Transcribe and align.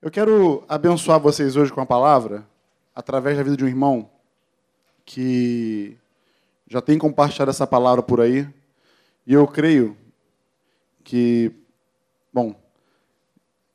Eu 0.00 0.12
quero 0.12 0.62
abençoar 0.68 1.18
vocês 1.18 1.56
hoje 1.56 1.72
com 1.72 1.80
a 1.80 1.86
palavra, 1.86 2.46
através 2.94 3.36
da 3.36 3.42
vida 3.42 3.56
de 3.56 3.64
um 3.64 3.66
irmão 3.66 4.08
que 5.04 5.98
já 6.68 6.80
tem 6.80 6.96
compartilhado 6.96 7.50
essa 7.50 7.66
palavra 7.66 8.00
por 8.00 8.20
aí. 8.20 8.48
E 9.26 9.34
eu 9.34 9.44
creio 9.48 9.96
que, 11.02 11.50
bom, 12.32 12.54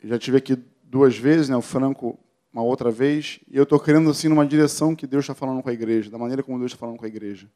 já 0.02 0.18
tive 0.18 0.38
aqui 0.38 0.58
duas 0.84 1.18
vezes, 1.18 1.50
né, 1.50 1.58
o 1.58 1.62
Franco 1.62 2.18
uma 2.54 2.64
outra 2.64 2.90
vez, 2.90 3.42
e 3.52 3.58
eu 3.58 3.64
estou 3.64 3.78
querendo 3.78 4.10
assim 4.10 4.30
numa 4.30 4.46
direção 4.46 4.96
que 4.96 5.06
Deus 5.06 5.26
está 5.26 5.36
falando 5.36 5.62
com 5.62 5.70
a 5.70 5.74
igreja, 5.74 6.10
da 6.10 6.18
maneira 6.18 6.42
como 6.42 6.58
Deus 6.58 6.72
está 6.72 6.80
falando 6.80 7.00
com 7.00 7.04
a 7.04 7.10
igreja. 7.10 7.52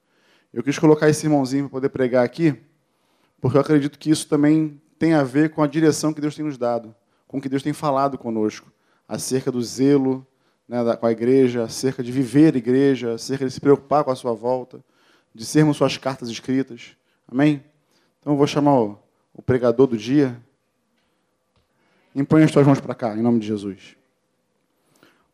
Eu 0.54 0.62
quis 0.62 0.78
colocar 0.78 1.08
esse 1.08 1.26
irmãozinho 1.26 1.64
para 1.64 1.72
poder 1.72 1.90
pregar 1.90 2.26
aqui, 2.26 2.54
porque 3.40 3.56
eu 3.56 3.62
acredito 3.62 3.98
que 3.98 4.10
isso 4.10 4.28
também 4.28 4.82
tem 5.00 5.14
a 5.14 5.24
ver 5.24 5.52
com 5.52 5.64
a 5.64 5.68
direção 5.68 6.14
que 6.14 6.20
Deus 6.20 6.36
tem 6.36 6.44
nos 6.44 6.58
dado 6.58 6.94
com 7.28 7.38
o 7.38 7.42
que 7.42 7.50
Deus 7.50 7.64
tem 7.64 7.74
falado 7.74 8.18
conosco, 8.18 8.72
acerca 9.08 9.52
do 9.52 9.62
zelo 9.62 10.26
né, 10.68 10.84
da, 10.84 10.98
com 10.98 11.06
a 11.06 11.12
igreja, 11.12 11.64
acerca 11.64 12.04
de 12.04 12.12
viver 12.12 12.56
a 12.56 12.58
igreja, 12.58 13.14
acerca 13.14 13.46
de 13.46 13.52
se 13.52 13.60
preocupar 13.60 14.04
com 14.04 14.12
a 14.12 14.16
sua 14.16 14.34
volta, 14.34 14.84
de 15.34 15.46
sermos 15.46 15.78
suas 15.78 15.98
cartas 15.98 16.30
escritas. 16.30 16.96
Amém? 17.28 17.64
Então 18.20 18.34
eu 18.34 18.38
vou 18.38 18.48
chamar 18.48 18.80
o, 18.80 19.00
o 19.34 19.42
pregador 19.42 19.88
do 19.88 19.98
dia. 19.98 20.38
Impõe 22.16 22.44
as 22.44 22.52
tuas 22.52 22.66
mãos 22.66 22.80
para 22.80 22.96
cá, 22.96 23.16
em 23.16 23.22
nome 23.22 23.40
de 23.40 23.48
Jesus. 23.48 23.96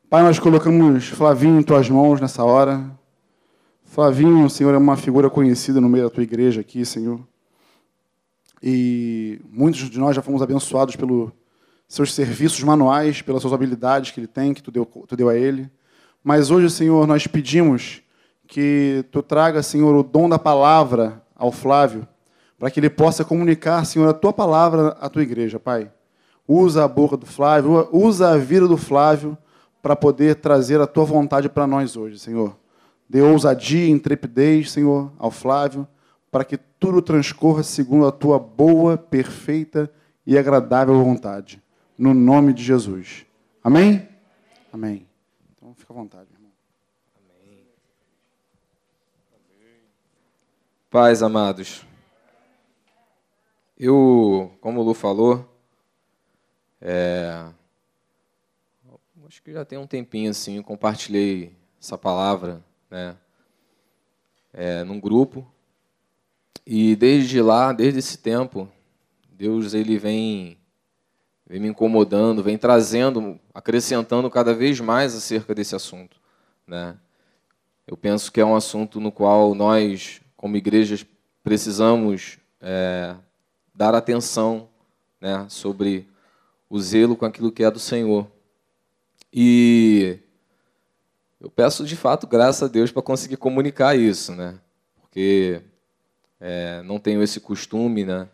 Pai, 0.10 0.22
nós 0.22 0.38
colocamos 0.38 1.08
Flavinho 1.08 1.60
em 1.60 1.64
tuas 1.64 1.90
mãos 1.90 2.22
nessa 2.22 2.44
hora. 2.44 2.92
Flavinho, 3.86 4.50
Senhor, 4.50 4.74
é 4.74 4.78
uma 4.78 4.98
figura 4.98 5.30
conhecida 5.30 5.80
no 5.80 5.90
meio 5.90 6.04
da 6.04 6.10
tua 6.10 6.24
igreja 6.24 6.62
aqui, 6.62 6.86
Senhor. 6.86 7.20
E 8.62 9.42
muitos 9.50 9.90
de 9.90 10.00
nós 10.00 10.16
já 10.16 10.22
fomos 10.22 10.42
abençoados 10.42 10.96
pelo 10.96 11.32
seus 11.88 12.14
serviços 12.14 12.64
manuais, 12.64 13.22
pelas 13.22 13.42
suas 13.42 13.54
habilidades 13.54 14.12
que 14.12 14.20
ele 14.20 14.28
tem, 14.28 14.54
que 14.54 14.64
tu 14.64 14.72
deu, 14.72 14.86
tu 14.86 15.16
deu 15.16 15.30
a 15.30 15.36
ele. 15.36 15.70
Mas 16.24 16.50
hoje, 16.50 16.70
Senhor, 16.70 17.06
nós 17.06 17.28
pedimos 17.28 18.02
que 18.48 19.06
tu 19.12 19.22
traga, 19.22 19.62
Senhor, 19.62 19.96
o 19.96 20.04
dom 20.04 20.28
da 20.28 20.40
palavra 20.40 21.22
ao 21.36 21.52
Flávio, 21.52 22.08
para 22.58 22.72
que 22.72 22.80
ele 22.80 22.90
possa 22.90 23.26
comunicar, 23.26 23.86
Senhor, 23.86 24.08
a 24.08 24.14
tua 24.14 24.32
palavra 24.32 24.98
à 25.00 25.10
tua 25.10 25.22
igreja, 25.22 25.60
Pai. 25.60 25.92
Usa 26.48 26.84
a 26.84 26.88
boca 26.88 27.18
do 27.18 27.26
Flávio, 27.26 27.88
usa 27.92 28.30
a 28.32 28.38
vida 28.38 28.68
do 28.68 28.78
Flávio 28.78 29.38
para 29.82 29.96
poder 29.96 30.36
trazer 30.36 30.80
a 30.80 30.88
tua 30.88 31.04
vontade 31.04 31.50
para 31.50 31.68
nós 31.68 31.96
hoje, 31.96 32.20
Senhor. 32.20 32.58
Dê 33.08 33.22
ousadia 33.22 33.86
e 33.86 33.92
intrepidez, 33.92 34.72
Senhor, 34.72 35.12
ao 35.18 35.30
Flávio, 35.30 35.88
para 36.32 36.44
que 36.44 36.58
tudo 36.58 37.02
transcorra 37.02 37.64
segundo 37.64 38.08
a 38.08 38.12
tua 38.12 38.40
boa, 38.40 38.98
perfeita 38.98 39.92
e 40.26 40.38
agradável 40.38 40.96
vontade 41.04 41.63
no 42.04 42.14
nome 42.14 42.52
de 42.52 42.62
Jesus. 42.62 43.26
Amém? 43.64 44.10
Amém. 44.74 45.08
Então 45.56 45.74
fica 45.74 45.94
à 45.94 45.96
vontade, 45.96 46.28
irmão. 46.34 46.52
Amém. 47.16 47.64
Paz, 50.90 51.24
amados. 51.24 51.86
Eu, 53.80 54.52
como 54.60 54.82
o 54.82 54.84
Lu 54.84 54.94
falou, 54.94 55.50
é, 56.82 57.46
acho 59.26 59.42
que 59.42 59.54
já 59.54 59.64
tem 59.64 59.78
um 59.78 59.88
tempinho 59.88 60.30
assim, 60.30 60.62
compartilhei 60.62 61.56
essa 61.80 61.98
palavra, 61.98 62.62
né, 62.92 63.16
é, 64.52 64.84
num 64.84 65.00
grupo. 65.00 65.50
E 66.68 66.98
desde 66.98 67.42
lá, 67.42 67.72
desde 67.72 68.00
esse 68.00 68.18
tempo, 68.18 68.70
Deus 69.32 69.74
ele 69.74 69.98
vem 69.98 70.58
vem 71.54 71.62
me 71.62 71.68
incomodando, 71.68 72.42
vem 72.42 72.58
trazendo, 72.58 73.40
acrescentando 73.54 74.28
cada 74.28 74.56
vez 74.56 74.80
mais 74.80 75.14
acerca 75.14 75.54
desse 75.54 75.76
assunto. 75.76 76.18
Né? 76.66 76.98
Eu 77.86 77.96
penso 77.96 78.32
que 78.32 78.42
é 78.42 78.46
um 78.46 78.56
assunto 78.56 79.00
no 79.00 79.12
qual 79.12 79.54
nós, 79.54 80.20
como 80.36 80.58
igrejas, 80.58 81.06
precisamos 81.44 82.40
é, 82.60 83.14
dar 83.72 83.94
atenção 83.94 84.68
né, 85.22 85.46
sobre 85.48 86.08
o 86.68 86.82
zelo 86.82 87.16
com 87.16 87.26
aquilo 87.26 87.52
que 87.52 87.64
é 87.64 87.70
do 87.70 87.78
Senhor. 87.78 88.26
E 89.32 90.18
eu 91.40 91.52
peço 91.52 91.86
de 91.86 91.96
fato 91.96 92.26
graças 92.26 92.64
a 92.64 92.68
Deus 92.68 92.92
para 92.92 93.04
conseguir 93.04 93.38
comunicar 93.38 93.96
isso, 93.96 94.34
né? 94.34 94.58
Porque 95.00 95.62
é, 96.40 96.82
não 96.82 96.98
tenho 96.98 97.22
esse 97.22 97.40
costume, 97.40 98.06
né? 98.06 98.28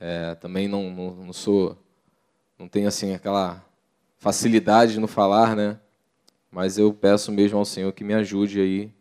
É, 0.00 0.34
também 0.34 0.66
não, 0.66 0.90
não, 0.90 1.14
não, 1.26 1.32
sou 1.32 1.78
não 2.58 2.68
tenho 2.68 2.88
assim 2.88 3.14
aquela 3.14 3.64
facilidade 4.18 4.98
no 4.98 5.06
falar, 5.06 5.56
né? 5.56 5.78
Mas 6.50 6.78
eu 6.78 6.94
peço 6.94 7.32
mesmo 7.32 7.58
ao 7.58 7.64
Senhor 7.64 7.92
que 7.92 8.04
me 8.04 8.14
ajude 8.14 8.60
aí 8.60 8.92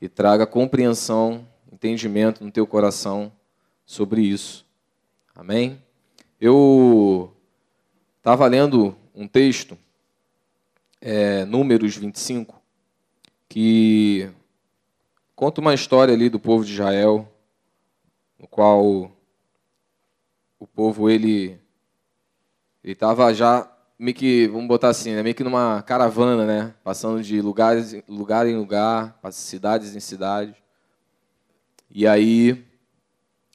e 0.00 0.08
traga 0.08 0.46
compreensão, 0.46 1.48
entendimento 1.72 2.44
no 2.44 2.52
teu 2.52 2.66
coração 2.66 3.32
sobre 3.86 4.22
isso. 4.22 4.66
Amém? 5.34 5.82
Eu 6.40 7.34
estava 8.18 8.46
lendo 8.46 8.94
um 9.14 9.26
texto, 9.26 9.78
é, 11.00 11.44
Números 11.46 11.96
25, 11.96 12.60
que 13.48 14.30
conta 15.34 15.60
uma 15.60 15.74
história 15.74 16.12
ali 16.12 16.28
do 16.28 16.38
povo 16.38 16.64
de 16.64 16.72
Israel, 16.72 17.28
no 18.38 18.46
qual 18.46 19.10
o 20.58 20.66
povo 20.66 21.08
ele 21.08 21.58
ele 22.84 22.92
estava 22.92 23.32
já 23.32 23.66
meio 23.98 24.14
que, 24.14 24.46
vamos 24.48 24.68
botar 24.68 24.90
assim, 24.90 25.14
né, 25.14 25.22
meio 25.22 25.34
que 25.34 25.42
numa 25.42 25.80
caravana, 25.82 26.44
né? 26.44 26.74
Passando 26.84 27.22
de 27.22 27.40
lugar 27.40 27.78
em 28.46 28.56
lugar, 28.56 29.18
cidades 29.32 29.96
em 29.96 30.00
cidade. 30.00 30.54
E 31.90 32.06
aí, 32.06 32.62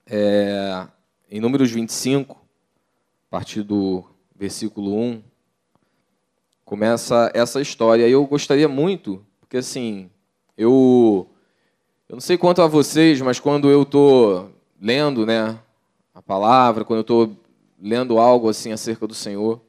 é, 0.08 0.88
em 1.30 1.40
Números 1.40 1.70
25, 1.70 2.36
a 2.36 3.30
partir 3.30 3.62
do 3.62 4.04
versículo 4.36 4.98
1, 5.00 5.22
começa 6.66 7.32
essa 7.36 7.62
história. 7.62 8.08
E 8.08 8.12
eu 8.12 8.26
gostaria 8.26 8.68
muito, 8.68 9.24
porque 9.40 9.58
assim, 9.58 10.10
eu, 10.58 11.30
eu 12.08 12.16
não 12.16 12.22
sei 12.22 12.36
quanto 12.36 12.64
a 12.64 12.68
vocês, 12.68 13.22
mas 13.22 13.40
quando 13.40 13.70
eu 13.70 13.84
estou 13.84 14.52
lendo 14.82 15.24
né, 15.24 15.60
a 16.16 16.22
palavra, 16.22 16.84
quando 16.84 16.98
eu 16.98 17.02
estou 17.02 17.39
lendo 17.82 18.20
algo 18.20 18.50
assim 18.50 18.72
acerca 18.72 19.08
do 19.08 19.14
Senhor, 19.14 19.62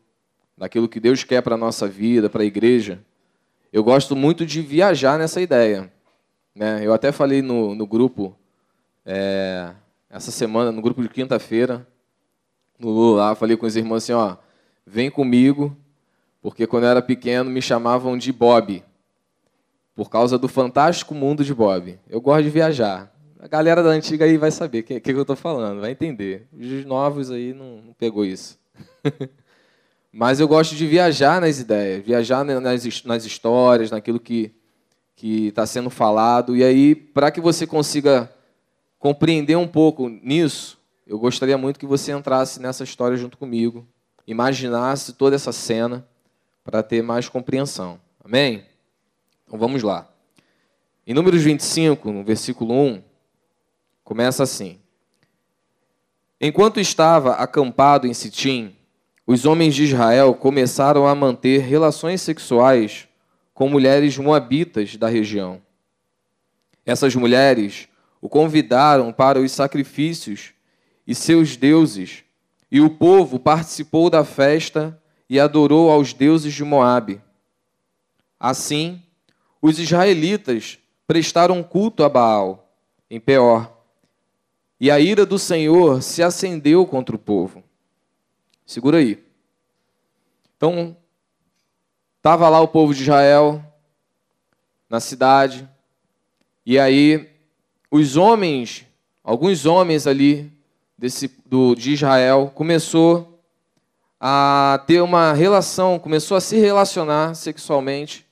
daquilo 0.56 0.88
que 0.88 1.00
Deus 1.00 1.24
quer 1.24 1.42
para 1.42 1.54
a 1.54 1.58
nossa 1.58 1.86
vida, 1.86 2.28
para 2.28 2.42
a 2.42 2.46
igreja, 2.46 3.00
eu 3.72 3.84
gosto 3.84 4.16
muito 4.16 4.44
de 4.44 4.60
viajar 4.60 5.18
nessa 5.18 5.40
ideia. 5.40 5.92
Né? 6.54 6.80
Eu 6.84 6.92
até 6.92 7.12
falei 7.12 7.40
no, 7.40 7.74
no 7.74 7.86
grupo, 7.86 8.36
é, 9.06 9.72
essa 10.08 10.30
semana, 10.30 10.72
no 10.72 10.82
grupo 10.82 11.02
de 11.02 11.08
quinta-feira, 11.08 11.86
no 12.78 12.90
Lula, 12.90 13.34
falei 13.34 13.56
com 13.56 13.66
os 13.66 13.76
irmãos 13.76 14.04
assim, 14.04 14.12
ó, 14.12 14.36
vem 14.84 15.10
comigo, 15.10 15.76
porque 16.42 16.66
quando 16.66 16.84
eu 16.84 16.90
era 16.90 17.02
pequeno 17.02 17.50
me 17.50 17.62
chamavam 17.62 18.18
de 18.18 18.32
Bob, 18.32 18.82
por 19.94 20.08
causa 20.08 20.38
do 20.38 20.48
fantástico 20.48 21.14
mundo 21.14 21.44
de 21.44 21.54
Bob. 21.54 21.98
Eu 22.08 22.20
gosto 22.20 22.44
de 22.44 22.50
viajar. 22.50 23.12
A 23.42 23.48
galera 23.48 23.82
da 23.82 23.88
antiga 23.88 24.26
aí 24.26 24.36
vai 24.36 24.50
saber 24.50 24.80
o 24.80 24.82
que, 24.82 25.00
que, 25.00 25.12
eu 25.12 25.22
estou 25.22 25.34
falando, 25.34 25.80
vai 25.80 25.92
entender. 25.92 26.46
Os 26.52 26.84
novos 26.84 27.30
aí 27.30 27.54
não, 27.54 27.80
não 27.80 27.92
pegou 27.94 28.22
isso. 28.22 28.58
Mas 30.12 30.40
eu 30.40 30.46
gosto 30.46 30.74
de 30.74 30.86
viajar 30.86 31.40
nas 31.40 31.58
ideias, 31.58 32.04
viajar 32.04 32.44
nas, 32.44 33.02
nas 33.02 33.24
histórias, 33.24 33.90
naquilo 33.90 34.20
que 34.20 34.52
está 35.22 35.64
sendo 35.64 35.88
falado. 35.88 36.54
E 36.54 36.62
aí, 36.62 36.94
para 36.94 37.30
que 37.30 37.40
você 37.40 37.66
consiga 37.66 38.30
compreender 38.98 39.56
um 39.56 39.66
pouco 39.66 40.10
nisso, 40.10 40.78
eu 41.06 41.18
gostaria 41.18 41.56
muito 41.56 41.80
que 41.80 41.86
você 41.86 42.12
entrasse 42.12 42.60
nessa 42.60 42.84
história 42.84 43.16
junto 43.16 43.38
comigo, 43.38 43.88
imaginasse 44.26 45.14
toda 45.14 45.34
essa 45.34 45.50
cena 45.50 46.06
para 46.62 46.82
ter 46.82 47.02
mais 47.02 47.26
compreensão. 47.26 47.98
Amém? 48.22 48.66
Então 49.46 49.58
vamos 49.58 49.82
lá. 49.82 50.06
Em 51.06 51.14
Números 51.14 51.40
25, 51.40 52.12
no 52.12 52.22
versículo 52.22 52.74
1, 52.74 53.09
Começa 54.10 54.42
assim: 54.42 54.80
Enquanto 56.40 56.80
estava 56.80 57.34
acampado 57.34 58.08
em 58.08 58.12
Sitim, 58.12 58.74
os 59.24 59.46
homens 59.46 59.72
de 59.72 59.84
Israel 59.84 60.34
começaram 60.34 61.06
a 61.06 61.14
manter 61.14 61.60
relações 61.60 62.20
sexuais 62.20 63.06
com 63.54 63.68
mulheres 63.68 64.18
moabitas 64.18 64.96
da 64.96 65.06
região. 65.06 65.62
Essas 66.84 67.14
mulheres 67.14 67.86
o 68.20 68.28
convidaram 68.28 69.12
para 69.12 69.38
os 69.38 69.52
sacrifícios 69.52 70.54
e 71.06 71.14
seus 71.14 71.56
deuses, 71.56 72.24
e 72.68 72.80
o 72.80 72.90
povo 72.90 73.38
participou 73.38 74.10
da 74.10 74.24
festa 74.24 75.00
e 75.28 75.38
adorou 75.38 75.88
aos 75.88 76.12
deuses 76.12 76.52
de 76.52 76.64
Moabe. 76.64 77.20
Assim, 78.40 79.00
os 79.62 79.78
israelitas 79.78 80.80
prestaram 81.06 81.62
culto 81.62 82.02
a 82.02 82.08
Baal 82.08 82.74
em 83.08 83.20
Peor 83.20 83.78
e 84.80 84.90
a 84.90 84.98
ira 84.98 85.26
do 85.26 85.38
Senhor 85.38 86.02
se 86.02 86.22
acendeu 86.22 86.86
contra 86.86 87.14
o 87.14 87.18
povo. 87.18 87.62
Segura 88.64 88.98
aí. 88.98 89.22
Então, 90.56 90.96
Estava 92.20 92.50
lá 92.50 92.60
o 92.60 92.68
povo 92.68 92.92
de 92.92 93.00
Israel, 93.00 93.64
na 94.90 95.00
cidade, 95.00 95.66
e 96.66 96.78
aí 96.78 97.30
os 97.90 98.14
homens, 98.18 98.84
alguns 99.24 99.64
homens 99.64 100.06
ali 100.06 100.52
desse, 100.98 101.28
do, 101.46 101.74
de 101.74 101.94
Israel, 101.94 102.52
começou 102.54 103.42
a 104.20 104.84
ter 104.86 105.00
uma 105.00 105.32
relação, 105.32 105.98
começou 105.98 106.36
a 106.36 106.42
se 106.42 106.58
relacionar 106.58 107.34
sexualmente 107.34 108.26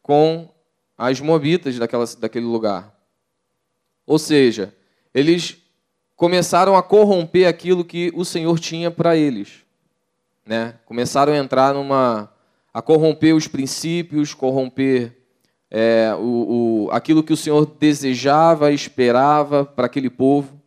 com 0.00 0.48
as 0.96 1.20
moabitas 1.20 1.76
daquela, 1.76 2.04
daquele 2.20 2.46
lugar. 2.46 2.96
Ou 4.06 4.20
seja, 4.20 4.72
eles 5.12 5.60
começaram 6.18 6.76
a 6.76 6.82
corromper 6.82 7.46
aquilo 7.46 7.84
que 7.84 8.12
o 8.12 8.24
Senhor 8.24 8.58
tinha 8.58 8.90
para 8.90 9.16
eles. 9.16 9.64
Né? 10.44 10.74
Começaram 10.84 11.32
a 11.32 11.36
entrar 11.36 11.72
numa. 11.72 12.28
a 12.74 12.82
corromper 12.82 13.34
os 13.34 13.46
princípios, 13.46 14.34
corromper 14.34 15.16
é, 15.70 16.12
o, 16.18 16.86
o, 16.86 16.90
aquilo 16.90 17.22
que 17.22 17.32
o 17.32 17.36
Senhor 17.36 17.64
desejava, 17.64 18.72
esperava 18.72 19.64
para 19.64 19.86
aquele 19.86 20.10
povo. 20.10 20.60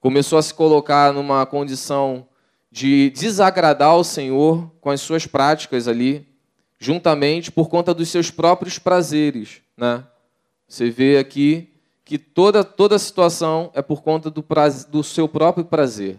Começou 0.00 0.38
a 0.38 0.42
se 0.42 0.54
colocar 0.54 1.12
numa 1.12 1.44
condição 1.46 2.28
de 2.70 3.10
desagradar 3.10 3.90
ao 3.90 4.04
Senhor 4.04 4.70
com 4.80 4.88
as 4.88 5.00
suas 5.00 5.26
práticas 5.26 5.88
ali, 5.88 6.28
juntamente 6.78 7.50
por 7.50 7.68
conta 7.68 7.92
dos 7.92 8.08
seus 8.08 8.30
próprios 8.30 8.78
prazeres. 8.78 9.62
Né? 9.76 10.04
Você 10.68 10.90
vê 10.90 11.18
aqui 11.18 11.71
que 12.12 12.18
toda, 12.18 12.62
toda 12.62 12.98
situação 12.98 13.70
é 13.72 13.80
por 13.80 14.02
conta 14.02 14.30
do, 14.30 14.42
prazer, 14.42 14.86
do 14.90 15.02
seu 15.02 15.26
próprio 15.26 15.64
prazer. 15.64 16.18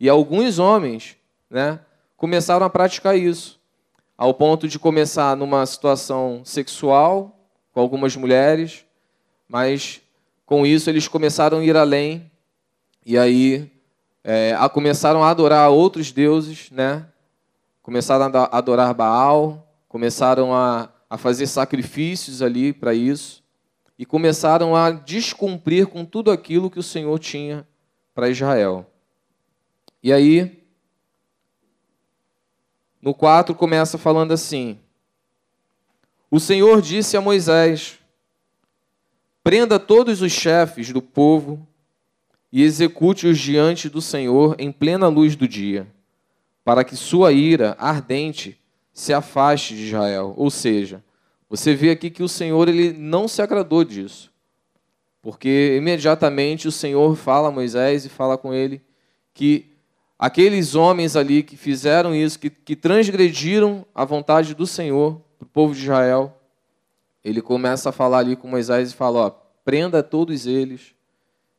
E 0.00 0.08
alguns 0.08 0.58
homens 0.58 1.16
né, 1.48 1.78
começaram 2.16 2.66
a 2.66 2.68
praticar 2.68 3.16
isso, 3.16 3.60
ao 4.16 4.34
ponto 4.34 4.66
de 4.66 4.80
começar 4.80 5.36
numa 5.36 5.64
situação 5.64 6.40
sexual 6.44 7.38
com 7.72 7.78
algumas 7.78 8.16
mulheres, 8.16 8.84
mas 9.48 10.00
com 10.44 10.66
isso 10.66 10.90
eles 10.90 11.06
começaram 11.06 11.58
a 11.58 11.64
ir 11.64 11.76
além, 11.76 12.28
e 13.06 13.16
aí 13.16 13.70
é, 14.24 14.56
a, 14.58 14.68
começaram 14.68 15.22
a 15.22 15.30
adorar 15.30 15.70
outros 15.70 16.10
deuses, 16.10 16.68
né? 16.72 17.06
começaram 17.80 18.24
a 18.24 18.58
adorar 18.58 18.92
Baal, 18.92 19.72
começaram 19.88 20.52
a, 20.52 20.88
a 21.08 21.16
fazer 21.16 21.46
sacrifícios 21.46 22.42
ali 22.42 22.72
para 22.72 22.92
isso 22.92 23.37
e 23.98 24.06
começaram 24.06 24.76
a 24.76 24.90
descumprir 24.90 25.88
com 25.88 26.04
tudo 26.04 26.30
aquilo 26.30 26.70
que 26.70 26.78
o 26.78 26.82
Senhor 26.82 27.18
tinha 27.18 27.66
para 28.14 28.30
Israel. 28.30 28.88
E 30.00 30.12
aí, 30.12 30.62
no 33.02 33.12
4 33.12 33.54
começa 33.54 33.98
falando 33.98 34.32
assim: 34.32 34.78
O 36.30 36.38
Senhor 36.38 36.80
disse 36.80 37.16
a 37.16 37.20
Moisés: 37.20 37.98
Prenda 39.42 39.80
todos 39.80 40.22
os 40.22 40.30
chefes 40.30 40.92
do 40.92 41.02
povo 41.02 41.66
e 42.52 42.62
execute-os 42.62 43.38
diante 43.38 43.88
do 43.88 44.00
Senhor 44.00 44.54
em 44.58 44.70
plena 44.70 45.08
luz 45.08 45.34
do 45.34 45.48
dia, 45.48 45.86
para 46.64 46.84
que 46.84 46.94
sua 46.94 47.32
ira 47.32 47.76
ardente 47.78 48.58
se 48.92 49.12
afaste 49.12 49.74
de 49.74 49.86
Israel. 49.86 50.34
Ou 50.36 50.50
seja, 50.50 51.04
você 51.48 51.74
vê 51.74 51.90
aqui 51.90 52.10
que 52.10 52.22
o 52.22 52.28
Senhor 52.28 52.68
ele 52.68 52.92
não 52.92 53.26
se 53.26 53.40
agradou 53.40 53.84
disso. 53.84 54.30
Porque 55.22 55.76
imediatamente 55.76 56.68
o 56.68 56.72
Senhor 56.72 57.16
fala 57.16 57.48
a 57.48 57.52
Moisés 57.52 58.04
e 58.04 58.08
fala 58.08 58.36
com 58.38 58.52
ele 58.52 58.80
que 59.32 59.72
aqueles 60.18 60.74
homens 60.74 61.16
ali 61.16 61.42
que 61.42 61.56
fizeram 61.56 62.14
isso, 62.14 62.38
que, 62.38 62.50
que 62.50 62.76
transgrediram 62.76 63.86
a 63.94 64.04
vontade 64.04 64.54
do 64.54 64.66
Senhor 64.66 65.20
para 65.38 65.46
o 65.46 65.48
povo 65.48 65.74
de 65.74 65.82
Israel, 65.82 66.36
ele 67.24 67.40
começa 67.40 67.88
a 67.88 67.92
falar 67.92 68.18
ali 68.18 68.36
com 68.36 68.48
Moisés 68.48 68.90
e 68.90 68.94
fala: 68.94 69.26
ó, 69.26 69.30
prenda 69.64 70.02
todos 70.02 70.46
eles, 70.46 70.94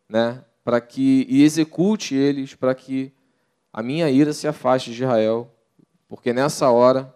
né, 0.08 0.44
para 0.64 0.82
que 0.82 1.26
e 1.30 1.44
execute 1.44 2.16
eles 2.16 2.56
para 2.56 2.74
que 2.76 3.14
a 3.72 3.84
minha 3.84 4.10
ira 4.10 4.34
se 4.34 4.48
afaste 4.48 4.92
de 4.92 5.04
Israel, 5.04 5.50
porque 6.08 6.34
nessa 6.34 6.70
hora 6.70 7.14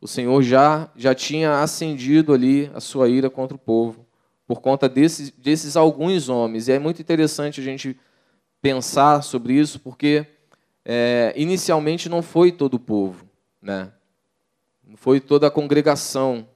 o 0.00 0.06
Senhor 0.06 0.42
já, 0.42 0.88
já 0.96 1.14
tinha 1.14 1.60
acendido 1.60 2.32
ali 2.32 2.70
a 2.74 2.80
sua 2.80 3.08
ira 3.08 3.28
contra 3.28 3.56
o 3.56 3.58
povo, 3.58 4.06
por 4.46 4.60
conta 4.60 4.88
desses, 4.88 5.30
desses 5.30 5.76
alguns 5.76 6.28
homens. 6.28 6.68
E 6.68 6.72
é 6.72 6.78
muito 6.78 7.02
interessante 7.02 7.60
a 7.60 7.64
gente 7.64 7.98
pensar 8.62 9.22
sobre 9.22 9.54
isso, 9.54 9.80
porque 9.80 10.26
é, 10.84 11.34
inicialmente 11.36 12.08
não 12.08 12.22
foi 12.22 12.52
todo 12.52 12.74
o 12.74 12.80
povo, 12.80 13.26
né? 13.60 13.92
não 14.86 14.96
foi 14.96 15.20
toda 15.20 15.48
a 15.48 15.50
congregação, 15.50 16.48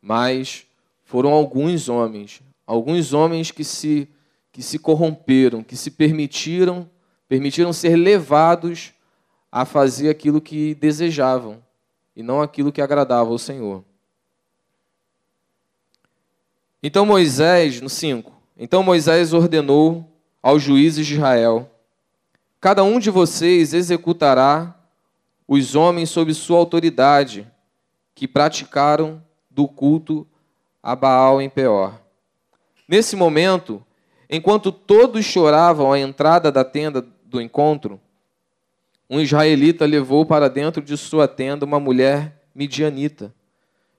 mas 0.00 0.64
foram 1.04 1.32
alguns 1.32 1.88
homens, 1.88 2.40
alguns 2.66 3.12
homens 3.12 3.50
que 3.50 3.64
se, 3.64 4.08
que 4.52 4.62
se 4.62 4.78
corromperam, 4.78 5.62
que 5.62 5.76
se 5.76 5.90
permitiram, 5.90 6.88
permitiram 7.28 7.72
ser 7.72 7.96
levados 7.96 8.92
a 9.50 9.64
fazer 9.64 10.08
aquilo 10.08 10.40
que 10.40 10.74
desejavam 10.76 11.65
e 12.16 12.22
não 12.22 12.40
aquilo 12.40 12.72
que 12.72 12.80
agradava 12.80 13.30
ao 13.30 13.38
Senhor. 13.38 13.84
Então 16.82 17.04
Moisés, 17.04 17.80
no 17.80 17.90
5, 17.90 18.32
então 18.56 18.82
Moisés 18.82 19.34
ordenou 19.34 20.10
aos 20.42 20.62
juízes 20.62 21.06
de 21.06 21.14
Israel: 21.14 21.70
Cada 22.60 22.82
um 22.82 22.98
de 22.98 23.10
vocês 23.10 23.74
executará 23.74 24.74
os 25.46 25.74
homens 25.74 26.08
sob 26.08 26.32
sua 26.32 26.58
autoridade 26.58 27.46
que 28.14 28.26
praticaram 28.26 29.22
do 29.50 29.68
culto 29.68 30.26
a 30.82 30.96
Baal 30.96 31.42
em 31.42 31.50
Peor. 31.50 32.00
Nesse 32.88 33.16
momento, 33.16 33.84
enquanto 34.30 34.72
todos 34.72 35.24
choravam 35.24 35.92
à 35.92 35.98
entrada 35.98 36.50
da 36.50 36.64
tenda 36.64 37.04
do 37.24 37.40
encontro, 37.40 38.00
um 39.08 39.20
israelita 39.20 39.86
levou 39.86 40.26
para 40.26 40.48
dentro 40.48 40.82
de 40.82 40.96
sua 40.96 41.28
tenda 41.28 41.64
uma 41.64 41.78
mulher 41.78 42.42
midianita, 42.54 43.32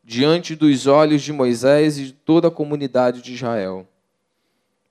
diante 0.03 0.55
dos 0.55 0.87
olhos 0.87 1.21
de 1.21 1.31
Moisés 1.31 1.97
e 1.97 2.05
de 2.05 2.13
toda 2.13 2.47
a 2.47 2.51
comunidade 2.51 3.21
de 3.21 3.33
Israel. 3.33 3.87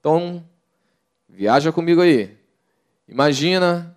Então, 0.00 0.44
viaja 1.28 1.72
comigo 1.72 2.00
aí. 2.00 2.36
Imagina 3.08 3.96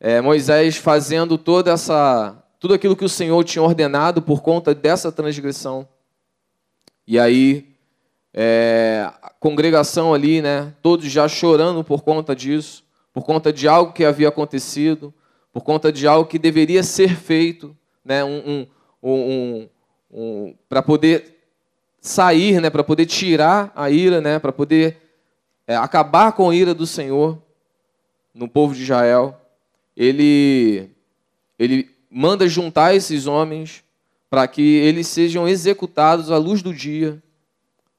é, 0.00 0.20
Moisés 0.20 0.76
fazendo 0.76 1.36
toda 1.36 1.72
essa, 1.72 2.42
tudo 2.60 2.74
aquilo 2.74 2.96
que 2.96 3.04
o 3.04 3.08
Senhor 3.08 3.42
tinha 3.44 3.62
ordenado 3.62 4.22
por 4.22 4.42
conta 4.42 4.74
dessa 4.74 5.10
transgressão. 5.10 5.88
E 7.06 7.18
aí, 7.18 7.68
é, 8.32 9.10
a 9.22 9.30
congregação 9.30 10.14
ali, 10.14 10.40
né, 10.40 10.72
todos 10.82 11.10
já 11.10 11.26
chorando 11.26 11.82
por 11.82 12.02
conta 12.02 12.36
disso, 12.36 12.84
por 13.12 13.24
conta 13.24 13.52
de 13.52 13.66
algo 13.66 13.92
que 13.92 14.04
havia 14.04 14.28
acontecido, 14.28 15.12
por 15.58 15.64
conta 15.64 15.90
de 15.90 16.06
algo 16.06 16.30
que 16.30 16.38
deveria 16.38 16.84
ser 16.84 17.16
feito, 17.16 17.76
né, 18.04 18.22
um, 18.22 18.64
um, 19.02 19.68
um, 20.08 20.54
para 20.68 20.80
poder 20.80 21.36
sair, 22.00 22.60
né, 22.60 22.70
para 22.70 22.84
poder 22.84 23.06
tirar 23.06 23.72
a 23.74 23.90
ira, 23.90 24.20
né, 24.20 24.38
para 24.38 24.52
poder 24.52 24.98
é, 25.66 25.74
acabar 25.74 26.30
com 26.30 26.48
a 26.48 26.54
ira 26.54 26.72
do 26.72 26.86
Senhor 26.86 27.42
no 28.32 28.48
povo 28.48 28.72
de 28.72 28.84
Israel. 28.84 29.36
Ele, 29.96 30.90
ele 31.58 31.90
manda 32.08 32.46
juntar 32.46 32.94
esses 32.94 33.26
homens 33.26 33.82
para 34.30 34.46
que 34.46 34.62
eles 34.62 35.08
sejam 35.08 35.48
executados 35.48 36.30
à 36.30 36.38
luz 36.38 36.62
do 36.62 36.72
dia, 36.72 37.20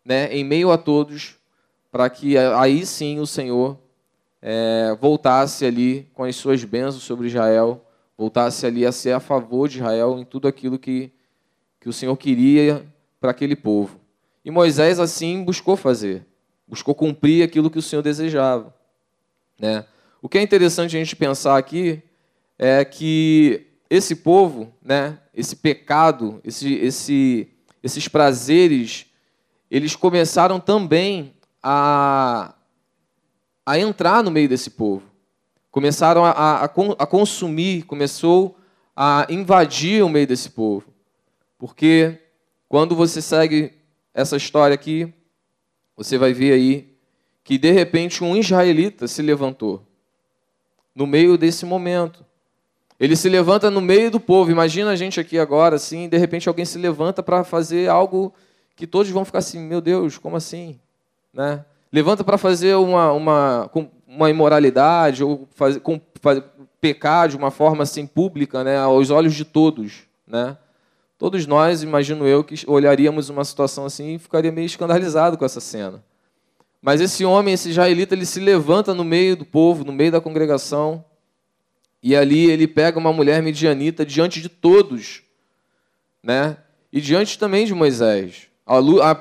né, 0.05 0.33
em 0.33 0.45
meio 0.45 0.71
a 0.71 0.77
todos, 0.77 1.35
para 1.91 2.09
que 2.09 2.37
aí 2.37 2.85
sim 2.85 3.19
o 3.19 3.27
Senhor 3.27 3.77
é, 4.41 4.95
voltasse 4.99 5.65
ali 5.65 6.07
com 6.13 6.23
as 6.23 6.35
suas 6.35 6.63
bênçãos 6.63 7.03
sobre 7.03 7.27
Israel, 7.27 7.85
voltasse 8.17 8.65
ali 8.65 8.85
a 8.85 8.91
ser 8.91 9.11
a 9.11 9.19
favor 9.19 9.67
de 9.67 9.77
Israel 9.77 10.17
em 10.19 10.25
tudo 10.25 10.47
aquilo 10.47 10.77
que, 10.77 11.11
que 11.79 11.89
o 11.89 11.93
Senhor 11.93 12.15
queria 12.17 12.85
para 13.19 13.31
aquele 13.31 13.55
povo. 13.55 13.99
E 14.43 14.51
Moisés, 14.51 14.99
assim, 14.99 15.43
buscou 15.43 15.75
fazer, 15.75 16.25
buscou 16.67 16.95
cumprir 16.95 17.43
aquilo 17.43 17.69
que 17.69 17.79
o 17.79 17.81
Senhor 17.81 18.01
desejava. 18.01 18.73
Né? 19.59 19.85
O 20.21 20.29
que 20.29 20.37
é 20.37 20.41
interessante 20.41 20.95
a 20.95 20.99
gente 20.99 21.15
pensar 21.15 21.57
aqui 21.57 22.01
é 22.57 22.83
que 22.83 23.67
esse 23.89 24.15
povo, 24.15 24.71
né, 24.81 25.17
esse 25.33 25.55
pecado, 25.55 26.39
esse, 26.43 26.73
esse, 26.75 27.47
esses 27.81 28.07
prazeres, 28.07 29.05
eles 29.71 29.95
começaram 29.95 30.59
também 30.59 31.33
a, 31.63 32.53
a 33.69 33.77
entrar 33.77 34.23
no 34.23 34.31
meio 34.31 34.49
desse 34.49 34.71
povo. 34.71 35.03
Começaram 35.69 36.25
a, 36.25 36.31
a, 36.31 36.63
a 36.63 37.05
consumir, 37.05 37.83
começou 37.83 38.57
a 38.95 39.27
invadir 39.29 40.03
o 40.03 40.09
meio 40.09 40.25
desse 40.25 40.49
povo. 40.49 40.87
Porque 41.55 42.17
quando 42.67 42.95
você 42.95 43.21
segue 43.21 43.73
essa 44.11 44.35
história 44.35 44.73
aqui, 44.73 45.13
você 45.95 46.17
vai 46.17 46.33
ver 46.33 46.53
aí 46.53 46.97
que 47.43 47.59
de 47.59 47.69
repente 47.71 48.23
um 48.23 48.35
israelita 48.35 49.07
se 49.07 49.21
levantou 49.21 49.85
no 50.95 51.05
meio 51.05 51.37
desse 51.37 51.63
momento. 51.63 52.25
Ele 52.99 53.15
se 53.15 53.29
levanta 53.29 53.69
no 53.69 53.81
meio 53.81 54.09
do 54.09 54.19
povo. 54.19 54.49
Imagina 54.49 54.89
a 54.89 54.95
gente 54.95 55.19
aqui 55.19 55.37
agora, 55.37 55.75
assim, 55.75 56.09
de 56.09 56.17
repente 56.17 56.49
alguém 56.49 56.65
se 56.65 56.79
levanta 56.79 57.21
para 57.21 57.43
fazer 57.43 57.87
algo 57.87 58.33
que 58.75 58.87
todos 58.87 59.11
vão 59.11 59.23
ficar 59.23 59.37
assim, 59.37 59.59
meu 59.59 59.79
Deus, 59.79 60.17
como 60.17 60.35
assim? 60.35 60.79
Né? 61.31 61.63
Levanta 61.91 62.23
para 62.23 62.37
fazer 62.37 62.75
uma, 62.75 63.11
uma, 63.11 63.71
uma 64.07 64.29
imoralidade 64.29 65.23
ou 65.23 65.47
fazer, 65.55 65.79
com, 65.79 65.99
fazer, 66.21 66.43
pecar 66.79 67.27
de 67.27 67.35
uma 67.35 67.51
forma 67.51 67.83
assim 67.83 68.05
pública, 68.05 68.63
né, 68.63 68.77
aos 68.77 69.09
olhos 69.09 69.33
de 69.33 69.43
todos, 69.43 70.03
né? 70.27 70.57
Todos 71.17 71.45
nós, 71.45 71.83
imagino 71.83 72.25
eu, 72.25 72.45
que 72.45 72.55
olharíamos 72.65 73.27
uma 73.27 73.43
situação 73.43 73.85
assim 73.85 74.15
e 74.15 74.19
ficaria 74.19 74.53
meio 74.53 74.65
escandalizado 74.65 75.37
com 75.37 75.43
essa 75.43 75.59
cena. 75.59 76.01
Mas 76.81 77.01
esse 77.01 77.25
homem, 77.25 77.53
esse 77.53 77.69
israelita, 77.69 78.15
ele 78.15 78.25
se 78.25 78.39
levanta 78.39 78.93
no 78.93 79.03
meio 79.03 79.35
do 79.35 79.43
povo, 79.43 79.83
no 79.83 79.91
meio 79.91 80.13
da 80.13 80.21
congregação, 80.21 81.03
e 82.01 82.15
ali 82.15 82.49
ele 82.49 82.65
pega 82.65 82.97
uma 82.97 83.11
mulher 83.11 83.43
medianita 83.43 84.05
diante 84.05 84.41
de 84.41 84.47
todos, 84.47 85.21
né? 86.23 86.55
E 86.91 87.01
diante 87.01 87.37
também 87.37 87.65
de 87.65 87.73
Moisés, 87.73 88.47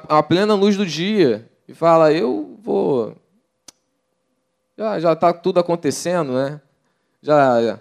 à, 0.08 0.22
plena 0.22 0.54
luz 0.54 0.76
do 0.76 0.86
dia, 0.86 1.50
e 1.66 1.74
fala: 1.74 2.12
Eu 2.12 2.47
vou. 2.62 3.16
Já 4.76 5.12
está 5.12 5.32
tudo 5.32 5.58
acontecendo, 5.58 6.32
né? 6.32 6.60
Já, 7.20 7.80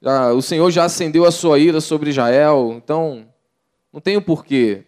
já, 0.00 0.32
o 0.32 0.42
Senhor 0.42 0.70
já 0.70 0.84
acendeu 0.84 1.24
a 1.24 1.30
sua 1.30 1.58
ira 1.58 1.80
sobre 1.80 2.10
Israel, 2.10 2.72
então 2.74 3.26
não 3.92 4.00
tenho 4.00 4.20
porquê 4.20 4.84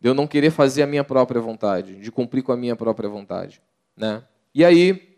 de 0.00 0.08
eu 0.08 0.14
não 0.14 0.26
querer 0.26 0.50
fazer 0.50 0.82
a 0.82 0.86
minha 0.86 1.04
própria 1.04 1.40
vontade, 1.40 1.96
de 1.96 2.10
cumprir 2.10 2.42
com 2.42 2.52
a 2.52 2.56
minha 2.56 2.76
própria 2.76 3.08
vontade. 3.08 3.60
Né? 3.96 4.22
E 4.54 4.64
aí, 4.64 5.16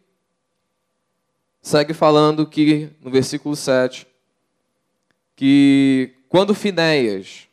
segue 1.60 1.92
falando 1.92 2.46
que, 2.46 2.90
no 3.00 3.10
versículo 3.10 3.54
7, 3.54 4.06
que 5.36 6.14
quando 6.28 6.54
Finéias, 6.54 7.48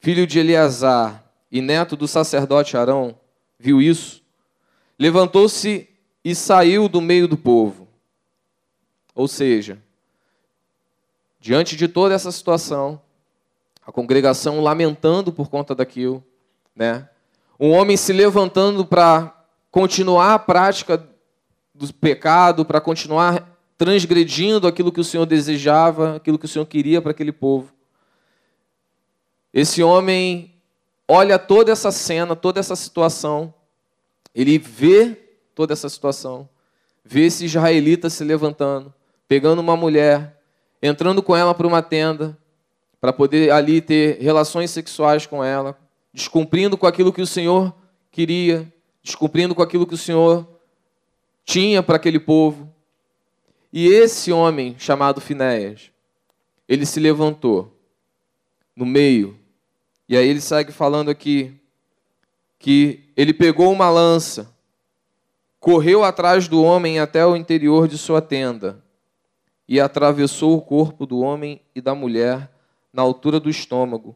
filho 0.00 0.26
de 0.26 0.38
Eleazar 0.38 1.24
e 1.50 1.60
neto 1.60 1.96
do 1.96 2.08
sacerdote 2.08 2.76
Arão, 2.76 3.18
viu 3.58 3.80
isso, 3.80 4.22
levantou-se 4.98 5.88
e 6.24 6.34
saiu 6.34 6.88
do 6.88 7.00
meio 7.00 7.28
do 7.28 7.36
povo. 7.36 7.86
Ou 9.14 9.28
seja, 9.28 9.78
diante 11.40 11.76
de 11.76 11.88
toda 11.88 12.14
essa 12.14 12.32
situação, 12.32 13.00
a 13.86 13.92
congregação 13.92 14.60
lamentando 14.60 15.32
por 15.32 15.48
conta 15.48 15.74
daquilo, 15.74 16.24
né? 16.74 17.08
Um 17.58 17.70
homem 17.70 17.96
se 17.96 18.12
levantando 18.12 18.84
para 18.84 19.32
continuar 19.70 20.34
a 20.34 20.38
prática 20.38 21.06
do 21.74 21.92
pecado, 21.94 22.64
para 22.64 22.80
continuar 22.80 23.56
transgredindo 23.78 24.66
aquilo 24.66 24.90
que 24.90 25.00
o 25.00 25.04
Senhor 25.04 25.26
desejava, 25.26 26.16
aquilo 26.16 26.38
que 26.38 26.46
o 26.46 26.48
Senhor 26.48 26.66
queria 26.66 27.00
para 27.00 27.12
aquele 27.12 27.32
povo. 27.32 27.72
Esse 29.52 29.82
homem 29.82 30.54
olha 31.08 31.38
toda 31.38 31.70
essa 31.72 31.90
cena, 31.90 32.34
toda 32.34 32.60
essa 32.60 32.74
situação, 32.74 33.54
ele 34.36 34.58
vê 34.58 35.16
toda 35.54 35.72
essa 35.72 35.88
situação, 35.88 36.46
vê 37.02 37.24
esse 37.24 37.46
israelita 37.46 38.10
se 38.10 38.22
levantando, 38.22 38.92
pegando 39.26 39.60
uma 39.60 39.74
mulher, 39.74 40.38
entrando 40.82 41.22
com 41.22 41.34
ela 41.34 41.54
para 41.54 41.66
uma 41.66 41.80
tenda, 41.80 42.36
para 43.00 43.14
poder 43.14 43.50
ali 43.50 43.80
ter 43.80 44.18
relações 44.20 44.70
sexuais 44.70 45.24
com 45.24 45.42
ela, 45.42 45.78
descumprindo 46.12 46.76
com 46.76 46.86
aquilo 46.86 47.14
que 47.14 47.22
o 47.22 47.26
Senhor 47.26 47.74
queria, 48.12 48.70
descumprindo 49.02 49.54
com 49.54 49.62
aquilo 49.62 49.86
que 49.86 49.94
o 49.94 49.98
Senhor 49.98 50.46
tinha 51.42 51.82
para 51.82 51.96
aquele 51.96 52.20
povo. 52.20 52.70
E 53.72 53.88
esse 53.88 54.30
homem 54.30 54.76
chamado 54.78 55.18
Finéias, 55.18 55.90
ele 56.68 56.84
se 56.84 57.00
levantou 57.00 57.74
no 58.74 58.84
meio. 58.84 59.38
E 60.06 60.14
aí 60.14 60.28
ele 60.28 60.42
segue 60.42 60.72
falando 60.72 61.10
aqui 61.10 61.54
que 62.58 63.05
ele 63.16 63.32
pegou 63.32 63.72
uma 63.72 63.88
lança, 63.88 64.54
correu 65.58 66.04
atrás 66.04 66.46
do 66.46 66.62
homem 66.62 66.98
até 67.00 67.24
o 67.26 67.34
interior 67.34 67.88
de 67.88 67.96
sua 67.96 68.20
tenda 68.20 68.84
e 69.66 69.80
atravessou 69.80 70.56
o 70.56 70.60
corpo 70.60 71.06
do 71.06 71.20
homem 71.20 71.60
e 71.74 71.80
da 71.80 71.94
mulher 71.94 72.52
na 72.92 73.02
altura 73.02 73.40
do 73.40 73.48
estômago, 73.48 74.14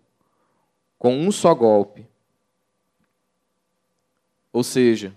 com 0.98 1.16
um 1.18 1.32
só 1.32 1.54
golpe. 1.54 2.06
Ou 4.52 4.62
seja, 4.62 5.14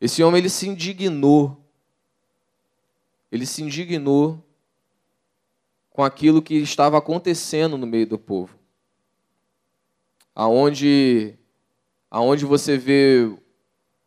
esse 0.00 0.22
homem 0.22 0.40
ele 0.40 0.48
se 0.48 0.68
indignou. 0.68 1.56
Ele 3.30 3.46
se 3.46 3.62
indignou 3.62 4.42
com 5.90 6.04
aquilo 6.04 6.40
que 6.40 6.54
estava 6.54 6.98
acontecendo 6.98 7.76
no 7.76 7.86
meio 7.86 8.06
do 8.06 8.18
povo. 8.18 8.56
Aonde 10.34 11.36
aonde 12.10 12.44
você 12.44 12.76
vê 12.76 13.30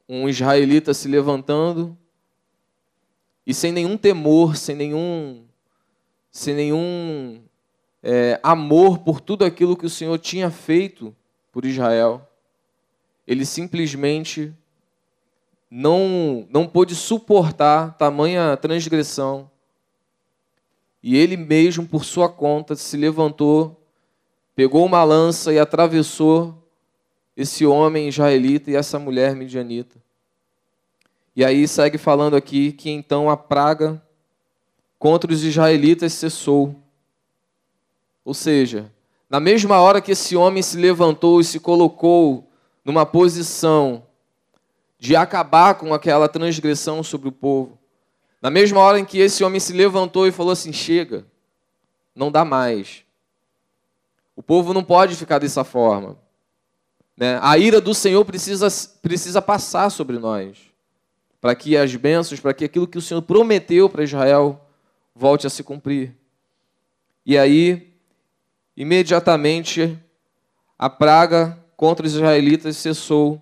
um 0.07 0.27
israelita 0.27 0.93
se 0.93 1.07
levantando 1.07 1.97
e 3.45 3.53
sem 3.53 3.71
nenhum 3.71 3.97
temor, 3.97 4.55
sem 4.55 4.75
nenhum 4.75 5.45
sem 6.31 6.55
nenhum 6.55 7.41
é, 8.01 8.39
amor 8.41 8.99
por 8.99 9.19
tudo 9.19 9.43
aquilo 9.43 9.75
que 9.75 9.85
o 9.85 9.89
Senhor 9.89 10.17
tinha 10.17 10.49
feito 10.49 11.15
por 11.51 11.65
Israel 11.65 12.27
ele 13.31 13.45
simplesmente 13.45 14.53
não, 15.69 16.45
não 16.49 16.67
pôde 16.67 16.95
suportar 16.95 17.97
tamanha 17.97 18.57
transgressão. 18.57 19.49
E 21.01 21.15
ele 21.15 21.37
mesmo, 21.37 21.87
por 21.87 22.03
sua 22.03 22.27
conta, 22.27 22.75
se 22.75 22.97
levantou, 22.97 23.81
pegou 24.53 24.85
uma 24.85 25.03
lança 25.03 25.53
e 25.53 25.57
atravessou 25.57 26.60
esse 27.35 27.65
homem 27.65 28.07
israelita 28.07 28.69
e 28.71 28.75
essa 28.75 28.99
mulher 28.99 29.35
midianita. 29.35 29.97
E 31.35 31.45
aí 31.45 31.67
segue 31.67 31.97
falando 31.97 32.35
aqui 32.35 32.71
que 32.71 32.89
então 32.89 33.29
a 33.29 33.37
praga 33.37 34.01
contra 34.99 35.31
os 35.31 35.43
israelitas 35.43 36.13
cessou. 36.13 36.75
Ou 38.23 38.33
seja, 38.33 38.91
na 39.29 39.39
mesma 39.39 39.79
hora 39.79 40.01
que 40.01 40.11
esse 40.11 40.35
homem 40.35 40.61
se 40.61 40.77
levantou 40.77 41.39
e 41.39 41.43
se 41.43 41.59
colocou 41.59 42.47
numa 42.83 43.05
posição 43.05 44.03
de 44.99 45.15
acabar 45.15 45.75
com 45.75 45.93
aquela 45.93 46.27
transgressão 46.27 47.01
sobre 47.01 47.29
o 47.29 47.31
povo. 47.31 47.79
Na 48.41 48.49
mesma 48.49 48.79
hora 48.79 48.99
em 48.99 49.05
que 49.05 49.19
esse 49.19 49.43
homem 49.43 49.59
se 49.59 49.73
levantou 49.73 50.27
e 50.27 50.31
falou 50.31 50.51
assim: 50.51 50.73
chega, 50.73 51.25
não 52.15 52.31
dá 52.31 52.43
mais. 52.43 53.03
O 54.35 54.43
povo 54.43 54.73
não 54.73 54.83
pode 54.83 55.15
ficar 55.15 55.39
dessa 55.39 55.63
forma. 55.63 56.17
Né? 57.21 57.37
A 57.39 57.55
ira 57.55 57.79
do 57.79 57.93
Senhor 57.93 58.25
precisa, 58.25 58.67
precisa 58.99 59.39
passar 59.43 59.91
sobre 59.91 60.17
nós, 60.17 60.57
para 61.39 61.53
que 61.53 61.77
as 61.77 61.95
bênçãos, 61.95 62.39
para 62.39 62.51
que 62.51 62.65
aquilo 62.65 62.87
que 62.87 62.97
o 62.97 63.01
Senhor 63.01 63.21
prometeu 63.21 63.87
para 63.87 64.03
Israel 64.03 64.59
volte 65.15 65.45
a 65.45 65.49
se 65.51 65.61
cumprir. 65.61 66.15
E 67.23 67.37
aí, 67.37 67.93
imediatamente, 68.75 69.95
a 70.79 70.89
praga 70.89 71.63
contra 71.77 72.07
os 72.07 72.15
israelitas 72.15 72.75
cessou. 72.77 73.39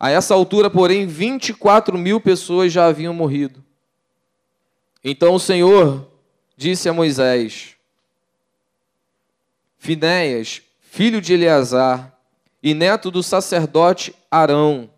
A 0.00 0.10
essa 0.10 0.32
altura, 0.32 0.70
porém, 0.70 1.06
24 1.06 1.98
mil 1.98 2.22
pessoas 2.22 2.72
já 2.72 2.86
haviam 2.86 3.12
morrido. 3.12 3.62
Então 5.04 5.34
o 5.34 5.40
Senhor 5.40 6.10
disse 6.56 6.88
a 6.88 6.94
Moisés: 6.94 7.74
Finéias, 9.76 10.62
filho 10.80 11.20
de 11.20 11.34
Eleazar 11.34 12.15
e 12.62 12.74
neto 12.74 13.10
do 13.10 13.22
sacerdote 13.22 14.14
Arão, 14.30 14.90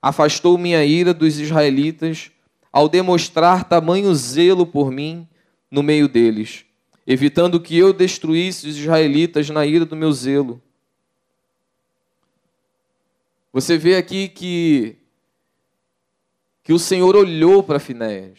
afastou 0.00 0.56
minha 0.56 0.84
ira 0.84 1.12
dos 1.12 1.38
israelitas 1.38 2.30
ao 2.72 2.88
demonstrar 2.88 3.64
tamanho 3.64 4.14
zelo 4.14 4.66
por 4.66 4.90
mim 4.90 5.26
no 5.70 5.82
meio 5.82 6.08
deles, 6.08 6.64
evitando 7.06 7.60
que 7.60 7.76
eu 7.76 7.92
destruísse 7.92 8.68
os 8.68 8.76
israelitas 8.76 9.48
na 9.50 9.66
ira 9.66 9.84
do 9.84 9.96
meu 9.96 10.12
zelo. 10.12 10.62
Você 13.52 13.76
vê 13.76 13.96
aqui 13.96 14.28
que, 14.28 14.96
que 16.62 16.72
o 16.72 16.78
Senhor 16.78 17.16
olhou 17.16 17.62
para 17.62 17.80
Finéias. 17.80 18.38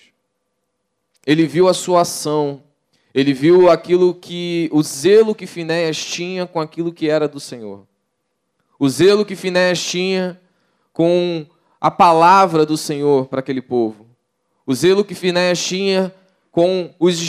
Ele 1.25 1.45
viu 1.45 1.67
a 1.67 1.73
sua 1.73 2.01
ação. 2.01 2.63
Ele 3.13 3.33
viu 3.33 3.69
aquilo 3.69 4.13
que. 4.13 4.69
o 4.71 4.81
zelo 4.81 5.35
que 5.35 5.47
Finéias 5.47 5.97
tinha 5.97 6.45
com 6.45 6.59
aquilo 6.59 6.93
que 6.93 7.09
era 7.09 7.27
do 7.27 7.39
Senhor. 7.39 7.87
O 8.79 8.87
zelo 8.89 9.25
que 9.25 9.35
Finéias 9.35 9.83
tinha 9.83 10.39
com 10.93 11.45
a 11.81 11.91
palavra 11.91 12.65
do 12.65 12.77
Senhor 12.77 13.27
para 13.27 13.41
aquele 13.41 13.61
povo. 13.61 14.07
O 14.65 14.73
zelo 14.73 15.03
que 15.03 15.13
Finéias 15.13 15.61
tinha 15.61 16.13
com 16.51 16.93
os 16.99 17.21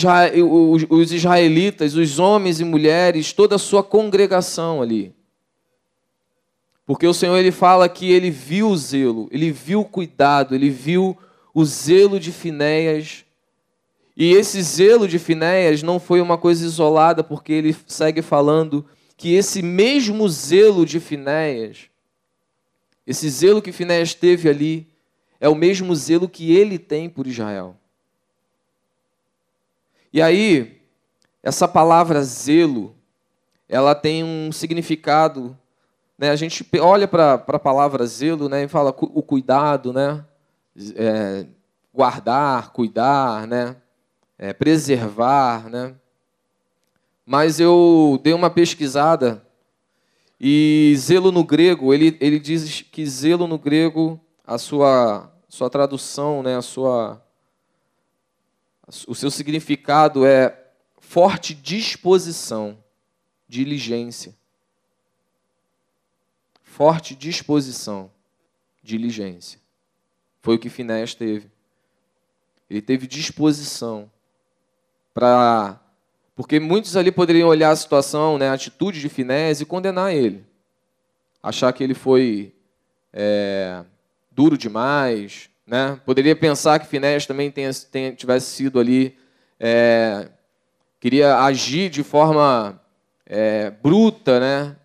israelitas, 1.13 1.95
os 1.95 2.19
homens 2.19 2.61
e 2.61 2.65
mulheres, 2.65 3.33
toda 3.33 3.57
a 3.57 3.59
sua 3.59 3.83
congregação 3.83 4.81
ali. 4.81 5.15
Porque 6.87 7.07
o 7.07 7.15
Senhor 7.15 7.37
ele 7.37 7.53
fala 7.53 7.89
que 7.89 8.11
ele 8.11 8.31
viu 8.31 8.69
o 8.71 8.77
zelo, 8.77 9.29
ele 9.31 9.51
viu 9.53 9.81
o 9.81 9.85
cuidado, 9.85 10.55
ele 10.55 10.71
viu 10.71 11.17
o 11.55 11.65
zelo 11.65 12.19
de 12.19 12.33
Finéias 12.33 13.25
E 14.17 14.33
esse 14.33 14.61
zelo 14.63 15.07
de 15.07 15.19
Finéias 15.19 15.83
não 15.83 15.99
foi 15.99 16.21
uma 16.21 16.37
coisa 16.37 16.65
isolada, 16.65 17.23
porque 17.23 17.53
ele 17.53 17.77
segue 17.87 18.23
falando 18.23 18.85
que 19.21 19.35
esse 19.35 19.61
mesmo 19.61 20.27
zelo 20.31 20.87
de 20.87 20.99
Finéias, 20.99 21.91
esse 23.07 23.29
zelo 23.29 23.61
que 23.61 23.71
Finéias 23.71 24.15
teve 24.15 24.49
ali, 24.49 24.89
é 25.39 25.47
o 25.47 25.55
mesmo 25.55 25.95
zelo 25.95 26.27
que 26.27 26.57
ele 26.57 26.79
tem 26.79 27.07
por 27.11 27.27
Israel. 27.27 27.77
E 30.11 30.23
aí, 30.23 30.81
essa 31.43 31.69
palavra 31.69 32.23
zelo, 32.23 32.97
ela 33.69 33.95
tem 33.95 34.25
um 34.25 34.51
significado. 34.51 35.55
Né? 36.17 36.31
A 36.31 36.37
gente 36.37 36.67
olha 36.81 37.07
para 37.07 37.35
a 37.35 37.59
palavra 37.59 38.07
zelo 38.07 38.49
né, 38.49 38.65
e 38.65 38.69
fala 38.69 38.89
o 38.99 39.23
cuidado, 39.23 39.93
né? 39.93 40.25
É, 40.97 41.45
guardar, 41.93 42.73
cuidar, 42.73 43.47
né? 43.47 43.77
É, 44.39 44.55
preservar. 44.55 45.69
Né? 45.69 45.95
Mas 47.33 47.61
eu 47.61 48.19
dei 48.25 48.33
uma 48.33 48.51
pesquisada 48.51 49.47
e 50.41 50.93
zelo 50.97 51.31
no 51.31 51.45
grego, 51.45 51.95
ele, 51.95 52.19
ele 52.21 52.41
diz 52.41 52.83
que 52.83 53.07
zelo 53.07 53.47
no 53.47 53.57
grego, 53.57 54.21
a 54.45 54.59
sua, 54.59 55.33
sua 55.49 55.71
tradução, 55.71 56.43
né, 56.43 56.57
a 56.57 56.61
sua, 56.61 57.25
o 59.07 59.15
seu 59.15 59.31
significado 59.31 60.27
é 60.27 60.73
forte 60.99 61.55
disposição, 61.55 62.77
diligência. 63.47 64.35
Forte 66.65 67.15
disposição, 67.15 68.11
diligência. 68.83 69.61
Foi 70.43 70.57
o 70.57 70.59
que 70.59 70.69
Finéas 70.69 71.15
teve. 71.15 71.49
Ele 72.69 72.83
teve 72.83 73.07
disposição 73.07 74.11
para. 75.15 75.80
Porque 76.41 76.59
muitos 76.59 76.97
ali 76.97 77.13
poderiam 77.13 77.51
olhar 77.51 77.69
a 77.69 77.77
situação, 77.77 78.39
né, 78.39 78.49
a 78.49 78.55
atitude 78.55 78.99
de 78.99 79.11
Finéas 79.11 79.61
e 79.61 79.67
condenar 79.67 80.15
ele. 80.15 80.43
Achar 81.43 81.71
que 81.71 81.85
ele 81.85 81.93
foi 81.93 82.55
é, 83.13 83.85
duro 84.33 84.57
demais. 84.57 85.51
Né? 85.67 86.01
Poderia 86.03 86.35
pensar 86.35 86.79
que 86.79 86.87
Finéas 86.87 87.27
também 87.27 87.51
tenha, 87.51 87.71
tenha, 87.93 88.13
tivesse 88.13 88.47
sido 88.53 88.81
ali 88.81 89.19
é, 89.61 90.31
queria 90.99 91.41
agir 91.41 91.91
de 91.91 92.03
forma 92.03 92.81
é, 93.27 93.71
bruta, 93.71 94.41
né? 94.41 94.77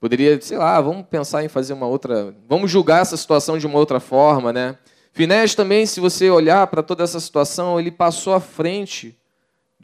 Poderia, 0.00 0.40
sei 0.40 0.56
lá, 0.56 0.80
vamos 0.80 1.06
pensar 1.06 1.44
em 1.44 1.48
fazer 1.48 1.74
uma 1.74 1.86
outra, 1.86 2.34
vamos 2.48 2.70
julgar 2.70 3.02
essa 3.02 3.18
situação 3.18 3.58
de 3.58 3.66
uma 3.66 3.78
outra 3.78 4.00
forma, 4.00 4.54
né? 4.54 4.78
Finés 5.12 5.54
também, 5.54 5.84
se 5.84 6.00
você 6.00 6.30
olhar 6.30 6.66
para 6.68 6.82
toda 6.82 7.04
essa 7.04 7.20
situação, 7.20 7.78
ele 7.78 7.90
passou 7.90 8.32
à 8.32 8.40
frente 8.40 9.14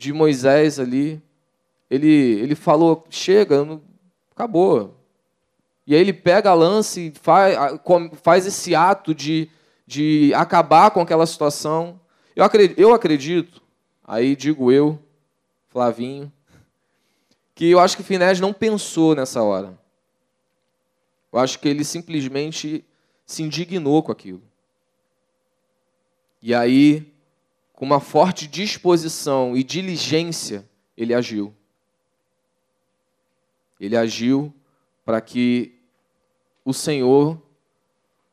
de 0.02 0.12
Moisés 0.12 0.80
ali. 0.80 1.22
Ele, 1.88 2.08
ele 2.08 2.54
falou: 2.56 3.04
chega, 3.08 3.64
não, 3.64 3.80
acabou. 4.32 4.96
E 5.86 5.94
aí 5.94 6.00
ele 6.00 6.12
pega 6.12 6.50
a 6.50 6.54
lança 6.54 7.00
e 7.00 7.12
faz, 7.20 7.56
faz 8.22 8.46
esse 8.46 8.74
ato 8.74 9.14
de, 9.14 9.48
de 9.86 10.32
acabar 10.34 10.90
com 10.90 11.00
aquela 11.00 11.26
situação. 11.26 12.00
Eu 12.34 12.44
acredito, 12.44 12.78
eu 12.78 12.94
acredito, 12.94 13.62
aí 14.04 14.34
digo 14.34 14.72
eu, 14.72 14.98
Flavinho, 15.68 16.32
que 17.54 17.70
eu 17.70 17.78
acho 17.78 17.96
que 17.96 18.02
Finés 18.02 18.40
não 18.40 18.52
pensou 18.52 19.14
nessa 19.14 19.42
hora. 19.42 19.78
Eu 21.32 21.38
acho 21.38 21.58
que 21.58 21.68
ele 21.68 21.84
simplesmente 21.84 22.84
se 23.26 23.42
indignou 23.42 24.02
com 24.02 24.12
aquilo. 24.12 24.42
E 26.40 26.54
aí, 26.54 27.11
com 27.82 27.86
uma 27.86 27.98
forte 27.98 28.46
disposição 28.46 29.56
e 29.56 29.64
diligência, 29.64 30.64
ele 30.96 31.12
agiu. 31.12 31.52
Ele 33.80 33.96
agiu 33.96 34.54
para 35.04 35.20
que 35.20 35.80
o 36.64 36.72
Senhor 36.72 37.42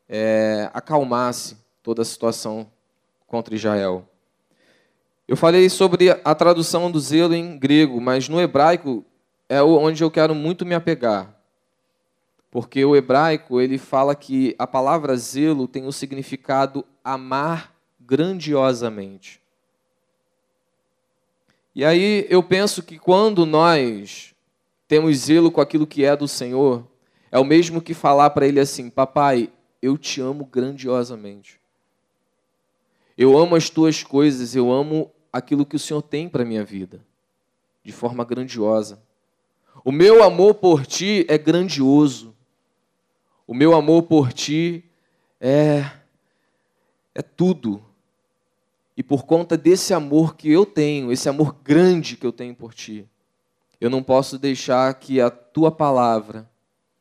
é, 0.08 0.70
acalmasse 0.72 1.56
toda 1.82 2.02
a 2.02 2.04
situação 2.04 2.70
contra 3.26 3.52
Israel. 3.52 4.08
Eu 5.26 5.36
falei 5.36 5.68
sobre 5.68 6.10
a 6.10 6.32
tradução 6.32 6.88
do 6.88 7.00
zelo 7.00 7.34
em 7.34 7.58
grego, 7.58 8.00
mas 8.00 8.28
no 8.28 8.40
hebraico 8.40 9.04
é 9.48 9.60
onde 9.60 10.04
eu 10.04 10.12
quero 10.12 10.32
muito 10.32 10.64
me 10.64 10.76
apegar. 10.76 11.36
Porque 12.52 12.84
o 12.84 12.94
hebraico, 12.94 13.60
ele 13.60 13.78
fala 13.78 14.14
que 14.14 14.54
a 14.56 14.66
palavra 14.68 15.16
zelo 15.16 15.66
tem 15.66 15.88
o 15.88 15.92
significado 15.92 16.86
amar 17.02 17.74
grandiosamente. 17.98 19.40
E 21.74 21.84
aí 21.84 22.26
eu 22.28 22.42
penso 22.42 22.82
que 22.82 22.98
quando 22.98 23.46
nós 23.46 24.34
temos 24.88 25.16
zelo 25.18 25.50
com 25.50 25.60
aquilo 25.60 25.86
que 25.86 26.04
é 26.04 26.16
do 26.16 26.26
Senhor, 26.26 26.86
é 27.30 27.38
o 27.38 27.44
mesmo 27.44 27.80
que 27.80 27.94
falar 27.94 28.30
para 28.30 28.46
ele 28.46 28.58
assim: 28.58 28.90
Papai, 28.90 29.50
eu 29.80 29.96
te 29.96 30.20
amo 30.20 30.44
grandiosamente. 30.44 31.60
Eu 33.16 33.38
amo 33.38 33.54
as 33.54 33.70
tuas 33.70 34.02
coisas, 34.02 34.56
eu 34.56 34.72
amo 34.72 35.10
aquilo 35.32 35.66
que 35.66 35.76
o 35.76 35.78
Senhor 35.78 36.02
tem 36.02 36.28
para 36.28 36.42
a 36.42 36.46
minha 36.46 36.64
vida, 36.64 37.04
de 37.84 37.92
forma 37.92 38.24
grandiosa. 38.24 39.00
O 39.84 39.92
meu 39.92 40.22
amor 40.22 40.54
por 40.54 40.84
ti 40.84 41.24
é 41.28 41.38
grandioso. 41.38 42.34
O 43.46 43.54
meu 43.54 43.74
amor 43.74 44.04
por 44.04 44.32
ti 44.32 44.84
é 45.40 45.90
é 47.14 47.22
tudo. 47.22 47.82
E 49.00 49.02
por 49.02 49.24
conta 49.24 49.56
desse 49.56 49.94
amor 49.94 50.36
que 50.36 50.52
eu 50.52 50.66
tenho, 50.66 51.10
esse 51.10 51.26
amor 51.26 51.56
grande 51.64 52.18
que 52.18 52.26
eu 52.26 52.30
tenho 52.30 52.54
por 52.54 52.74
ti, 52.74 53.08
eu 53.80 53.88
não 53.88 54.02
posso 54.02 54.38
deixar 54.38 54.92
que 54.92 55.22
a 55.22 55.30
tua 55.30 55.72
palavra, 55.72 56.46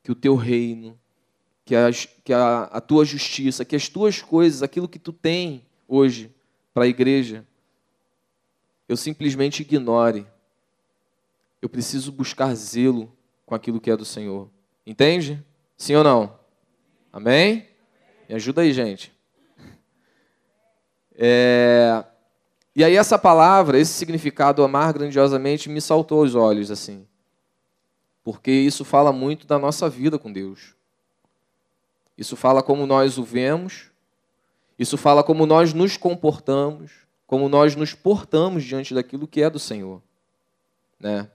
que 0.01 0.09
o 0.09 0.15
teu 0.15 0.33
reino, 0.33 0.97
que, 1.65 1.75
a, 1.75 1.89
que 2.23 2.31
a, 2.31 2.63
a 2.71 2.79
tua 2.79 3.03
justiça, 3.03 3.65
que 3.65 3.75
as 3.75 3.89
tuas 3.89 4.21
coisas, 4.21 4.63
aquilo 4.63 4.87
que 4.87 4.97
tu 4.97 5.11
tem 5.11 5.65
hoje 5.89 6.33
para 6.73 6.85
a 6.85 6.87
igreja, 6.87 7.45
eu 8.87 8.95
simplesmente 8.95 9.61
ignore. 9.61 10.25
Eu 11.61 11.67
preciso 11.67 12.13
buscar 12.13 12.55
zelo 12.55 13.11
com 13.45 13.53
aquilo 13.53 13.81
que 13.81 13.91
é 13.91 13.97
do 13.97 14.05
Senhor. 14.05 14.49
Entende? 14.87 15.45
Sim 15.75 15.95
ou 15.95 16.03
não? 16.05 16.39
Amém? 17.11 17.67
Me 18.29 18.35
ajuda 18.35 18.61
aí, 18.61 18.71
gente. 18.71 19.18
É... 21.21 22.01
E 22.73 22.81
aí 22.81 22.95
essa 22.95 23.19
palavra, 23.19 23.77
esse 23.77 23.91
significado 23.91 24.63
amar 24.63 24.93
grandiosamente 24.93 25.67
me 25.67 25.81
saltou 25.81 26.21
aos 26.21 26.33
olhos 26.33 26.71
assim. 26.71 27.05
Porque 28.23 28.49
isso 28.51 28.85
fala 28.85 29.11
muito 29.11 29.45
da 29.45 29.59
nossa 29.59 29.89
vida 29.89 30.17
com 30.17 30.31
Deus. 30.31 30.75
Isso 32.17 32.37
fala 32.37 32.63
como 32.63 32.85
nós 32.85 33.17
o 33.17 33.23
vemos, 33.23 33.91
isso 34.77 34.97
fala 34.97 35.23
como 35.23 35.45
nós 35.45 35.73
nos 35.73 35.97
comportamos, 35.97 36.91
como 37.27 37.49
nós 37.49 37.75
nos 37.75 37.93
portamos 37.93 38.63
diante 38.63 38.93
daquilo 38.93 39.27
que 39.27 39.41
é 39.41 39.49
do 39.49 39.59
Senhor, 39.59 40.01
né? 40.99 41.29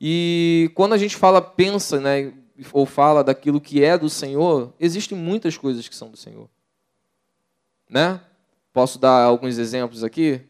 E 0.00 0.70
quando 0.74 0.92
a 0.92 0.98
gente 0.98 1.16
fala, 1.16 1.40
pensa, 1.40 2.00
né, 2.00 2.32
ou 2.72 2.86
fala 2.86 3.22
daquilo 3.22 3.60
que 3.60 3.84
é 3.84 3.96
do 3.96 4.10
Senhor, 4.10 4.72
existem 4.78 5.16
muitas 5.16 5.56
coisas 5.56 5.88
que 5.88 5.94
são 5.94 6.10
do 6.10 6.16
Senhor, 6.16 6.48
né? 7.88 8.20
Posso 8.72 8.98
dar 8.98 9.24
alguns 9.24 9.58
exemplos 9.58 10.02
aqui? 10.02 10.40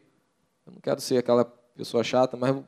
Eu 0.65 0.73
não 0.73 0.79
quero 0.81 1.01
ser 1.01 1.17
aquela 1.17 1.45
pessoa 1.75 2.03
chata, 2.03 2.37
mas 2.37 2.55
eu 2.55 2.65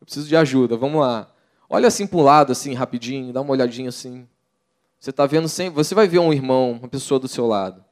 preciso 0.00 0.28
de 0.28 0.36
ajuda. 0.36 0.76
Vamos 0.76 1.00
lá. 1.00 1.32
Olha 1.68 1.88
assim 1.88 2.06
para 2.06 2.18
o 2.18 2.22
lado, 2.22 2.52
assim, 2.52 2.74
rapidinho, 2.74 3.32
dá 3.32 3.40
uma 3.40 3.52
olhadinha 3.52 3.88
assim. 3.88 4.28
Você 4.98 5.10
está 5.10 5.26
vendo 5.26 5.48
sempre, 5.48 5.74
você 5.74 5.94
vai 5.94 6.08
ver 6.08 6.18
um 6.18 6.32
irmão, 6.32 6.72
uma 6.72 6.88
pessoa 6.88 7.20
do 7.20 7.28
seu 7.28 7.46
lado 7.46 7.84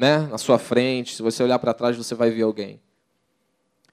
né, 0.00 0.20
na 0.28 0.38
sua 0.38 0.58
frente, 0.58 1.14
se 1.14 1.20
você 1.20 1.42
olhar 1.42 1.58
para 1.58 1.74
trás, 1.74 1.94
você 1.94 2.14
vai 2.14 2.30
ver 2.30 2.40
alguém. 2.40 2.80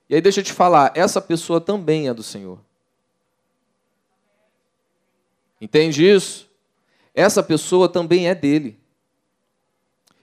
E 0.09 0.15
aí 0.15 0.21
deixa 0.21 0.39
eu 0.39 0.43
te 0.45 0.53
falar, 0.53 0.93
essa 0.95 1.19
pessoa 1.19 1.59
também 1.59 2.07
é 2.07 2.13
do 2.13 2.23
Senhor. 2.23 2.61
Entende 5.59 6.09
isso? 6.09 6.49
Essa 7.13 7.43
pessoa 7.43 7.89
também 7.89 8.29
é 8.29 8.33
dele. 8.33 8.79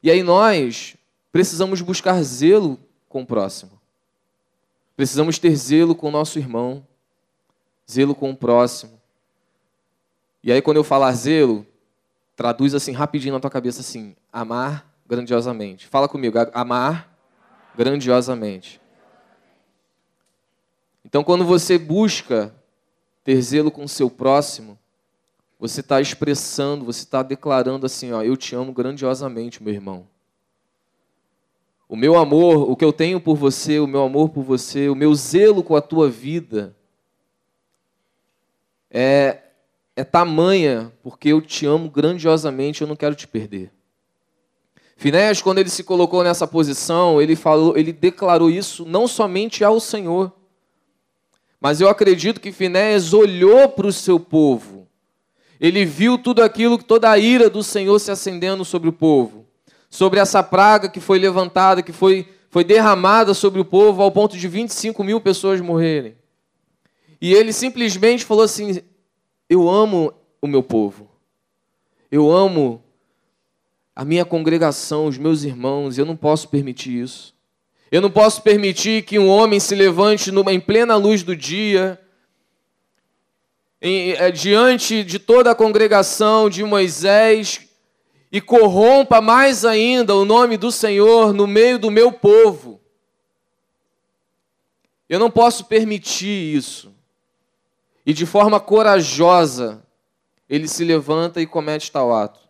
E 0.02 0.10
aí 0.10 0.22
nós 0.22 0.96
precisamos 1.34 1.80
buscar 1.80 2.22
zelo 2.22 2.78
com 3.08 3.22
o 3.22 3.26
próximo. 3.26 3.72
Precisamos 4.96 5.36
ter 5.36 5.56
zelo 5.56 5.92
com 5.92 6.06
o 6.06 6.10
nosso 6.12 6.38
irmão, 6.38 6.86
zelo 7.90 8.14
com 8.14 8.30
o 8.30 8.36
próximo. 8.36 9.00
E 10.44 10.52
aí 10.52 10.62
quando 10.62 10.76
eu 10.76 10.84
falar 10.84 11.10
zelo, 11.10 11.66
traduz 12.36 12.72
assim 12.72 12.92
rapidinho 12.92 13.34
na 13.34 13.40
tua 13.40 13.50
cabeça 13.50 13.80
assim: 13.80 14.14
amar 14.32 14.88
grandiosamente. 15.08 15.88
Fala 15.88 16.08
comigo, 16.08 16.38
amar 16.52 17.12
grandiosamente. 17.76 18.80
Então, 21.04 21.24
quando 21.24 21.44
você 21.44 21.76
busca 21.76 22.54
ter 23.24 23.42
zelo 23.42 23.72
com 23.72 23.82
o 23.82 23.88
seu 23.88 24.08
próximo, 24.08 24.78
você 25.58 25.80
está 25.80 26.00
expressando, 26.00 26.84
você 26.84 27.00
está 27.00 27.24
declarando 27.24 27.86
assim: 27.86 28.12
ó, 28.12 28.22
eu 28.22 28.36
te 28.36 28.54
amo 28.54 28.72
grandiosamente, 28.72 29.60
meu 29.60 29.74
irmão. 29.74 30.13
O 31.94 31.96
meu 31.96 32.16
amor, 32.16 32.68
o 32.68 32.74
que 32.74 32.84
eu 32.84 32.92
tenho 32.92 33.20
por 33.20 33.36
você, 33.36 33.78
o 33.78 33.86
meu 33.86 34.02
amor 34.02 34.28
por 34.28 34.42
você, 34.42 34.88
o 34.88 34.96
meu 34.96 35.14
zelo 35.14 35.62
com 35.62 35.76
a 35.76 35.80
tua 35.80 36.10
vida 36.10 36.74
é, 38.90 39.38
é 39.94 40.02
tamanha, 40.02 40.92
porque 41.04 41.28
eu 41.28 41.40
te 41.40 41.64
amo 41.64 41.88
grandiosamente, 41.88 42.82
eu 42.82 42.88
não 42.88 42.96
quero 42.96 43.14
te 43.14 43.28
perder. 43.28 43.70
Finés, 44.96 45.40
quando 45.40 45.58
ele 45.58 45.70
se 45.70 45.84
colocou 45.84 46.24
nessa 46.24 46.48
posição, 46.48 47.22
ele 47.22 47.36
falou, 47.36 47.78
ele 47.78 47.92
declarou 47.92 48.50
isso 48.50 48.84
não 48.84 49.06
somente 49.06 49.62
ao 49.62 49.78
Senhor, 49.78 50.32
mas 51.60 51.80
eu 51.80 51.88
acredito 51.88 52.40
que 52.40 52.50
Finés 52.50 53.12
olhou 53.12 53.68
para 53.68 53.86
o 53.86 53.92
seu 53.92 54.18
povo. 54.18 54.88
Ele 55.60 55.84
viu 55.84 56.18
tudo 56.18 56.42
aquilo, 56.42 56.76
toda 56.76 57.08
a 57.08 57.16
ira 57.16 57.48
do 57.48 57.62
Senhor 57.62 58.00
se 58.00 58.10
acendendo 58.10 58.64
sobre 58.64 58.88
o 58.88 58.92
povo 58.92 59.43
sobre 59.94 60.18
essa 60.18 60.42
praga 60.42 60.88
que 60.88 60.98
foi 60.98 61.20
levantada, 61.20 61.80
que 61.80 61.92
foi, 61.92 62.26
foi 62.50 62.64
derramada 62.64 63.32
sobre 63.32 63.60
o 63.60 63.64
povo, 63.64 64.02
ao 64.02 64.10
ponto 64.10 64.36
de 64.36 64.48
25 64.48 65.04
mil 65.04 65.20
pessoas 65.20 65.60
morrerem. 65.60 66.16
E 67.20 67.32
ele 67.32 67.52
simplesmente 67.52 68.24
falou 68.24 68.42
assim: 68.42 68.82
Eu 69.48 69.70
amo 69.70 70.12
o 70.42 70.48
meu 70.48 70.64
povo, 70.64 71.08
eu 72.10 72.28
amo 72.28 72.82
a 73.94 74.04
minha 74.04 74.24
congregação, 74.24 75.06
os 75.06 75.16
meus 75.16 75.44
irmãos, 75.44 75.96
eu 75.96 76.04
não 76.04 76.16
posso 76.16 76.48
permitir 76.48 77.00
isso. 77.00 77.32
Eu 77.88 78.00
não 78.00 78.10
posso 78.10 78.42
permitir 78.42 79.04
que 79.04 79.16
um 79.16 79.28
homem 79.28 79.60
se 79.60 79.76
levante 79.76 80.32
numa, 80.32 80.52
em 80.52 80.58
plena 80.58 80.96
luz 80.96 81.22
do 81.22 81.36
dia, 81.36 82.00
em, 83.80 84.10
é, 84.14 84.32
diante 84.32 85.04
de 85.04 85.20
toda 85.20 85.52
a 85.52 85.54
congregação 85.54 86.50
de 86.50 86.64
Moisés, 86.64 87.60
e 88.34 88.40
corrompa 88.40 89.20
mais 89.20 89.64
ainda 89.64 90.12
o 90.12 90.24
nome 90.24 90.56
do 90.56 90.72
Senhor 90.72 91.32
no 91.32 91.46
meio 91.46 91.78
do 91.78 91.88
meu 91.88 92.10
povo. 92.10 92.80
Eu 95.08 95.20
não 95.20 95.30
posso 95.30 95.66
permitir 95.66 96.56
isso. 96.56 96.92
E 98.04 98.12
de 98.12 98.26
forma 98.26 98.58
corajosa, 98.58 99.86
ele 100.50 100.66
se 100.66 100.82
levanta 100.82 101.40
e 101.40 101.46
comete 101.46 101.92
tal 101.92 102.12
ato. 102.12 102.40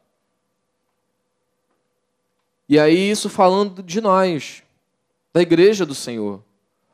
E 2.67 2.79
aí, 2.79 3.11
isso 3.11 3.29
falando 3.29 3.83
de 3.83 4.01
nós, 4.01 4.63
da 5.35 5.43
igreja 5.43 5.85
do 5.85 5.95
Senhor, 5.95 6.43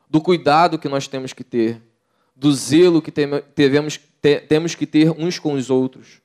do 0.09 0.19
cuidado 0.19 0.77
que 0.77 0.89
nós 0.89 1.07
temos 1.07 1.31
que 1.31 1.45
ter, 1.45 1.81
do 2.35 2.51
zelo 2.51 3.01
que 3.01 3.09
temos, 3.09 4.75
que 4.75 4.85
ter 4.85 5.11
uns 5.11 5.39
com 5.39 5.53
os 5.53 5.69
outros 5.69 6.20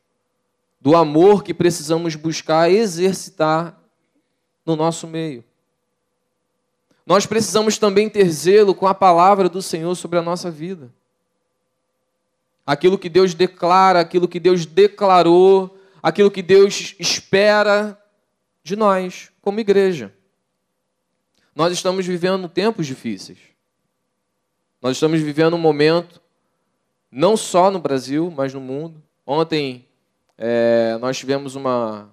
do 0.87 0.95
amor 0.95 1.43
que 1.43 1.53
precisamos 1.53 2.15
buscar 2.15 2.71
exercitar 2.71 3.77
no 4.65 4.77
nosso 4.77 5.09
meio. 5.09 5.43
Nós 7.05 7.27
precisamos 7.27 7.77
também 7.77 8.09
ter 8.09 8.31
zelo 8.31 8.73
com 8.73 8.87
a 8.87 8.95
palavra 8.95 9.49
do 9.49 9.61
Senhor 9.61 9.97
sobre 9.97 10.17
a 10.17 10.23
nossa 10.23 10.49
vida. 10.49 10.89
Aquilo 12.65 12.97
que 12.97 13.09
Deus 13.09 13.35
declara, 13.35 13.99
aquilo 13.99 14.29
que 14.29 14.39
Deus 14.39 14.65
declarou, 14.65 15.77
aquilo 16.01 16.31
que 16.31 16.41
Deus 16.41 16.95
espera 17.01 18.01
de 18.63 18.77
nós, 18.77 19.33
como 19.43 19.59
igreja. 19.59 20.15
Nós 21.53 21.73
estamos 21.73 22.07
vivendo 22.07 22.49
tempos 22.49 22.87
difíceis. 22.87 23.39
Nós 24.81 24.99
estamos 24.99 25.21
vivendo 25.21 25.55
um 25.55 25.59
momento, 25.59 26.23
não 27.11 27.37
só 27.37 27.73
no 27.73 27.81
Brasil, 27.81 28.33
mas 28.37 28.55
no 28.55 28.61
mundo. 28.61 29.03
Ontem 29.27 29.85
é, 30.39 30.99
nós 31.01 31.17
tivemos 31.19 31.55
uma, 31.55 32.11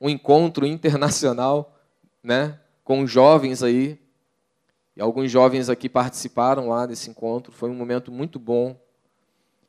um 0.00 0.08
encontro 0.08 0.66
internacional 0.66 1.76
né, 2.22 2.58
com 2.84 3.06
jovens 3.06 3.62
aí. 3.62 3.98
E 4.96 5.00
alguns 5.00 5.30
jovens 5.30 5.68
aqui 5.68 5.88
participaram 5.88 6.68
lá 6.68 6.86
desse 6.86 7.08
encontro. 7.10 7.52
Foi 7.52 7.70
um 7.70 7.74
momento 7.74 8.10
muito 8.10 8.38
bom. 8.38 8.76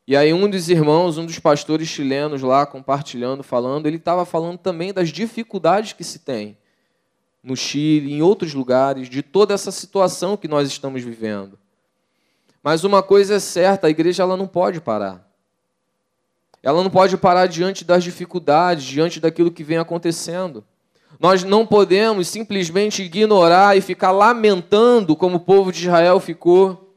E 0.08 0.16
aí 0.18 0.34
um 0.34 0.50
dos 0.50 0.70
irmãos, 0.70 1.18
um 1.18 1.26
dos 1.26 1.38
pastores 1.38 1.88
chilenos 1.88 2.42
lá 2.42 2.66
compartilhando, 2.66 3.44
falando, 3.44 3.86
ele 3.86 3.98
estava 3.98 4.26
falando 4.26 4.58
também 4.58 4.92
das 4.92 5.10
dificuldades 5.10 5.94
que 5.94 6.04
se 6.04 6.20
tem 6.20 6.58
no 7.44 7.56
Chile, 7.56 8.14
em 8.14 8.22
outros 8.22 8.54
lugares, 8.54 9.08
de 9.08 9.22
toda 9.22 9.54
essa 9.54 9.72
situação 9.72 10.36
que 10.36 10.48
nós 10.48 10.68
estamos 10.68 11.04
vivendo. 11.04 11.58
Mas 12.62 12.84
uma 12.84 13.02
coisa 13.02 13.36
é 13.36 13.40
certa, 13.40 13.88
a 13.88 13.90
igreja 13.90 14.24
ela 14.24 14.36
não 14.36 14.48
pode 14.48 14.82
parar. 14.82 15.29
Ela 16.62 16.84
não 16.84 16.90
pode 16.90 17.16
parar 17.18 17.48
diante 17.48 17.86
das 17.86 18.04
dificuldades, 18.04 18.84
diante 18.84 19.20
daquilo 19.20 19.52
que 19.52 19.64
vem 19.64 19.78
acontecendo. 19.78 20.64
Nós 21.20 21.44
não 21.44 21.66
podemos 21.66 22.28
simplesmente 22.28 23.04
ignorar 23.04 23.78
e 23.78 23.82
ficar 23.82 24.12
lamentando 24.12 25.16
como 25.16 25.38
o 25.38 25.42
povo 25.42 25.72
de 25.72 25.84
Israel 25.84 26.20
ficou, 26.20 26.94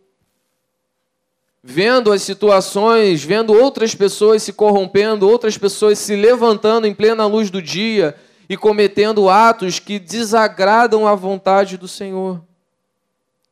vendo 1.62 2.12
as 2.12 2.22
situações, 2.22 3.22
vendo 3.22 3.52
outras 3.52 3.94
pessoas 3.94 4.42
se 4.42 4.52
corrompendo, 4.52 5.28
outras 5.28 5.56
pessoas 5.56 5.98
se 5.98 6.16
levantando 6.16 6.86
em 6.86 6.94
plena 6.94 7.26
luz 7.26 7.50
do 7.50 7.62
dia 7.62 8.16
e 8.48 8.56
cometendo 8.56 9.28
atos 9.30 9.78
que 9.78 9.98
desagradam 9.98 11.06
a 11.06 11.14
vontade 11.14 11.76
do 11.76 11.86
Senhor, 11.86 12.42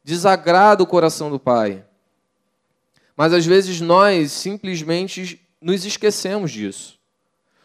desagrada 0.02 0.82
o 0.82 0.86
coração 0.86 1.30
do 1.30 1.38
Pai. 1.38 1.84
Mas 3.16 3.32
às 3.32 3.46
vezes 3.46 3.80
nós 3.80 4.32
simplesmente 4.32 5.40
nos 5.60 5.84
esquecemos 5.84 6.50
disso. 6.50 6.98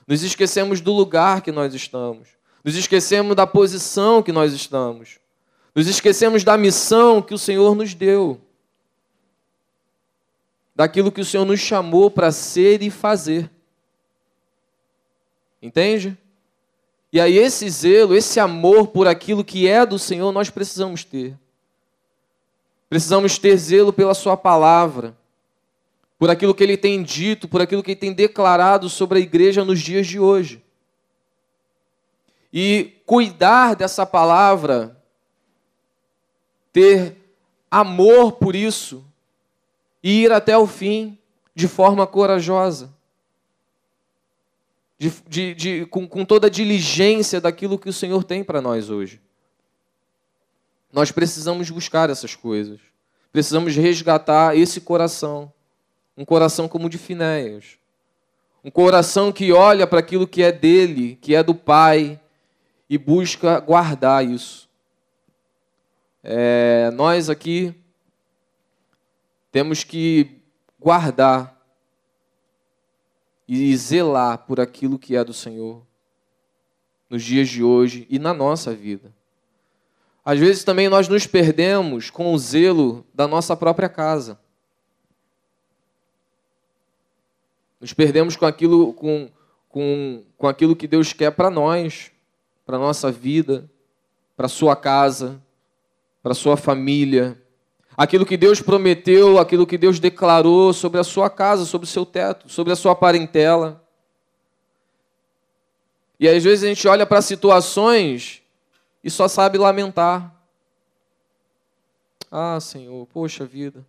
Nos 0.07 0.21
esquecemos 0.21 0.81
do 0.81 0.91
lugar 0.91 1.41
que 1.41 1.51
nós 1.51 1.73
estamos. 1.73 2.29
Nos 2.63 2.75
esquecemos 2.75 3.35
da 3.35 3.47
posição 3.47 4.21
que 4.21 4.31
nós 4.31 4.53
estamos. 4.53 5.19
Nos 5.73 5.87
esquecemos 5.87 6.43
da 6.43 6.57
missão 6.57 7.21
que 7.21 7.33
o 7.33 7.37
Senhor 7.37 7.73
nos 7.75 7.93
deu. 7.93 8.39
Daquilo 10.75 11.11
que 11.11 11.21
o 11.21 11.25
Senhor 11.25 11.45
nos 11.45 11.59
chamou 11.59 12.11
para 12.11 12.31
ser 12.31 12.81
e 12.81 12.89
fazer. 12.89 13.49
Entende? 15.61 16.17
E 17.11 17.19
aí, 17.19 17.37
esse 17.37 17.69
zelo, 17.69 18.15
esse 18.15 18.39
amor 18.39 18.87
por 18.87 19.07
aquilo 19.07 19.43
que 19.43 19.67
é 19.67 19.85
do 19.85 19.97
Senhor, 19.97 20.31
nós 20.31 20.49
precisamos 20.49 21.03
ter. 21.03 21.37
Precisamos 22.89 23.37
ter 23.39 23.55
zelo 23.57 23.93
pela 23.93 24.13
Sua 24.13 24.35
palavra 24.35 25.15
por 26.17 26.29
aquilo 26.29 26.55
que 26.55 26.63
ele 26.63 26.77
tem 26.77 27.03
dito, 27.03 27.47
por 27.47 27.61
aquilo 27.61 27.83
que 27.83 27.91
ele 27.91 27.99
tem 27.99 28.13
declarado 28.13 28.89
sobre 28.89 29.19
a 29.19 29.21
igreja 29.21 29.65
nos 29.65 29.81
dias 29.81 30.07
de 30.07 30.19
hoje. 30.19 30.63
E 32.51 32.93
cuidar 33.05 33.75
dessa 33.75 34.05
palavra, 34.05 35.01
ter 36.71 37.17
amor 37.69 38.33
por 38.33 38.55
isso, 38.55 39.05
e 40.01 40.23
ir 40.23 40.31
até 40.31 40.57
o 40.57 40.65
fim 40.65 41.17
de 41.53 41.67
forma 41.67 42.07
corajosa, 42.07 42.93
de, 44.97 45.11
de, 45.27 45.53
de, 45.53 45.85
com, 45.87 46.07
com 46.07 46.23
toda 46.23 46.47
a 46.47 46.49
diligência 46.49 47.41
daquilo 47.41 47.77
que 47.77 47.89
o 47.89 47.93
Senhor 47.93 48.23
tem 48.23 48.43
para 48.43 48.61
nós 48.61 48.89
hoje. 48.89 49.21
Nós 50.93 51.11
precisamos 51.11 51.69
buscar 51.69 52.09
essas 52.09 52.35
coisas, 52.35 52.79
precisamos 53.33 53.75
resgatar 53.75 54.55
esse 54.55 54.79
coração 54.79 55.51
um 56.17 56.23
coração 56.23 56.67
como 56.67 56.87
o 56.87 56.89
de 56.89 56.97
Finéias. 56.97 57.77
Um 58.63 58.71
coração 58.71 59.31
que 59.31 59.51
olha 59.51 59.85
para 59.85 59.99
aquilo 59.99 60.27
que 60.27 60.41
é 60.41 60.51
dele, 60.51 61.17
que 61.21 61.35
é 61.35 61.43
do 61.43 61.53
Pai, 61.53 62.19
e 62.89 62.97
busca 62.97 63.59
guardar 63.59 64.25
isso. 64.25 64.69
É, 66.23 66.89
nós 66.93 67.29
aqui 67.29 67.75
temos 69.51 69.83
que 69.83 70.41
guardar 70.79 71.55
e 73.47 73.75
zelar 73.77 74.39
por 74.39 74.59
aquilo 74.59 74.97
que 74.97 75.15
é 75.15 75.23
do 75.23 75.33
Senhor 75.33 75.85
nos 77.09 77.23
dias 77.23 77.47
de 77.47 77.63
hoje 77.63 78.07
e 78.09 78.17
na 78.17 78.33
nossa 78.33 78.73
vida. 78.73 79.13
Às 80.23 80.39
vezes 80.39 80.63
também 80.63 80.89
nós 80.89 81.07
nos 81.07 81.27
perdemos 81.27 82.09
com 82.09 82.33
o 82.33 82.37
zelo 82.37 83.05
da 83.13 83.27
nossa 83.27 83.55
própria 83.55 83.87
casa. 83.87 84.39
Nos 87.85 87.93
perdemos 87.93 88.35
com 88.35 88.47
aquilo, 88.47 88.93
com, 88.93 89.29
com, 89.69 90.23
com 90.39 90.47
aquilo 90.47 90.75
que 90.75 90.87
Deus 90.87 91.13
quer 91.13 91.29
para 91.29 91.51
nós, 91.51 92.11
para 92.65 92.79
nossa 92.79 93.11
vida, 93.11 93.69
para 94.35 94.47
sua 94.47 94.75
casa, 94.75 95.39
para 96.23 96.33
sua 96.33 96.57
família. 96.57 97.39
Aquilo 97.95 98.25
que 98.25 98.37
Deus 98.37 98.59
prometeu, 98.59 99.37
aquilo 99.37 99.67
que 99.67 99.77
Deus 99.77 99.99
declarou 99.99 100.73
sobre 100.73 100.99
a 100.99 101.03
sua 101.03 101.29
casa, 101.29 101.63
sobre 101.63 101.85
o 101.85 101.87
seu 101.87 102.07
teto, 102.07 102.49
sobre 102.49 102.73
a 102.73 102.75
sua 102.75 102.95
parentela. 102.95 103.87
E 106.19 106.27
às 106.27 106.43
vezes 106.43 106.63
a 106.63 106.67
gente 106.67 106.87
olha 106.87 107.05
para 107.05 107.21
situações 107.21 108.41
e 109.03 109.11
só 109.11 109.27
sabe 109.27 109.59
lamentar. 109.59 110.35
Ah, 112.31 112.59
Senhor, 112.59 113.05
poxa 113.13 113.45
vida. 113.45 113.85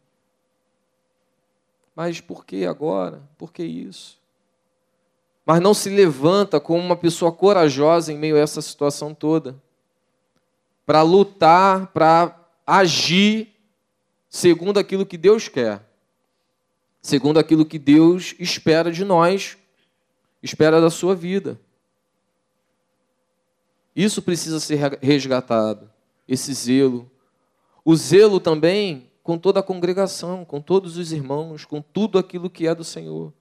Mas 1.96 2.20
por 2.20 2.44
que 2.44 2.66
agora? 2.66 3.22
Por 3.38 3.50
que 3.50 3.64
isso? 3.64 4.20
Mas 5.46 5.60
não 5.60 5.72
se 5.72 5.88
levanta 5.88 6.60
como 6.60 6.78
uma 6.78 6.96
pessoa 6.96 7.32
corajosa 7.32 8.12
em 8.12 8.18
meio 8.18 8.36
a 8.36 8.40
essa 8.40 8.60
situação 8.60 9.14
toda. 9.14 9.56
para 10.84 11.02
lutar, 11.02 11.88
para 11.88 12.38
agir 12.64 13.48
segundo 14.28 14.78
aquilo 14.78 15.04
que 15.04 15.16
Deus 15.16 15.48
quer, 15.48 15.82
segundo 17.02 17.40
aquilo 17.40 17.66
que 17.66 17.76
Deus 17.76 18.36
espera 18.38 18.92
de 18.92 19.04
nós, 19.04 19.58
espera 20.40 20.80
da 20.80 20.88
sua 20.88 21.12
vida. 21.16 21.58
Isso 23.96 24.22
precisa 24.22 24.60
ser 24.60 24.98
resgatado, 25.02 25.90
esse 26.28 26.52
zelo. 26.54 27.10
O 27.84 27.96
zelo 27.96 28.38
também 28.38 29.05
com 29.26 29.36
toda 29.36 29.58
a 29.58 29.62
congregação, 29.62 30.44
com 30.44 30.60
todos 30.60 30.96
os 30.96 31.10
irmãos, 31.10 31.64
com 31.64 31.82
tudo 31.82 32.16
aquilo 32.16 32.48
que 32.48 32.64
é 32.64 32.72
do 32.72 32.84
Senhor. 32.84 33.32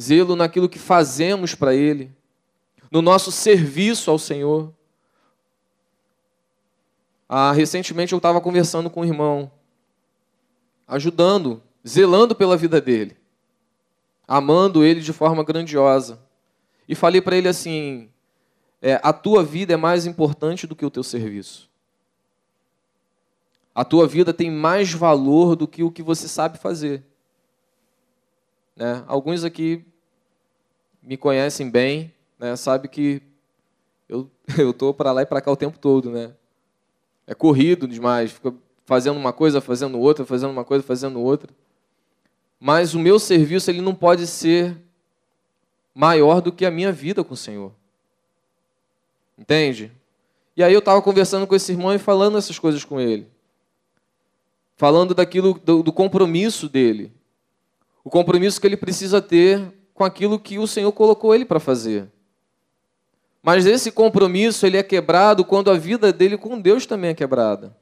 Zelo 0.00 0.34
naquilo 0.34 0.70
que 0.70 0.78
fazemos 0.78 1.54
para 1.54 1.74
Ele, 1.74 2.10
no 2.90 3.02
nosso 3.02 3.30
serviço 3.30 4.10
ao 4.10 4.18
Senhor. 4.18 4.72
Ah, 7.28 7.52
recentemente 7.52 8.14
eu 8.14 8.16
estava 8.16 8.40
conversando 8.40 8.88
com 8.88 9.02
um 9.02 9.04
irmão, 9.04 9.52
ajudando, 10.88 11.62
zelando 11.86 12.34
pela 12.34 12.56
vida 12.56 12.80
dele, 12.80 13.18
amando 14.26 14.82
ele 14.82 15.02
de 15.02 15.12
forma 15.12 15.44
grandiosa. 15.44 16.18
E 16.88 16.94
falei 16.94 17.20
para 17.20 17.36
ele 17.36 17.48
assim: 17.48 18.08
é, 18.80 18.98
a 19.02 19.12
tua 19.12 19.44
vida 19.44 19.74
é 19.74 19.76
mais 19.76 20.06
importante 20.06 20.66
do 20.66 20.74
que 20.74 20.86
o 20.86 20.90
teu 20.90 21.02
serviço. 21.02 21.70
A 23.74 23.84
tua 23.84 24.06
vida 24.06 24.34
tem 24.34 24.50
mais 24.50 24.92
valor 24.92 25.56
do 25.56 25.66
que 25.66 25.82
o 25.82 25.90
que 25.90 26.02
você 26.02 26.28
sabe 26.28 26.58
fazer. 26.58 27.02
Né? 28.76 29.02
Alguns 29.06 29.44
aqui 29.44 29.84
me 31.02 31.16
conhecem 31.16 31.70
bem, 31.70 32.12
né? 32.38 32.54
sabe 32.56 32.88
que 32.88 33.22
eu 34.08 34.30
estou 34.70 34.92
para 34.92 35.12
lá 35.12 35.22
e 35.22 35.26
para 35.26 35.40
cá 35.40 35.50
o 35.50 35.56
tempo 35.56 35.78
todo. 35.78 36.10
Né? 36.10 36.32
É 37.26 37.34
corrido 37.34 37.88
demais, 37.88 38.32
fica 38.32 38.54
fazendo 38.84 39.16
uma 39.16 39.32
coisa, 39.32 39.60
fazendo 39.60 39.98
outra, 39.98 40.24
fazendo 40.24 40.50
uma 40.50 40.64
coisa, 40.64 40.84
fazendo 40.84 41.20
outra. 41.20 41.50
Mas 42.60 42.94
o 42.94 42.98
meu 42.98 43.18
serviço 43.18 43.70
ele 43.70 43.80
não 43.80 43.94
pode 43.94 44.26
ser 44.26 44.76
maior 45.94 46.40
do 46.40 46.52
que 46.52 46.64
a 46.64 46.70
minha 46.70 46.92
vida 46.92 47.24
com 47.24 47.34
o 47.34 47.36
Senhor. 47.36 47.72
Entende? 49.36 49.90
E 50.56 50.62
aí 50.62 50.72
eu 50.72 50.78
estava 50.78 51.00
conversando 51.00 51.46
com 51.46 51.54
esse 51.54 51.72
irmão 51.72 51.94
e 51.94 51.98
falando 51.98 52.36
essas 52.38 52.58
coisas 52.58 52.84
com 52.84 53.00
ele. 53.00 53.26
Falando 54.76 55.14
daquilo, 55.14 55.54
do, 55.54 55.82
do 55.82 55.92
compromisso 55.92 56.68
dele. 56.68 57.12
O 58.04 58.10
compromisso 58.10 58.60
que 58.60 58.66
ele 58.66 58.76
precisa 58.76 59.22
ter 59.22 59.72
com 59.94 60.04
aquilo 60.04 60.38
que 60.38 60.58
o 60.58 60.66
Senhor 60.66 60.90
colocou 60.92 61.34
ele 61.34 61.44
para 61.44 61.60
fazer. 61.60 62.10
Mas 63.42 63.66
esse 63.66 63.90
compromisso 63.90 64.64
ele 64.66 64.76
é 64.76 64.82
quebrado 64.82 65.44
quando 65.44 65.70
a 65.70 65.76
vida 65.76 66.12
dele 66.12 66.38
com 66.38 66.60
Deus 66.60 66.86
também 66.86 67.10
é 67.10 67.14
quebrada. 67.14 67.76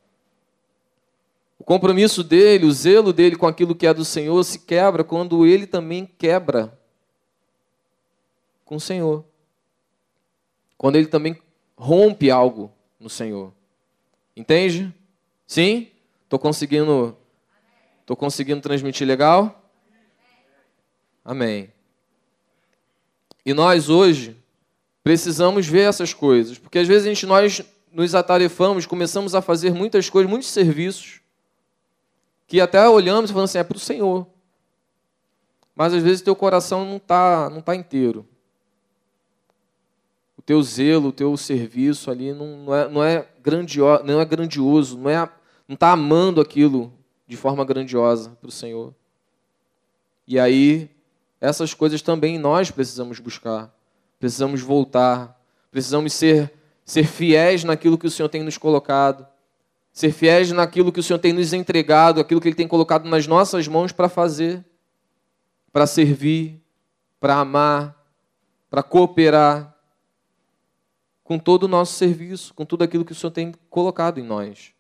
O 1.59 1.65
compromisso 1.65 2.25
dele, 2.25 2.65
o 2.65 2.73
zelo 2.73 3.13
dele 3.13 3.37
com 3.37 3.47
aquilo 3.47 3.75
que 3.75 3.87
é 3.87 3.93
do 3.93 4.05
Senhor 4.05 4.43
se 4.45 4.61
quebra 4.61 5.05
quando 5.05 5.47
ele 5.47 5.67
também 5.67 6.07
quebra 6.19 6.79
com 8.65 8.77
o 8.77 8.81
Senhor. 8.81 9.25
Quando 10.79 10.97
ele 10.97 11.07
também 11.07 11.39
rompe 11.77 12.31
algo 12.31 12.73
no 12.99 13.11
Senhor. 13.11 13.53
Entende? 14.35 14.95
Sim? 15.47 15.89
Estou 16.31 16.39
conseguindo, 16.39 17.17
tô 18.07 18.15
conseguindo 18.15 18.61
transmitir 18.61 19.05
legal? 19.05 19.69
Amém. 21.25 21.73
E 23.45 23.53
nós 23.53 23.89
hoje 23.89 24.37
precisamos 25.03 25.67
ver 25.67 25.89
essas 25.89 26.15
coisas, 26.15 26.57
porque 26.57 26.79
às 26.79 26.87
vezes 26.87 27.05
a 27.05 27.09
gente, 27.09 27.27
nós 27.27 27.65
nos 27.91 28.15
atarefamos, 28.15 28.87
começamos 28.87 29.35
a 29.35 29.43
fazer 29.43 29.75
muitas 29.75 30.09
coisas, 30.09 30.31
muitos 30.31 30.51
serviços, 30.51 31.21
que 32.47 32.61
até 32.61 32.89
olhamos 32.89 33.31
e 33.31 33.33
falamos 33.33 33.51
assim, 33.51 33.59
é 33.59 33.65
para 33.65 33.77
o 33.77 33.81
Senhor. 33.81 34.25
Mas 35.75 35.93
às 35.93 36.01
vezes 36.01 36.23
teu 36.23 36.37
coração 36.37 36.85
não 36.85 36.99
está 36.99 37.51
não 37.51 37.61
tá 37.61 37.75
inteiro 37.75 38.25
o 40.39 40.43
teu 40.43 40.63
zelo, 40.63 41.09
o 41.09 41.13
teu 41.13 41.37
serviço 41.37 42.11
ali 42.11 42.33
não, 42.33 42.57
não, 42.65 42.75
é, 42.75 42.89
não, 42.89 43.05
é, 43.05 43.29
grandioso, 43.43 44.05
não 44.05 44.21
é 44.21 44.25
grandioso, 44.25 44.97
não 44.97 45.11
é, 45.11 45.29
não 45.71 45.75
está 45.75 45.93
amando 45.93 46.41
aquilo 46.41 46.93
de 47.29 47.37
forma 47.37 47.65
grandiosa 47.65 48.31
para 48.41 48.49
o 48.49 48.51
Senhor. 48.51 48.93
E 50.27 50.37
aí, 50.37 50.91
essas 51.41 51.73
coisas 51.73 52.03
também 52.03 52.41
nós 52.41 52.73
precisamos 52.73 53.21
buscar, 53.21 53.73
precisamos 54.19 54.63
voltar, 54.63 55.41
precisamos 55.71 56.13
ser, 56.13 56.53
ser 56.85 57.05
fiéis 57.05 57.63
naquilo 57.63 57.97
que 57.97 58.09
o 58.09 58.11
Senhor 58.11 58.29
tem 58.29 58.43
nos 58.43 58.59
colocado, 58.59 59.25
ser 59.93 60.11
fiéis 60.11 60.51
naquilo 60.51 60.91
que 60.91 60.99
o 60.99 61.05
Senhor 61.05 61.21
tem 61.21 61.33
nos 61.33 61.53
entregado, 61.53 62.19
aquilo 62.19 62.41
que 62.41 62.49
Ele 62.49 62.57
tem 62.57 62.67
colocado 62.67 63.09
nas 63.09 63.29
nossas 63.29 63.69
mãos 63.69 63.93
para 63.93 64.09
fazer, 64.09 64.65
para 65.73 65.87
servir, 65.87 66.61
para 67.21 67.37
amar, 67.37 67.97
para 68.69 68.83
cooperar 68.83 69.73
com 71.23 71.39
todo 71.39 71.63
o 71.63 71.69
nosso 71.69 71.93
serviço, 71.93 72.53
com 72.55 72.67
tudo 72.67 72.83
aquilo 72.83 73.05
que 73.05 73.13
o 73.13 73.15
Senhor 73.15 73.31
tem 73.31 73.55
colocado 73.71 74.19
em 74.19 74.25
nós. 74.25 74.75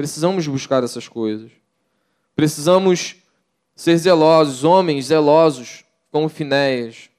Precisamos 0.00 0.46
buscar 0.46 0.82
essas 0.82 1.06
coisas. 1.06 1.52
Precisamos 2.34 3.16
ser 3.76 3.98
zelosos, 3.98 4.64
homens 4.64 5.08
zelosos, 5.08 5.84
como 6.10 6.26
Finéias. 6.26 7.10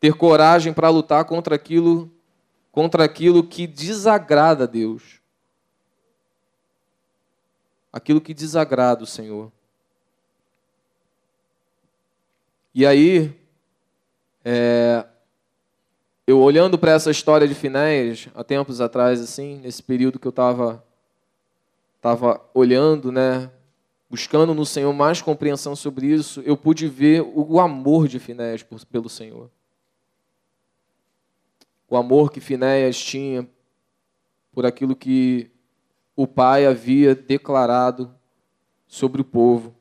Ter 0.00 0.14
coragem 0.14 0.72
para 0.72 0.88
lutar 0.88 1.26
contra 1.26 1.54
aquilo, 1.54 2.10
contra 2.72 3.04
aquilo 3.04 3.46
que 3.46 3.66
desagrada 3.66 4.64
a 4.64 4.66
Deus. 4.66 5.20
Aquilo 7.92 8.22
que 8.22 8.32
desagrada 8.32 9.04
o 9.04 9.06
Senhor. 9.06 9.52
E 12.74 12.86
aí, 12.86 13.38
é, 14.42 15.04
eu 16.26 16.40
olhando 16.40 16.78
para 16.78 16.92
essa 16.92 17.10
história 17.10 17.46
de 17.46 17.54
Finéias, 17.54 18.30
há 18.34 18.42
tempos 18.42 18.80
atrás, 18.80 19.20
assim, 19.20 19.58
nesse 19.58 19.82
período 19.82 20.18
que 20.18 20.26
eu 20.26 20.30
estava 20.30 20.85
tava 22.06 22.40
olhando, 22.54 23.10
né, 23.10 23.50
buscando 24.08 24.54
no 24.54 24.64
Senhor 24.64 24.92
mais 24.92 25.20
compreensão 25.20 25.74
sobre 25.74 26.06
isso, 26.06 26.40
eu 26.42 26.56
pude 26.56 26.86
ver 26.86 27.20
o 27.20 27.58
amor 27.58 28.06
de 28.06 28.20
Finéias 28.20 28.64
pelo 28.88 29.08
Senhor. 29.08 29.50
O 31.90 31.96
amor 31.96 32.30
que 32.30 32.38
Finéias 32.38 32.96
tinha 32.96 33.44
por 34.52 34.64
aquilo 34.64 34.94
que 34.94 35.50
o 36.14 36.28
pai 36.28 36.64
havia 36.64 37.12
declarado 37.12 38.14
sobre 38.86 39.20
o 39.20 39.24
povo. 39.24 39.74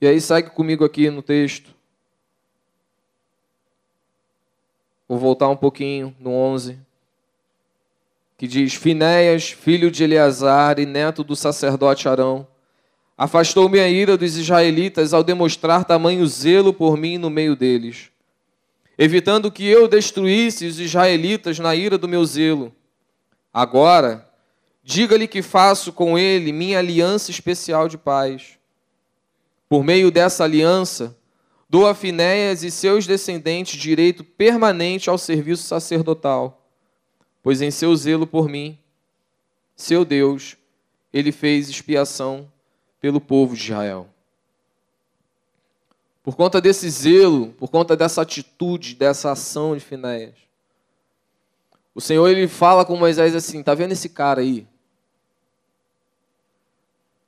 E 0.00 0.06
aí 0.08 0.20
segue 0.20 0.50
comigo 0.50 0.84
aqui 0.84 1.08
no 1.10 1.22
texto. 1.22 1.72
Vou 5.06 5.16
voltar 5.16 5.48
um 5.48 5.56
pouquinho 5.56 6.12
no 6.18 6.32
11, 6.32 6.76
que 8.42 8.48
diz: 8.48 8.74
Finéias, 8.74 9.50
filho 9.52 9.88
de 9.88 10.02
Eleazar 10.02 10.80
e 10.80 10.84
neto 10.84 11.22
do 11.22 11.36
sacerdote 11.36 12.08
Arão, 12.08 12.44
afastou-me 13.16 13.78
a 13.78 13.88
ira 13.88 14.16
dos 14.16 14.36
israelitas 14.36 15.14
ao 15.14 15.22
demonstrar 15.22 15.84
tamanho 15.84 16.26
zelo 16.26 16.74
por 16.74 16.96
mim 16.96 17.18
no 17.18 17.30
meio 17.30 17.54
deles, 17.54 18.10
evitando 18.98 19.48
que 19.48 19.64
eu 19.64 19.86
destruísse 19.86 20.66
os 20.66 20.80
israelitas 20.80 21.60
na 21.60 21.72
ira 21.76 21.96
do 21.96 22.08
meu 22.08 22.24
zelo. 22.24 22.74
Agora, 23.54 24.28
diga-lhe 24.82 25.28
que 25.28 25.40
faço 25.40 25.92
com 25.92 26.18
ele 26.18 26.50
minha 26.50 26.80
aliança 26.80 27.30
especial 27.30 27.86
de 27.86 27.96
paz. 27.96 28.58
Por 29.68 29.84
meio 29.84 30.10
dessa 30.10 30.42
aliança, 30.42 31.16
Dou 31.70 31.86
a 31.86 31.94
Finéias 31.94 32.62
e 32.62 32.70
seus 32.70 33.06
descendentes 33.06 33.80
direito 33.80 34.22
permanente 34.22 35.08
ao 35.08 35.16
serviço 35.16 35.62
sacerdotal, 35.62 36.61
pois 37.42 37.60
em 37.60 37.70
seu 37.70 37.94
zelo 37.96 38.26
por 38.26 38.48
mim, 38.48 38.78
seu 39.74 40.04
Deus, 40.04 40.56
ele 41.12 41.32
fez 41.32 41.68
expiação 41.68 42.50
pelo 43.00 43.20
povo 43.20 43.54
de 43.56 43.62
Israel. 43.64 44.08
Por 46.22 46.36
conta 46.36 46.60
desse 46.60 46.88
zelo, 46.88 47.52
por 47.54 47.68
conta 47.68 47.96
dessa 47.96 48.22
atitude, 48.22 48.94
dessa 48.94 49.32
ação 49.32 49.74
de 49.74 49.80
Finéias, 49.80 50.36
o 51.94 52.00
Senhor 52.00 52.28
ele 52.28 52.46
fala 52.48 52.84
com 52.84 52.96
Moisés 52.96 53.34
assim: 53.34 53.62
tá 53.62 53.74
vendo 53.74 53.92
esse 53.92 54.08
cara 54.08 54.40
aí? 54.40 54.66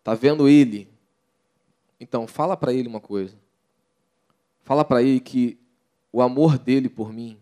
Tá 0.02 0.14
vendo 0.14 0.48
ele? 0.48 0.88
Então 1.98 2.26
fala 2.26 2.56
para 2.56 2.72
ele 2.72 2.88
uma 2.88 3.00
coisa. 3.00 3.36
Fala 4.62 4.84
para 4.84 5.02
ele 5.02 5.20
que 5.20 5.58
o 6.12 6.22
amor 6.22 6.58
dele 6.58 6.88
por 6.88 7.12
mim, 7.12 7.38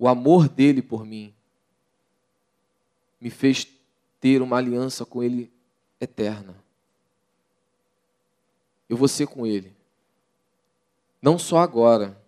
o 0.00 0.08
amor 0.08 0.48
dele 0.48 0.80
por 0.80 1.04
mim, 1.04 1.34
me 3.20 3.28
fez 3.28 3.68
ter 4.18 4.40
uma 4.40 4.56
aliança 4.56 5.04
com 5.04 5.22
ele 5.22 5.52
eterna. 6.00 6.56
Eu 8.88 8.96
vou 8.96 9.06
ser 9.06 9.26
com 9.26 9.46
ele. 9.46 9.76
Não 11.20 11.38
só 11.38 11.58
agora, 11.58 12.18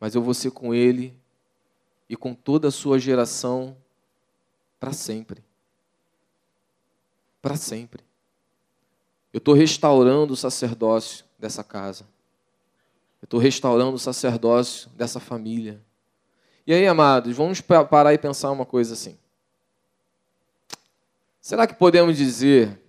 mas 0.00 0.16
eu 0.16 0.20
vou 0.20 0.34
ser 0.34 0.50
com 0.50 0.74
ele 0.74 1.16
e 2.08 2.16
com 2.16 2.34
toda 2.34 2.66
a 2.66 2.72
sua 2.72 2.98
geração 2.98 3.76
para 4.80 4.92
sempre. 4.92 5.44
Para 7.40 7.54
sempre. 7.54 8.02
Eu 9.32 9.38
estou 9.38 9.54
restaurando 9.54 10.32
o 10.32 10.36
sacerdócio 10.36 11.24
dessa 11.38 11.62
casa. 11.62 12.02
Eu 13.22 13.26
estou 13.26 13.38
restaurando 13.38 13.94
o 13.94 13.98
sacerdócio 13.98 14.90
dessa 14.90 15.20
família. 15.20 15.80
E 16.66 16.72
aí, 16.72 16.86
amados, 16.86 17.36
vamos 17.36 17.60
parar 17.60 18.12
e 18.14 18.18
pensar 18.18 18.50
uma 18.50 18.66
coisa 18.66 18.94
assim. 18.94 19.18
Será 21.40 21.66
que 21.66 21.74
podemos 21.74 22.16
dizer 22.16 22.80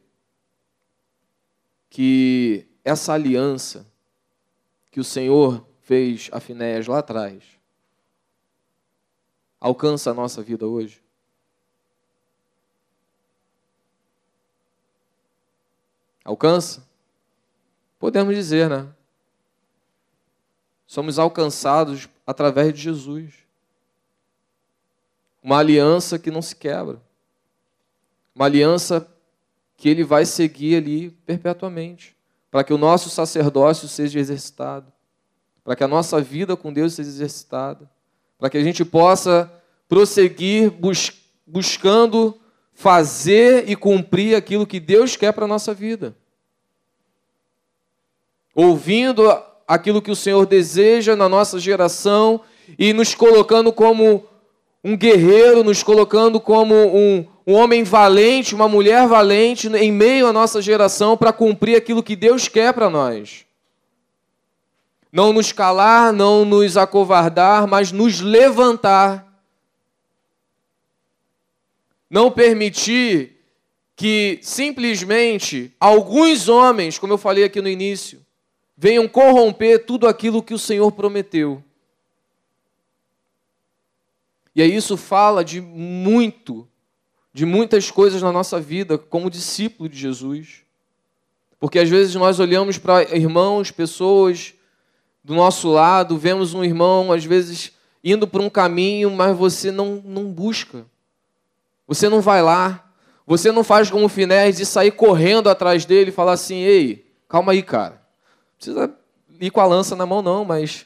que 1.90 2.68
essa 2.84 3.14
aliança 3.14 3.86
que 4.92 5.00
o 5.00 5.04
Senhor 5.04 5.66
fez 5.82 6.30
a 6.32 6.40
Finéias 6.40 6.88
lá 6.88 7.00
atrás 7.00 7.44
alcança 9.60 10.12
a 10.12 10.14
nossa 10.14 10.42
vida 10.42 10.68
hoje? 10.68 11.02
Alcança? 16.24 16.88
Podemos 18.00 18.36
dizer, 18.36 18.70
né? 18.70 18.88
Somos 20.86 21.18
alcançados 21.18 22.10
através 22.28 22.74
de 22.74 22.82
Jesus. 22.82 23.41
Uma 25.44 25.58
aliança 25.58 26.20
que 26.20 26.30
não 26.30 26.42
se 26.42 26.56
quebra. 26.56 27.02
Uma 28.36 28.46
aliança 28.46 29.08
que 29.76 29.90
ele 29.90 30.04
vai 30.04 30.26
seguir 30.26 30.76
ali 30.76 31.10
perpetuamente, 31.26 32.16
para 32.52 32.64
que 32.64 32.74
o 32.74 32.78
nosso 32.78 33.10
sacerdócio 33.10 33.88
seja 33.88 34.20
exercitado, 34.20 34.92
para 35.64 35.76
que 35.76 35.84
a 35.84 35.88
nossa 35.88 36.22
vida 36.22 36.56
com 36.56 36.72
Deus 36.72 36.94
seja 36.94 37.10
exercitada, 37.10 37.90
para 38.38 38.50
que 38.50 38.58
a 38.58 38.64
gente 38.64 38.86
possa 38.86 39.52
prosseguir 39.90 40.70
bus 40.70 41.14
buscando 41.48 42.40
fazer 42.74 43.70
e 43.70 43.76
cumprir 43.76 44.36
aquilo 44.36 44.66
que 44.66 44.80
Deus 44.80 45.16
quer 45.16 45.34
para 45.34 45.46
a 45.46 45.48
nossa 45.48 45.74
vida. 45.74 46.16
Ouvindo 48.56 49.24
aquilo 49.68 50.02
que 50.02 50.12
o 50.12 50.16
Senhor 50.16 50.46
deseja 50.46 51.16
na 51.16 51.28
nossa 51.28 51.60
geração 51.60 52.42
e 52.78 52.94
nos 52.94 53.14
colocando 53.14 53.72
como 53.74 54.26
um 54.84 54.98
guerreiro, 54.98 55.64
nos 55.64 55.84
colocando 55.84 56.40
como 56.40 56.74
um, 56.74 57.26
um 57.46 57.54
homem 57.54 57.84
valente, 57.84 58.56
uma 58.56 58.68
mulher 58.68 59.08
valente 59.08 59.68
em 59.68 59.92
meio 59.92 60.28
à 60.28 60.34
nossa 60.34 60.62
geração 60.62 61.16
para 61.16 61.32
cumprir 61.32 61.76
aquilo 61.76 62.02
que 62.02 62.16
Deus 62.16 62.48
quer 62.48 62.74
para 62.74 62.90
nós. 62.90 63.46
Não 65.12 65.34
nos 65.34 65.52
calar, 65.52 66.14
não 66.14 66.46
nos 66.46 66.78
acovardar, 66.78 67.68
mas 67.68 67.92
nos 67.92 68.22
levantar. 68.22 69.28
Não 72.10 72.32
permitir 72.32 73.38
que 73.96 74.40
simplesmente 74.42 75.74
alguns 75.80 76.50
homens, 76.50 76.98
como 76.98 77.14
eu 77.14 77.18
falei 77.18 77.44
aqui 77.44 77.62
no 77.62 77.70
início, 77.70 78.22
venham 78.76 79.08
corromper 79.08 79.86
tudo 79.86 80.08
aquilo 80.08 80.42
que 80.42 80.54
o 80.54 80.60
Senhor 80.60 80.92
prometeu. 80.92 81.64
E 84.56 84.62
aí 84.62 84.76
isso 84.76 84.98
fala 84.98 85.44
de 85.44 85.62
muito, 85.62 86.68
de 87.34 87.46
muitas 87.46 87.90
coisas 87.90 88.22
na 88.22 88.32
nossa 88.32 88.60
vida 88.60 88.98
como 88.98 89.30
discípulo 89.30 89.88
de 89.88 89.98
Jesus. 89.98 90.64
Porque 91.60 91.80
às 91.80 91.90
vezes 91.90 92.16
nós 92.16 92.40
olhamos 92.40 92.78
para 92.78 93.04
irmãos, 93.16 93.72
pessoas 93.72 94.54
do 95.24 95.36
nosso 95.36 95.70
lado, 95.70 96.18
vemos 96.18 96.54
um 96.54 96.64
irmão, 96.64 97.12
às 97.12 97.24
vezes, 97.24 97.72
indo 98.04 98.28
por 98.28 98.42
um 98.42 98.50
caminho, 98.50 99.12
mas 99.12 99.38
você 99.38 99.72
não, 99.72 100.02
não 100.04 100.26
busca. 100.26 100.86
Você 101.88 102.10
não 102.10 102.22
vai 102.22 102.42
lá. 102.42 102.92
Você 103.28 103.52
não 103.52 103.64
faz 103.64 103.90
como 103.90 104.06
o 104.06 104.10
Finés 104.10 104.58
de 104.58 104.66
sair 104.66 104.92
correndo 104.92 105.50
atrás 105.50 105.86
dele 105.86 106.10
e 106.10 106.14
falar 106.14 106.34
assim: 106.34 106.58
ei, 106.58 107.06
calma 107.30 107.52
aí, 107.52 107.62
cara. 107.62 107.94
Não 107.94 108.56
precisa 108.58 108.96
ir 109.40 109.52
com 109.52 109.62
a 109.62 109.66
lança 109.66 109.96
na 109.96 110.06
mão, 110.06 110.22
não, 110.22 110.44
mas. 110.44 110.86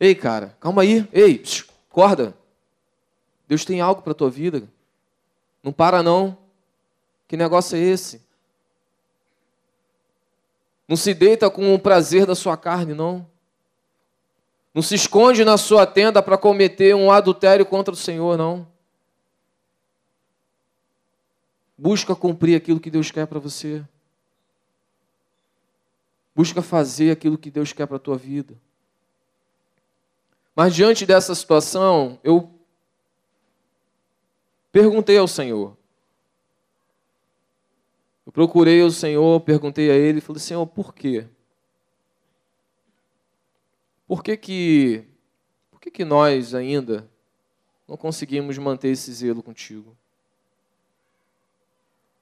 Ei, 0.00 0.14
cara, 0.14 0.56
calma 0.58 0.82
aí. 0.82 1.06
Ei, 1.12 1.38
Acorda. 1.92 2.34
Deus 3.46 3.66
tem 3.66 3.82
algo 3.82 4.00
para 4.00 4.12
a 4.12 4.14
tua 4.14 4.30
vida. 4.30 4.66
Não 5.62 5.70
para 5.70 6.02
não. 6.02 6.38
Que 7.28 7.36
negócio 7.36 7.76
é 7.76 7.80
esse? 7.80 8.22
Não 10.88 10.96
se 10.96 11.12
deita 11.12 11.50
com 11.50 11.74
o 11.74 11.78
prazer 11.78 12.24
da 12.24 12.34
sua 12.34 12.56
carne, 12.56 12.94
não. 12.94 13.28
Não 14.72 14.80
se 14.80 14.94
esconde 14.94 15.44
na 15.44 15.58
sua 15.58 15.86
tenda 15.86 16.22
para 16.22 16.38
cometer 16.38 16.96
um 16.96 17.12
adultério 17.12 17.66
contra 17.66 17.92
o 17.92 17.96
Senhor, 17.96 18.38
não. 18.38 18.66
Busca 21.76 22.16
cumprir 22.16 22.56
aquilo 22.56 22.80
que 22.80 22.90
Deus 22.90 23.10
quer 23.10 23.26
para 23.26 23.38
você. 23.38 23.84
Busca 26.34 26.62
fazer 26.62 27.10
aquilo 27.10 27.36
que 27.36 27.50
Deus 27.50 27.74
quer 27.74 27.86
para 27.86 27.96
a 27.96 28.00
tua 28.00 28.16
vida. 28.16 28.54
Mas 30.54 30.74
diante 30.74 31.06
dessa 31.06 31.34
situação, 31.34 32.18
eu 32.22 32.50
perguntei 34.70 35.16
ao 35.16 35.26
Senhor. 35.26 35.76
Eu 38.26 38.32
procurei 38.32 38.82
o 38.82 38.90
Senhor, 38.90 39.40
perguntei 39.40 39.90
a 39.90 39.94
Ele, 39.94 40.20
falei, 40.20 40.40
Senhor, 40.40 40.66
por 40.66 40.94
quê? 40.94 41.26
Por 44.06 44.22
que 44.22 44.36
que, 44.36 45.04
por 45.70 45.80
que, 45.80 45.90
que 45.90 46.04
nós 46.04 46.54
ainda 46.54 47.10
não 47.88 47.96
conseguimos 47.96 48.58
manter 48.58 48.88
esse 48.88 49.12
zelo 49.12 49.42
contigo? 49.42 49.96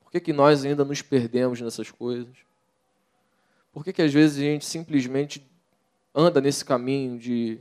Por 0.01 0.13
que, 0.13 0.21
que 0.21 0.33
nós 0.33 0.65
ainda 0.65 0.85
nos 0.85 1.03
perdemos 1.03 1.61
nessas 1.61 1.91
coisas? 1.91 2.37
Por 3.73 3.85
que, 3.85 3.93
que 3.93 4.03
às 4.03 4.13
vezes 4.13 4.39
a 4.39 4.41
gente 4.41 4.65
simplesmente 4.65 5.45
anda 6.15 6.41
nesse 6.41 6.65
caminho 6.65 7.19
de 7.19 7.61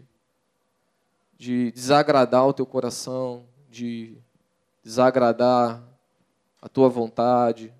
de 1.39 1.71
desagradar 1.71 2.45
o 2.45 2.53
teu 2.53 2.65
coração, 2.65 3.45
de 3.71 4.17
desagradar 4.83 5.81
a 6.61 6.67
tua 6.67 6.89
vontade, 6.89 7.73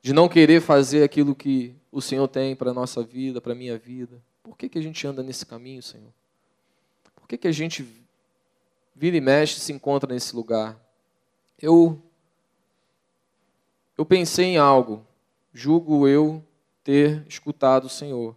de 0.00 0.14
não 0.14 0.30
querer 0.30 0.62
fazer 0.62 1.02
aquilo 1.02 1.34
que 1.34 1.76
o 1.92 2.00
Senhor 2.00 2.26
tem 2.26 2.56
para 2.56 2.70
a 2.70 2.74
nossa 2.74 3.02
vida, 3.02 3.38
para 3.38 3.52
a 3.52 3.54
minha 3.54 3.76
vida. 3.76 4.18
Por 4.42 4.56
que, 4.56 4.70
que 4.70 4.78
a 4.78 4.82
gente 4.82 5.06
anda 5.06 5.22
nesse 5.22 5.44
caminho, 5.44 5.82
Senhor? 5.82 6.10
Por 7.14 7.28
que, 7.28 7.36
que 7.36 7.48
a 7.48 7.52
gente 7.52 7.86
vira 8.94 9.16
e 9.16 9.20
mexe 9.20 9.60
se 9.60 9.70
encontra 9.70 10.12
nesse 10.12 10.34
lugar? 10.34 10.74
Eu, 11.60 12.00
eu 13.96 14.06
pensei 14.06 14.46
em 14.46 14.56
algo, 14.56 15.06
julgo 15.52 16.08
eu 16.08 16.42
ter 16.82 17.26
escutado 17.28 17.84
o 17.84 17.90
Senhor. 17.90 18.34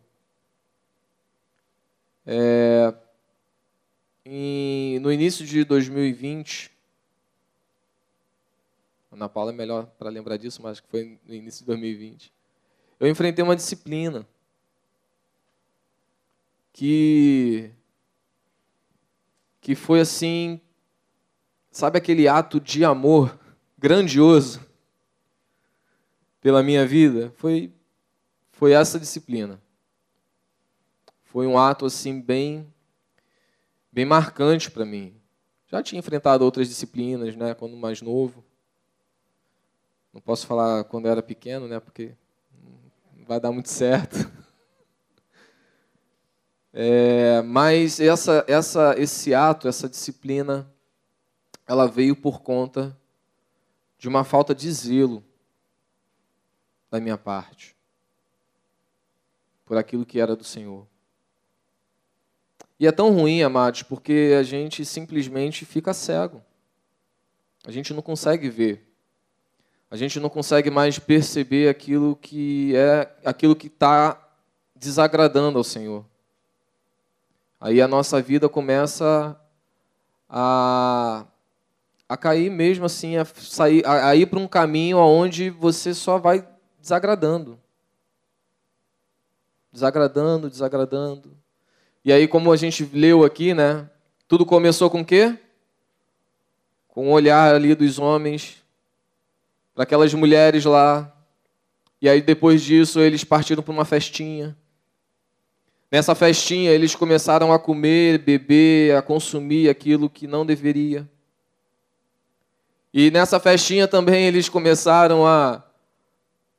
É, 2.25 2.93
em, 4.29 4.99
no 4.99 5.11
início 5.11 5.45
de 5.45 5.63
2020, 5.63 6.69
Ana 9.11 9.29
Paula 9.29 9.51
é 9.51 9.55
melhor 9.55 9.85
para 9.97 10.09
lembrar 10.09 10.37
disso, 10.37 10.61
mas 10.61 10.79
que 10.79 10.87
foi 10.89 11.17
no 11.25 11.33
início 11.33 11.61
de 11.61 11.67
2020. 11.67 12.33
Eu 12.99 13.07
enfrentei 13.07 13.43
uma 13.43 13.55
disciplina 13.55 14.27
que 16.73 17.71
que 19.61 19.75
foi 19.75 19.99
assim, 19.99 20.61
sabe 21.71 21.97
aquele 21.97 22.27
ato 22.27 22.59
de 22.59 22.85
amor 22.85 23.37
grandioso 23.77 24.65
pela 26.41 26.61
minha 26.61 26.85
vida? 26.85 27.33
Foi 27.37 27.71
foi 28.51 28.73
essa 28.73 28.99
disciplina. 28.99 29.61
Foi 31.23 31.47
um 31.47 31.57
ato 31.57 31.85
assim 31.85 32.19
bem 32.19 32.67
bem 33.97 34.05
marcante 34.05 34.69
para 34.69 34.85
mim. 34.85 35.19
Já 35.65 35.81
tinha 35.81 35.97
enfrentado 35.97 36.45
outras 36.45 36.69
disciplinas, 36.69 37.35
né, 37.35 37.55
quando 37.55 37.75
mais 37.75 37.99
novo. 37.99 38.45
Não 40.13 40.21
posso 40.21 40.45
falar 40.45 40.83
quando 40.83 41.07
era 41.07 41.23
pequeno, 41.23 41.67
né, 41.67 41.79
porque 41.79 42.13
não 43.15 43.25
vai 43.25 43.39
dar 43.39 43.51
muito 43.51 43.69
certo. 43.69 44.15
É, 46.79 47.41
mas 47.41 47.99
essa, 47.99 48.45
essa, 48.47 48.93
esse 48.99 49.33
ato, 49.33 49.67
essa 49.67 49.89
disciplina, 49.89 50.71
ela 51.65 51.87
veio 51.87 52.15
por 52.15 52.41
conta 52.41 52.95
de 53.97 54.07
uma 54.07 54.23
falta 54.23 54.53
de 54.53 54.71
zelo 54.71 55.23
da 56.91 56.99
minha 56.99 57.17
parte 57.17 57.75
por 59.65 59.75
aquilo 59.75 60.05
que 60.05 60.19
era 60.19 60.35
do 60.35 60.43
Senhor. 60.43 60.85
E 62.79 62.85
é 62.85 62.91
tão 62.91 63.11
ruim, 63.11 63.41
amados, 63.41 63.83
porque 63.83 64.35
a 64.39 64.43
gente 64.43 64.85
simplesmente 64.85 65.65
fica 65.65 65.93
cego. 65.93 66.43
A 67.65 67.71
gente 67.71 67.93
não 67.93 68.01
consegue 68.01 68.49
ver. 68.49 68.87
A 69.89 69.95
gente 69.95 70.19
não 70.19 70.29
consegue 70.29 70.69
mais 70.69 70.99
perceber 70.99 71.69
aquilo 71.69 72.15
que 72.15 72.75
é 72.75 73.09
aquilo 73.25 73.55
que 73.55 73.67
está 73.67 74.21
desagradando 74.75 75.57
ao 75.57 75.63
Senhor. 75.63 76.05
aí 77.59 77.81
a 77.81 77.87
nossa 77.87 78.21
vida 78.21 78.47
começa 78.47 79.39
a, 80.29 81.25
a 82.07 82.17
cair 82.17 82.51
mesmo 82.51 82.85
assim, 82.85 83.17
a, 83.17 83.25
sair, 83.25 83.83
a, 83.85 84.09
a 84.09 84.15
ir 84.15 84.27
para 84.27 84.39
um 84.39 84.47
caminho 84.47 84.97
onde 84.97 85.49
você 85.49 85.93
só 85.93 86.17
vai 86.17 86.47
desagradando. 86.79 87.57
Desagradando, 89.71 90.49
desagradando. 90.49 91.37
E 92.07 92.13
aí, 92.13 92.25
como 92.25 92.53
a 92.53 92.55
gente 92.55 92.89
leu 92.93 93.25
aqui, 93.25 93.53
né? 93.53 93.85
Tudo 94.29 94.45
começou 94.45 94.89
com 94.89 95.01
o 95.01 95.05
quê? 95.05 95.37
Com 96.87 97.09
o 97.09 97.11
olhar 97.11 97.53
ali 97.53 97.75
dos 97.75 97.99
homens 97.99 98.63
para 99.75 99.83
aquelas 99.83 100.13
mulheres 100.13 100.63
lá. 100.63 101.13
E 102.01 102.07
aí, 102.07 102.21
depois 102.21 102.61
disso, 102.61 103.01
eles 103.01 103.25
partiram 103.25 103.61
para 103.61 103.73
uma 103.73 103.83
festinha. 103.83 104.55
Nessa 105.91 106.15
festinha, 106.15 106.71
eles 106.71 106.95
começaram 106.95 107.51
a 107.51 107.59
comer, 107.59 108.19
beber, 108.19 108.95
a 108.95 109.01
consumir 109.01 109.69
aquilo 109.69 110.09
que 110.09 110.27
não 110.27 110.45
deveria. 110.45 111.05
E 112.93 113.11
nessa 113.11 113.37
festinha 113.37 113.85
também 113.85 114.27
eles 114.27 114.47
começaram 114.47 115.27
a, 115.27 115.61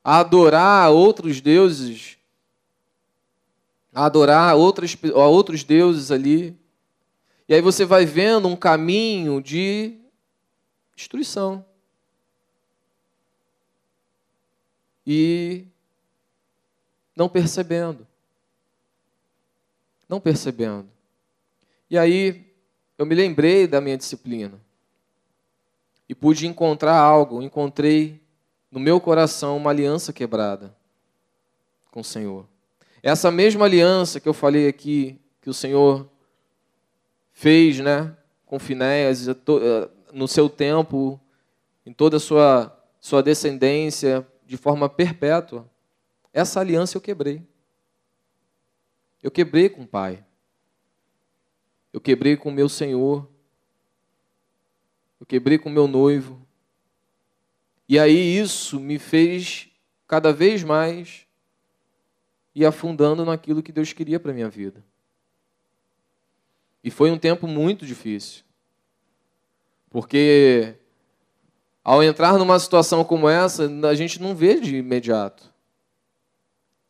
a 0.04 0.18
adorar 0.18 0.90
outros 0.90 1.40
deuses, 1.40 2.17
a 3.98 4.06
adorar 4.06 4.56
outros, 4.56 4.96
a 5.14 5.26
outros 5.26 5.64
deuses 5.64 6.10
ali. 6.10 6.56
E 7.48 7.54
aí 7.54 7.60
você 7.60 7.84
vai 7.84 8.04
vendo 8.04 8.48
um 8.48 8.56
caminho 8.56 9.40
de 9.42 9.98
destruição. 10.94 11.64
E 15.06 15.64
não 17.16 17.28
percebendo 17.28 18.06
não 20.08 20.20
percebendo. 20.20 20.88
E 21.90 21.98
aí 21.98 22.46
eu 22.96 23.04
me 23.04 23.14
lembrei 23.14 23.66
da 23.66 23.80
minha 23.80 23.96
disciplina 23.96 24.58
e 26.08 26.14
pude 26.14 26.46
encontrar 26.46 26.96
algo. 26.96 27.42
Encontrei 27.42 28.20
no 28.70 28.80
meu 28.80 29.00
coração 29.00 29.56
uma 29.56 29.70
aliança 29.70 30.12
quebrada 30.12 30.74
com 31.90 32.00
o 32.00 32.04
Senhor. 32.04 32.46
Essa 33.08 33.30
mesma 33.30 33.64
aliança 33.64 34.20
que 34.20 34.28
eu 34.28 34.34
falei 34.34 34.68
aqui, 34.68 35.18
que 35.40 35.48
o 35.48 35.54
Senhor 35.54 36.06
fez, 37.32 37.80
né, 37.80 38.14
com 38.44 38.58
Finéias, 38.58 39.26
eh, 39.28 39.34
no 40.12 40.28
seu 40.28 40.46
tempo, 40.46 41.18
em 41.86 41.92
toda 41.92 42.18
a 42.18 42.20
sua, 42.20 42.78
sua 43.00 43.22
descendência, 43.22 44.28
de 44.44 44.58
forma 44.58 44.90
perpétua, 44.90 45.66
essa 46.34 46.60
aliança 46.60 46.98
eu 46.98 47.00
quebrei. 47.00 47.42
Eu 49.22 49.30
quebrei 49.30 49.70
com 49.70 49.84
o 49.84 49.86
Pai. 49.86 50.22
Eu 51.90 52.02
quebrei 52.02 52.36
com 52.36 52.50
o 52.50 52.52
meu 52.52 52.68
Senhor. 52.68 53.26
Eu 55.18 55.24
quebrei 55.24 55.56
com 55.56 55.70
o 55.70 55.72
meu 55.72 55.88
noivo. 55.88 56.46
E 57.88 57.98
aí 57.98 58.38
isso 58.38 58.78
me 58.78 58.98
fez 58.98 59.70
cada 60.06 60.30
vez 60.30 60.62
mais 60.62 61.26
ir 62.62 62.66
afundando 62.66 63.24
naquilo 63.24 63.62
que 63.62 63.72
Deus 63.72 63.92
queria 63.92 64.18
para 64.18 64.32
minha 64.32 64.48
vida. 64.48 64.84
E 66.82 66.90
foi 66.90 67.10
um 67.10 67.18
tempo 67.18 67.46
muito 67.46 67.84
difícil. 67.84 68.44
Porque 69.90 70.74
ao 71.82 72.02
entrar 72.02 72.38
numa 72.38 72.58
situação 72.58 73.02
como 73.04 73.28
essa, 73.28 73.68
a 73.88 73.94
gente 73.94 74.20
não 74.20 74.34
vê 74.34 74.60
de 74.60 74.76
imediato. 74.76 75.52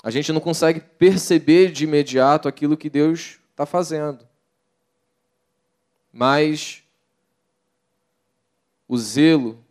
A 0.02 0.10
gente 0.10 0.32
não 0.32 0.40
consegue 0.40 0.80
perceber 0.80 1.70
de 1.70 1.84
imediato 1.84 2.48
aquilo 2.48 2.76
que 2.76 2.90
Deus 2.90 3.38
está 3.50 3.66
fazendo. 3.66 4.26
Mas 6.12 6.82
o 8.88 8.96
zelo 8.96 9.64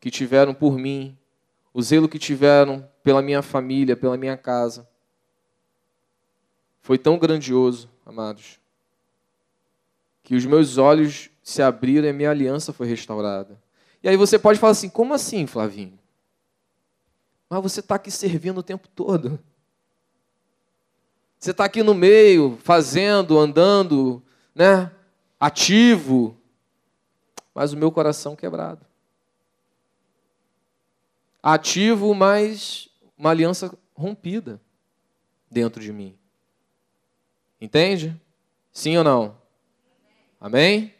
que 0.00 0.10
tiveram 0.10 0.52
por 0.52 0.76
mim, 0.76 1.16
o 1.72 1.80
zelo 1.80 2.08
que 2.08 2.18
tiveram 2.18 2.88
pela 3.02 3.22
minha 3.22 3.42
família, 3.42 3.96
pela 3.96 4.16
minha 4.16 4.36
casa, 4.36 4.88
foi 6.82 6.98
tão 6.98 7.16
grandioso, 7.16 7.88
amados, 8.04 8.60
que 10.22 10.34
os 10.34 10.44
meus 10.44 10.76
olhos 10.76 11.30
se 11.42 11.62
abriram 11.62 12.06
e 12.06 12.10
a 12.10 12.12
minha 12.12 12.30
aliança 12.30 12.72
foi 12.72 12.86
restaurada. 12.86 13.60
E 14.02 14.08
aí 14.08 14.16
você 14.16 14.38
pode 14.38 14.58
falar 14.58 14.72
assim: 14.72 14.88
como 14.88 15.14
assim, 15.14 15.46
Flavinho? 15.46 15.98
Mas 17.48 17.62
você 17.62 17.80
está 17.80 17.94
aqui 17.94 18.10
servindo 18.10 18.58
o 18.58 18.62
tempo 18.62 18.88
todo. 18.88 19.38
Você 21.38 21.50
está 21.50 21.64
aqui 21.64 21.82
no 21.82 21.94
meio, 21.94 22.56
fazendo, 22.62 23.38
andando, 23.38 24.22
né? 24.54 24.90
Ativo, 25.38 26.36
mas 27.54 27.72
o 27.72 27.76
meu 27.76 27.90
coração 27.90 28.36
quebrado. 28.36 28.86
Ativo, 31.42 32.14
mas 32.14 32.88
uma 33.18 33.30
aliança 33.30 33.76
rompida 33.94 34.60
dentro 35.50 35.82
de 35.82 35.92
mim. 35.92 36.16
Entende? 37.62 38.20
Sim 38.72 38.96
ou 38.96 39.04
não? 39.04 39.36
Amém? 40.40 40.92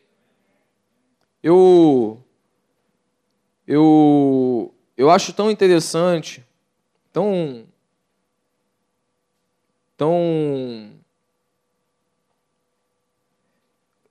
Eu 1.43 2.23
eu 3.67 4.73
eu 4.97 5.11
acho 5.11 5.33
tão 5.33 5.51
interessante, 5.51 6.47
tão 7.13 7.67
tão 9.97 10.93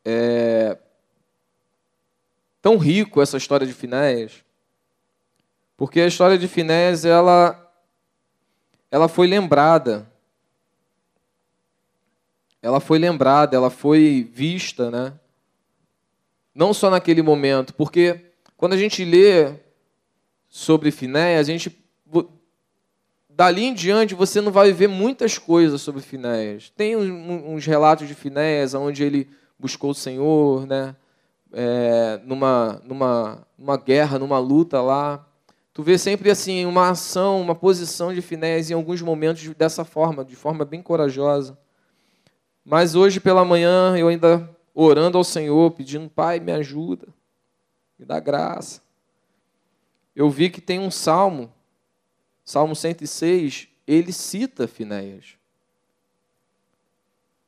é, 0.04 0.78
tão 2.62 2.76
rico 2.76 3.22
essa 3.22 3.38
história 3.38 3.66
de 3.66 3.72
Finéias, 3.72 4.44
porque 5.78 6.02
a 6.02 6.08
história 6.08 6.38
de 6.38 6.50
Finéias 6.50 7.06
ela 7.06 7.74
ela 8.92 9.08
foi 9.08 9.26
lembrada, 9.26 10.11
ela 12.62 12.80
foi 12.80 13.00
lembrada, 13.00 13.56
ela 13.56 13.70
foi 13.70 14.30
vista, 14.32 14.92
né? 14.92 15.14
Não 16.54 16.74
só 16.74 16.90
naquele 16.90 17.22
momento, 17.22 17.74
porque 17.74 18.20
quando 18.58 18.74
a 18.74 18.78
gente 18.78 19.04
lê 19.04 19.54
sobre 20.50 20.92
Finéias, 20.92 21.48
a 21.48 21.52
gente 21.52 21.82
dali 23.30 23.64
em 23.64 23.74
diante 23.74 24.14
você 24.14 24.42
não 24.42 24.52
vai 24.52 24.72
ver 24.72 24.88
muitas 24.88 25.38
coisas 25.38 25.82
sobre 25.82 26.02
Finéias. 26.02 26.70
Tem 26.76 26.96
uns 26.96 27.66
relatos 27.66 28.08
de 28.08 28.14
Finéias 28.14 28.74
onde 28.74 29.04
ele 29.04 29.30
buscou 29.58 29.92
o 29.92 29.96
Senhor, 29.96 30.68
né? 30.68 30.96
É, 31.54 32.20
numa, 32.24 32.82
numa, 32.86 33.48
numa 33.58 33.78
guerra, 33.78 34.20
numa 34.20 34.40
luta 34.40 34.82
lá. 34.82 35.26
Tu 35.74 35.82
vê 35.82 35.98
sempre 35.98 36.30
assim 36.30 36.66
uma 36.66 36.90
ação, 36.90 37.42
uma 37.42 37.56
posição 37.56 38.14
de 38.14 38.22
Finéias 38.22 38.70
em 38.70 38.74
alguns 38.74 39.02
momentos 39.02 39.48
dessa 39.56 39.84
forma, 39.84 40.24
de 40.24 40.36
forma 40.36 40.64
bem 40.66 40.82
corajosa. 40.82 41.58
Mas 42.64 42.96
hoje 42.96 43.20
pela 43.20 43.44
manhã 43.44 43.98
eu 43.98 44.08
ainda 44.08 44.50
orando 44.74 45.18
ao 45.18 45.24
Senhor, 45.24 45.72
pedindo, 45.72 46.10
Pai, 46.10 46.40
me 46.40 46.52
ajuda, 46.52 47.08
me 47.98 48.06
dá 48.06 48.20
graça. 48.20 48.82
Eu 50.16 50.30
vi 50.30 50.50
que 50.50 50.62
tem 50.62 50.80
um 50.80 50.92
salmo 50.92 51.52
Salmo 52.44 52.76
106, 52.76 53.68
ele 53.88 54.12
cita 54.12 54.68
Finéias. 54.68 55.38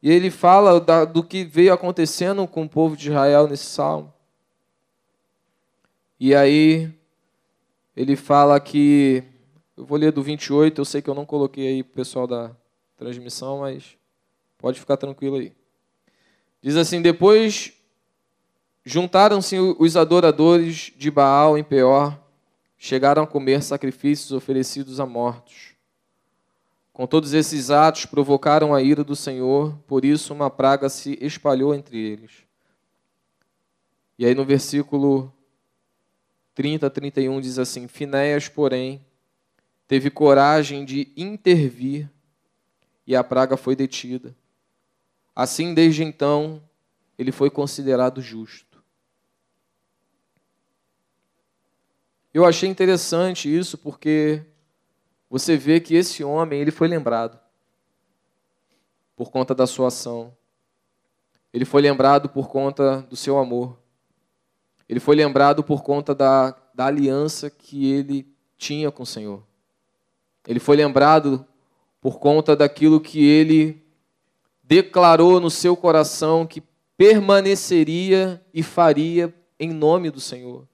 E 0.01 0.09
ele 0.09 0.29
fala 0.29 0.79
da, 0.79 1.05
do 1.05 1.23
que 1.23 1.43
veio 1.43 1.73
acontecendo 1.73 2.47
com 2.47 2.63
o 2.63 2.69
povo 2.69 2.95
de 2.95 3.09
Israel 3.09 3.47
nesse 3.47 3.65
salmo. 3.65 4.13
E 6.19 6.35
aí, 6.35 6.89
ele 7.95 8.15
fala 8.15 8.59
que. 8.59 9.23
Eu 9.75 9.85
vou 9.85 9.97
ler 9.97 10.11
do 10.11 10.21
28, 10.21 10.79
eu 10.79 10.85
sei 10.85 11.01
que 11.01 11.09
eu 11.09 11.15
não 11.15 11.25
coloquei 11.25 11.67
aí 11.67 11.83
para 11.83 11.91
o 11.91 11.95
pessoal 11.95 12.27
da 12.27 12.51
transmissão, 12.95 13.59
mas 13.59 13.97
pode 14.63 14.79
ficar 14.79 14.95
tranquilo 14.95 15.35
aí. 15.35 15.51
Diz 16.61 16.77
assim: 16.77 17.01
Depois 17.01 17.73
juntaram-se 18.85 19.59
os 19.59 19.97
adoradores 19.97 20.93
de 20.95 21.11
Baal 21.11 21.57
em 21.57 21.63
Peor 21.65 22.17
chegaram 22.77 23.23
a 23.23 23.27
comer 23.27 23.61
sacrifícios 23.61 24.31
oferecidos 24.31 25.01
a 25.01 25.05
mortos. 25.05 25.73
Com 26.93 27.05
todos 27.05 27.33
esses 27.33 27.71
atos 27.71 28.05
provocaram 28.05 28.73
a 28.73 28.81
ira 28.81 29.03
do 29.03 29.17
Senhor, 29.17 29.77
por 29.85 30.05
isso 30.05 30.33
uma 30.33 30.49
praga 30.49 30.87
se 30.87 31.17
espalhou 31.19 31.75
entre 31.75 31.97
eles. 31.97 32.31
E 34.17 34.25
aí 34.25 34.33
no 34.33 34.45
versículo 34.45 35.33
30 36.55 36.87
a 36.87 36.89
31 36.89 37.41
diz 37.41 37.59
assim: 37.59 37.85
Finéias, 37.89 38.47
porém, 38.47 39.05
teve 39.89 40.09
coragem 40.09 40.85
de 40.85 41.11
intervir 41.17 42.09
e 43.05 43.13
a 43.13 43.25
praga 43.25 43.57
foi 43.57 43.75
detida. 43.75 44.33
Assim, 45.35 45.73
desde 45.73 46.03
então, 46.03 46.61
ele 47.17 47.31
foi 47.31 47.49
considerado 47.49 48.21
justo. 48.21 48.83
Eu 52.33 52.45
achei 52.45 52.67
interessante 52.67 53.55
isso 53.55 53.77
porque 53.77 54.43
você 55.29 55.55
vê 55.55 55.79
que 55.79 55.95
esse 55.95 56.23
homem 56.23 56.59
ele 56.59 56.71
foi 56.71 56.87
lembrado 56.87 57.39
por 59.15 59.31
conta 59.31 59.53
da 59.53 59.67
sua 59.67 59.87
ação. 59.87 60.35
ele 61.53 61.65
foi 61.65 61.83
lembrado 61.83 62.29
por 62.29 62.47
conta 62.47 63.01
do 63.03 63.15
seu 63.15 63.37
amor. 63.37 63.77
Ele 64.89 64.99
foi 64.99 65.15
lembrado 65.15 65.63
por 65.63 65.83
conta 65.83 66.15
da, 66.15 66.55
da 66.73 66.87
aliança 66.87 67.49
que 67.49 67.91
ele 67.91 68.27
tinha 68.57 68.91
com 68.91 69.03
o 69.03 69.05
Senhor. 69.05 69.43
Ele 70.47 70.59
foi 70.59 70.75
lembrado 70.75 71.45
por 72.01 72.19
conta 72.19 72.55
daquilo 72.55 72.99
que 72.99 73.23
ele 73.23 73.82
declarou 74.73 75.39
no 75.39 75.51
seu 75.51 75.77
coração 75.77 76.47
que 76.47 76.63
permaneceria 76.97 78.43
e 78.51 78.63
faria 78.63 79.31
em 79.59 79.71
nome 79.71 80.09
do 80.09 80.19
Senhor. 80.19 80.67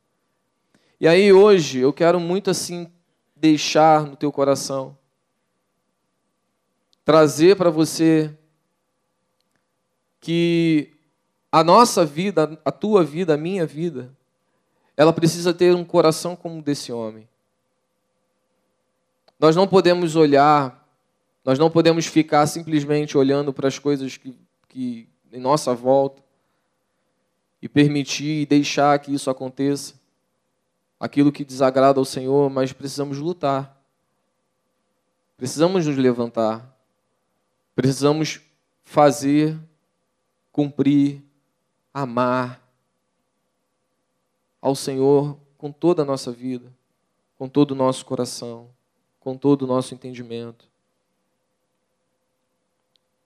E 1.01 1.07
aí 1.07 1.33
hoje 1.33 1.79
eu 1.79 1.91
quero 1.91 2.17
muito 2.19 2.49
assim 2.49 2.89
deixar 3.35 4.05
no 4.05 4.15
teu 4.15 4.31
coração, 4.31 4.97
trazer 7.03 7.57
para 7.57 7.69
você 7.69 8.33
que 10.21 10.93
a 11.51 11.61
nossa 11.61 12.05
vida, 12.05 12.57
a 12.63 12.71
tua 12.71 13.03
vida, 13.03 13.33
a 13.33 13.37
minha 13.37 13.65
vida, 13.65 14.15
ela 14.95 15.11
precisa 15.11 15.53
ter 15.53 15.75
um 15.75 15.83
coração 15.83 16.37
como 16.37 16.61
desse 16.61 16.91
homem. 16.91 17.27
Nós 19.37 19.55
não 19.55 19.67
podemos 19.67 20.15
olhar, 20.15 20.78
nós 21.43 21.57
não 21.57 21.69
podemos 21.69 22.05
ficar 22.05 22.45
simplesmente 22.47 23.17
olhando 23.17 23.53
para 23.53 23.67
as 23.67 23.79
coisas 23.79 24.17
que, 24.17 24.35
que 24.67 25.09
em 25.31 25.39
nossa 25.39 25.73
volta 25.73 26.21
e 27.61 27.67
permitir 27.67 28.41
e 28.41 28.45
deixar 28.45 28.97
que 28.99 29.13
isso 29.13 29.29
aconteça. 29.29 29.95
Aquilo 30.99 31.31
que 31.31 31.45
desagrada 31.45 31.99
ao 31.99 32.05
Senhor, 32.05 32.49
mas 32.49 32.73
precisamos 32.73 33.17
lutar. 33.17 33.81
Precisamos 35.37 35.85
nos 35.85 35.95
levantar. 35.95 36.77
Precisamos 37.73 38.41
fazer, 38.83 39.57
cumprir, 40.51 41.23
amar 41.93 42.61
ao 44.61 44.75
Senhor 44.75 45.37
com 45.57 45.71
toda 45.71 46.01
a 46.01 46.05
nossa 46.05 46.31
vida, 46.31 46.71
com 47.37 47.47
todo 47.47 47.71
o 47.71 47.75
nosso 47.75 48.05
coração, 48.05 48.69
com 49.19 49.37
todo 49.37 49.61
o 49.61 49.67
nosso 49.67 49.93
entendimento. 49.93 50.68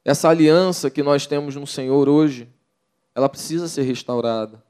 Essa 0.05 0.29
aliança 0.29 0.89
que 0.89 1.01
nós 1.01 1.25
temos 1.25 1.55
no 1.55 1.65
Senhor 1.65 2.09
hoje, 2.09 2.49
ela 3.15 3.29
precisa 3.29 3.67
ser 3.67 3.83
restaurada. 3.83 4.63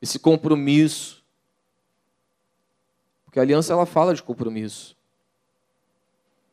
Esse 0.00 0.18
compromisso. 0.18 1.24
Porque 3.24 3.38
a 3.38 3.42
aliança 3.42 3.72
ela 3.72 3.86
fala 3.86 4.14
de 4.14 4.22
compromisso. 4.22 4.96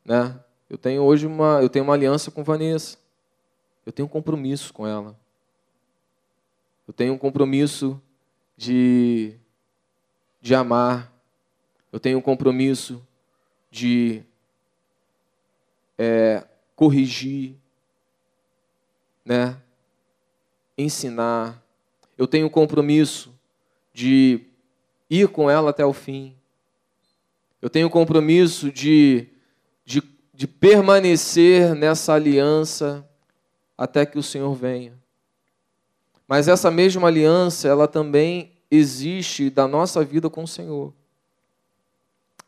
Né? 0.04 0.38
Eu 0.68 0.76
tenho 0.76 1.02
hoje 1.02 1.26
uma, 1.26 1.60
eu 1.62 1.68
tenho 1.68 1.84
uma 1.84 1.94
aliança 1.94 2.30
com 2.30 2.42
Vanessa. 2.42 2.98
Eu 3.86 3.92
tenho 3.92 4.06
um 4.06 4.10
compromisso 4.10 4.72
com 4.72 4.86
ela. 4.86 5.18
Eu 6.86 6.94
tenho 6.94 7.14
um 7.14 7.18
compromisso 7.18 8.00
de, 8.56 9.36
de 10.40 10.54
amar. 10.54 11.12
Eu 11.92 12.00
tenho 12.00 12.18
um 12.18 12.22
compromisso 12.22 13.06
de 13.70 14.22
é, 15.96 16.46
corrigir, 16.78 17.56
né? 19.24 19.56
ensinar. 20.78 21.60
Eu 22.16 22.28
tenho 22.28 22.46
um 22.46 22.48
compromisso 22.48 23.34
de 23.92 24.42
ir 25.10 25.26
com 25.26 25.50
ela 25.50 25.70
até 25.70 25.84
o 25.84 25.92
fim. 25.92 26.36
Eu 27.60 27.68
tenho 27.68 27.88
um 27.88 27.90
compromisso 27.90 28.70
de, 28.70 29.26
de, 29.84 30.00
de 30.32 30.46
permanecer 30.46 31.74
nessa 31.74 32.14
aliança 32.14 33.04
até 33.76 34.06
que 34.06 34.16
o 34.16 34.22
Senhor 34.22 34.54
venha. 34.54 34.96
Mas 36.28 36.46
essa 36.46 36.70
mesma 36.70 37.08
aliança, 37.08 37.66
ela 37.66 37.88
também 37.88 38.52
existe 38.70 39.50
da 39.50 39.66
nossa 39.66 40.04
vida 40.04 40.30
com 40.30 40.44
o 40.44 40.48
Senhor. 40.48 40.94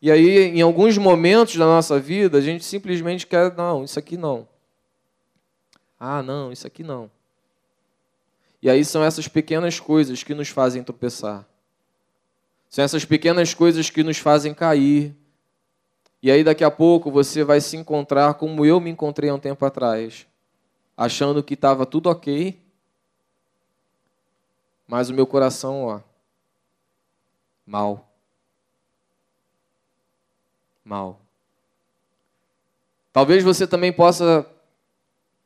E 0.02 0.10
aí, 0.10 0.46
em 0.46 0.62
alguns 0.62 0.96
momentos 0.96 1.56
da 1.56 1.66
nossa 1.66 2.00
vida, 2.00 2.38
a 2.38 2.40
gente 2.40 2.64
simplesmente 2.64 3.26
quer, 3.26 3.54
não, 3.54 3.84
isso 3.84 3.98
aqui 3.98 4.16
não. 4.16 4.48
Ah, 5.98 6.22
não, 6.22 6.50
isso 6.50 6.66
aqui 6.66 6.82
não. 6.82 7.10
E 8.62 8.70
aí 8.70 8.84
são 8.84 9.04
essas 9.04 9.28
pequenas 9.28 9.78
coisas 9.78 10.22
que 10.22 10.34
nos 10.34 10.48
fazem 10.48 10.82
tropeçar. 10.82 11.46
São 12.70 12.84
essas 12.84 13.04
pequenas 13.04 13.52
coisas 13.52 13.90
que 13.90 14.02
nos 14.02 14.18
fazem 14.18 14.54
cair. 14.54 15.14
E 16.22 16.30
aí 16.30 16.44
daqui 16.44 16.64
a 16.64 16.70
pouco 16.70 17.10
você 17.10 17.42
vai 17.42 17.60
se 17.60 17.76
encontrar 17.76 18.34
como 18.34 18.64
eu 18.64 18.80
me 18.80 18.90
encontrei 18.90 19.28
há 19.28 19.34
um 19.34 19.38
tempo 19.38 19.64
atrás, 19.64 20.26
achando 20.96 21.42
que 21.42 21.54
estava 21.54 21.86
tudo 21.86 22.10
ok, 22.10 22.60
mas 24.86 25.08
o 25.08 25.14
meu 25.14 25.26
coração, 25.26 25.84
ó, 25.84 26.00
mal. 27.66 28.09
Mal. 30.90 31.20
Talvez 33.12 33.44
você 33.44 33.64
também 33.64 33.92
possa 33.92 34.44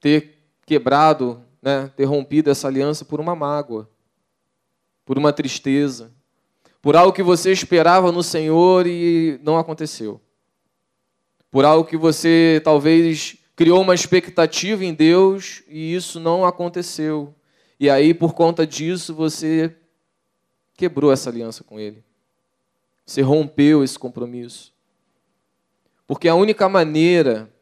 ter 0.00 0.38
quebrado, 0.64 1.44
né, 1.60 1.92
ter 1.94 2.06
rompido 2.06 2.50
essa 2.50 2.66
aliança 2.66 3.04
por 3.04 3.20
uma 3.20 3.36
mágoa, 3.36 3.86
por 5.04 5.18
uma 5.18 5.34
tristeza, 5.34 6.10
por 6.80 6.96
algo 6.96 7.12
que 7.12 7.22
você 7.22 7.52
esperava 7.52 8.10
no 8.10 8.22
Senhor 8.22 8.86
e 8.86 9.38
não 9.42 9.58
aconteceu. 9.58 10.18
Por 11.50 11.66
algo 11.66 11.86
que 11.86 11.98
você 11.98 12.62
talvez 12.64 13.36
criou 13.54 13.82
uma 13.82 13.94
expectativa 13.94 14.82
em 14.82 14.94
Deus 14.94 15.62
e 15.68 15.94
isso 15.94 16.18
não 16.18 16.46
aconteceu. 16.46 17.34
E 17.78 17.90
aí, 17.90 18.14
por 18.14 18.32
conta 18.32 18.66
disso, 18.66 19.14
você 19.14 19.76
quebrou 20.74 21.12
essa 21.12 21.28
aliança 21.28 21.62
com 21.62 21.78
ele. 21.78 22.02
Você 23.04 23.20
rompeu 23.20 23.84
esse 23.84 23.98
compromisso. 23.98 24.73
Porque 26.06 26.28
a 26.28 26.34
única 26.34 26.68
maneira, 26.68 27.52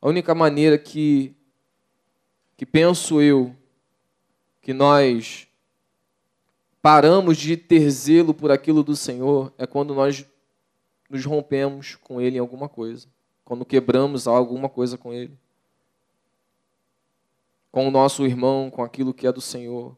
a 0.00 0.08
única 0.08 0.34
maneira 0.34 0.76
que, 0.76 1.34
que 2.56 2.66
penso 2.66 3.20
eu, 3.20 3.54
que 4.60 4.72
nós 4.72 5.46
paramos 6.80 7.36
de 7.36 7.56
ter 7.56 7.88
zelo 7.90 8.34
por 8.34 8.50
aquilo 8.50 8.82
do 8.82 8.96
Senhor 8.96 9.52
é 9.56 9.66
quando 9.66 9.94
nós 9.94 10.26
nos 11.08 11.24
rompemos 11.24 11.96
com 11.96 12.20
Ele 12.20 12.36
em 12.36 12.40
alguma 12.40 12.68
coisa, 12.68 13.06
quando 13.44 13.64
quebramos 13.64 14.26
alguma 14.26 14.68
coisa 14.68 14.98
com 14.98 15.12
Ele 15.12 15.36
com 17.72 17.88
o 17.88 17.90
nosso 17.90 18.26
irmão, 18.26 18.70
com 18.70 18.84
aquilo 18.84 19.14
que 19.14 19.26
é 19.26 19.32
do 19.32 19.40
Senhor. 19.40 19.96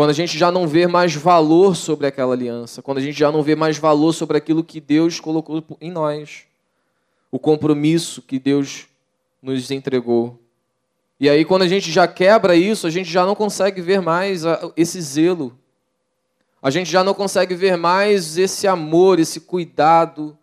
Quando 0.00 0.08
a 0.08 0.14
gente 0.14 0.38
já 0.38 0.50
não 0.50 0.66
vê 0.66 0.86
mais 0.86 1.14
valor 1.14 1.76
sobre 1.76 2.06
aquela 2.06 2.32
aliança, 2.32 2.80
quando 2.80 2.96
a 2.96 3.00
gente 3.02 3.18
já 3.18 3.30
não 3.30 3.42
vê 3.42 3.54
mais 3.54 3.76
valor 3.76 4.14
sobre 4.14 4.38
aquilo 4.38 4.64
que 4.64 4.80
Deus 4.80 5.20
colocou 5.20 5.62
em 5.78 5.90
nós, 5.90 6.46
o 7.30 7.38
compromisso 7.38 8.22
que 8.22 8.38
Deus 8.38 8.86
nos 9.42 9.70
entregou. 9.70 10.40
E 11.20 11.28
aí, 11.28 11.44
quando 11.44 11.60
a 11.64 11.68
gente 11.68 11.92
já 11.92 12.08
quebra 12.08 12.56
isso, 12.56 12.86
a 12.86 12.90
gente 12.90 13.10
já 13.10 13.26
não 13.26 13.34
consegue 13.34 13.82
ver 13.82 14.00
mais 14.00 14.42
esse 14.74 14.98
zelo, 15.02 15.54
a 16.62 16.70
gente 16.70 16.90
já 16.90 17.04
não 17.04 17.12
consegue 17.12 17.54
ver 17.54 17.76
mais 17.76 18.38
esse 18.38 18.66
amor, 18.66 19.18
esse 19.18 19.38
cuidado 19.38 20.34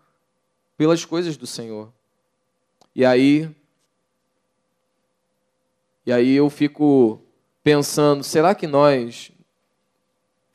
pelas 0.77 1.03
coisas 1.03 1.35
do 1.35 1.47
Senhor. 1.47 1.91
E 2.95 3.03
aí 3.03 3.49
e 6.05 6.11
aí 6.11 6.35
eu 6.35 6.47
fico 6.47 7.19
pensando, 7.63 8.23
será 8.23 8.53
que 8.53 8.67
nós 8.67 9.31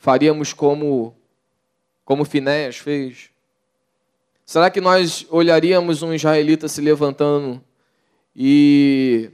faríamos 0.03 0.53
como 0.53 1.15
como 2.05 2.25
Finéas 2.25 2.77
fez? 2.77 3.31
Será 4.45 4.69
que 4.69 4.81
nós 4.81 5.25
olharíamos 5.31 6.03
um 6.03 6.13
israelita 6.13 6.67
se 6.67 6.81
levantando 6.81 7.63
e, 8.35 9.31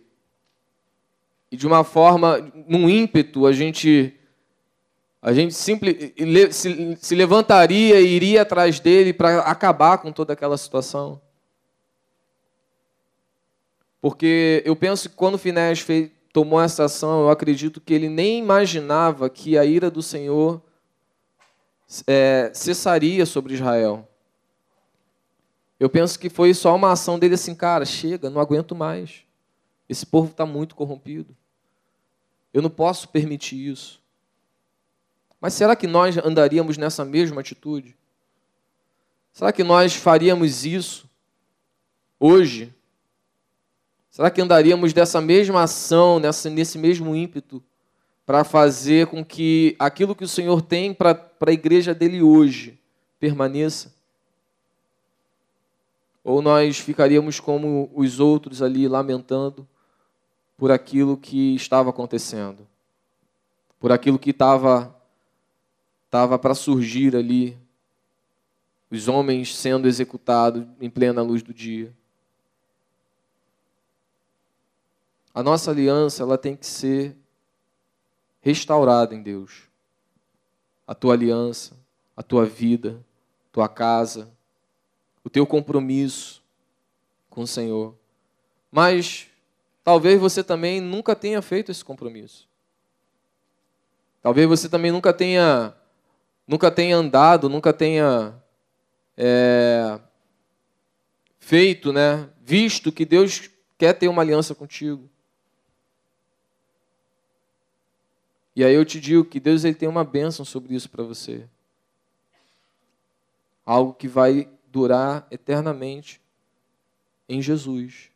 e 1.51 1.57
de 1.57 1.66
uma 1.66 1.83
forma, 1.83 2.53
num 2.66 2.87
ímpeto, 2.87 3.47
a 3.47 3.53
gente 3.53 4.14
a 5.23 5.33
gente 5.33 5.55
simple, 5.55 6.14
se, 6.53 6.97
se 7.01 7.14
levantaria 7.14 7.99
e 7.99 8.07
iria 8.07 8.43
atrás 8.43 8.79
dele 8.79 9.14
para 9.14 9.41
acabar 9.41 9.97
com 9.97 10.12
toda 10.12 10.35
aquela 10.35 10.59
situação? 10.59 11.19
Porque 14.03 14.62
eu 14.66 14.77
penso 14.77 15.09
que 15.09 15.16
quando 15.16 15.39
Finés 15.39 15.81
fez, 15.81 16.11
tomou 16.33 16.61
essa 16.61 16.85
ação, 16.85 17.22
eu 17.22 17.31
acredito 17.31 17.81
que 17.81 17.95
ele 17.95 18.09
nem 18.09 18.39
imaginava 18.39 19.29
que 19.29 19.57
a 19.57 19.64
ira 19.64 19.91
do 19.91 20.03
Senhor 20.03 20.62
é, 22.07 22.51
cessaria 22.55 23.24
sobre 23.24 23.55
Israel. 23.55 24.09
Eu 25.81 25.89
penso 25.89 26.18
que 26.18 26.29
foi 26.29 26.53
só 26.53 26.74
uma 26.74 26.93
ação 26.93 27.18
dele 27.18 27.35
assim, 27.35 27.55
cara, 27.55 27.85
chega, 27.85 28.29
não 28.29 28.41
aguento 28.41 28.74
mais. 28.74 29.22
Esse 29.89 30.05
povo 30.05 30.31
está 30.31 30.45
muito 30.45 30.74
corrompido. 30.74 31.37
Eu 32.53 32.61
não 32.61 32.70
posso 32.70 33.09
permitir 33.09 33.70
isso. 33.70 34.03
Mas 35.41 35.55
será 35.55 35.76
que 35.76 35.87
nós 35.87 36.16
andaríamos 36.18 36.76
nessa 36.76 37.05
mesma 37.05 37.41
atitude? 37.41 37.97
Será 39.33 39.53
que 39.53 39.62
nós 39.62 39.95
faríamos 39.95 40.64
isso 40.64 41.09
hoje? 42.18 42.74
Será 44.19 44.33
que 44.33 44.41
andaríamos 44.41 44.93
dessa 44.93 45.21
mesma 45.21 45.62
ação, 45.62 46.19
nessa, 46.19 46.51
nesse 46.51 46.77
mesmo 46.77 47.14
ímpeto, 47.14 47.62
para 48.27 48.43
fazer 48.43 49.07
com 49.07 49.25
que 49.25 49.77
aquilo 49.79 50.12
que 50.12 50.25
o 50.25 50.29
Senhor 50.29 50.61
tem 50.61 50.93
para 50.93 51.31
a 51.41 51.53
igreja 51.53 51.95
dele 51.95 52.21
hoje 52.21 52.77
permaneça? 53.21 53.95
Ou 56.25 56.43
nós 56.43 56.81
ficaríamos 56.81 57.39
como 57.39 57.93
os 57.95 58.19
outros 58.19 58.61
ali, 58.61 58.89
lamentando 58.89 59.64
por 60.57 60.73
aquilo 60.73 61.16
que 61.16 61.55
estava 61.55 61.91
acontecendo, 61.91 62.66
por 63.79 63.93
aquilo 63.93 64.19
que 64.19 64.31
estava 64.31 64.93
estava 66.07 66.37
para 66.37 66.57
surgir 66.57 67.14
ali, 67.14 67.57
os 68.91 69.07
homens 69.07 69.57
sendo 69.57 69.87
executados 69.87 70.66
em 70.81 70.91
plena 70.91 71.23
luz 71.23 71.41
do 71.41 71.55
dia. 71.55 71.97
A 75.39 75.43
nossa 75.45 75.70
aliança 75.70 76.24
ela 76.24 76.36
tem 76.36 76.57
que 76.57 76.66
ser 76.66 77.16
restaurada 78.41 79.14
em 79.14 79.22
Deus. 79.22 79.68
A 80.84 80.97
tua 80.97 81.14
aliança, 81.14 81.76
a 82.16 82.24
tua 82.24 82.45
vida, 82.45 83.01
tua 83.53 83.68
casa, 83.68 84.32
o 85.22 85.30
teu 85.30 85.47
compromisso 85.47 86.43
com 87.30 87.43
o 87.43 87.47
Senhor. 87.47 87.95
Mas 88.68 89.28
talvez 89.84 90.20
você 90.20 90.43
também 90.43 90.80
nunca 90.80 91.14
tenha 91.14 91.41
feito 91.41 91.70
esse 91.70 91.84
compromisso. 91.84 92.49
Talvez 94.20 94.49
você 94.49 94.68
também 94.68 94.91
nunca 94.91 95.12
tenha 95.12 95.72
nunca 96.49 96.68
tenha 96.68 96.97
andado, 96.97 97.49
nunca 97.49 97.72
tenha 97.72 98.34
é, 99.16 100.01
feito, 101.39 101.93
né, 101.93 102.28
visto 102.41 102.91
que 102.91 103.05
Deus 103.05 103.49
quer 103.78 103.93
ter 103.93 104.09
uma 104.09 104.22
aliança 104.22 104.53
contigo. 104.53 105.09
E 108.59 108.64
aí 108.64 108.74
eu 108.74 108.84
te 108.84 108.98
digo 108.98 109.24
que 109.24 109.38
Deus 109.38 109.62
ele 109.62 109.76
tem 109.76 109.88
uma 109.88 110.02
bênção 110.02 110.44
sobre 110.44 110.74
isso 110.74 110.90
para 110.90 111.04
você. 111.04 111.46
Algo 113.64 113.94
que 113.94 114.09
vai 114.09 114.48
durar 114.66 115.28
eternamente 115.30 116.20
em 117.28 117.40
Jesus. 117.40 118.11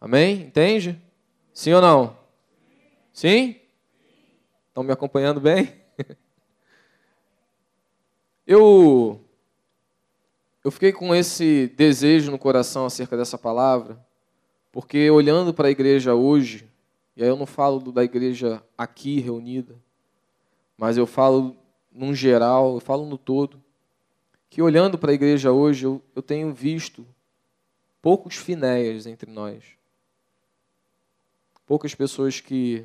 Amém? 0.00 0.42
Entende? 0.42 1.02
Sim 1.52 1.72
ou 1.72 1.80
não? 1.80 2.16
Sim? 3.12 3.56
Estão 4.68 4.84
me 4.84 4.92
acompanhando 4.92 5.40
bem? 5.40 5.74
Eu 8.46 9.20
eu 10.62 10.70
fiquei 10.70 10.92
com 10.92 11.12
esse 11.12 11.72
desejo 11.76 12.30
no 12.30 12.38
coração 12.38 12.86
acerca 12.86 13.16
dessa 13.16 13.36
palavra, 13.36 13.98
porque 14.70 15.10
olhando 15.10 15.52
para 15.52 15.66
a 15.66 15.70
igreja 15.72 16.14
hoje, 16.14 16.69
e 17.16 17.22
aí 17.22 17.28
eu 17.28 17.36
não 17.36 17.46
falo 17.46 17.92
da 17.92 18.04
igreja 18.04 18.62
aqui 18.76 19.20
reunida, 19.20 19.76
mas 20.76 20.96
eu 20.96 21.06
falo 21.06 21.56
num 21.92 22.14
geral, 22.14 22.74
eu 22.74 22.80
falo 22.80 23.04
no 23.04 23.18
todo, 23.18 23.62
que 24.48 24.62
olhando 24.62 24.98
para 24.98 25.10
a 25.10 25.14
igreja 25.14 25.52
hoje, 25.52 25.84
eu, 25.84 26.02
eu 26.14 26.22
tenho 26.22 26.52
visto 26.52 27.06
poucos 28.00 28.36
finéias 28.36 29.06
entre 29.06 29.30
nós. 29.30 29.62
Poucas 31.66 31.94
pessoas 31.94 32.40
que, 32.40 32.84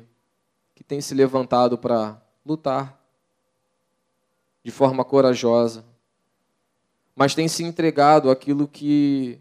que 0.74 0.84
têm 0.84 1.00
se 1.00 1.14
levantado 1.14 1.76
para 1.76 2.20
lutar 2.44 3.00
de 4.62 4.70
forma 4.70 5.04
corajosa, 5.04 5.84
mas 7.14 7.34
têm 7.34 7.48
se 7.48 7.64
entregado 7.64 8.30
àquilo 8.30 8.68
que, 8.68 9.40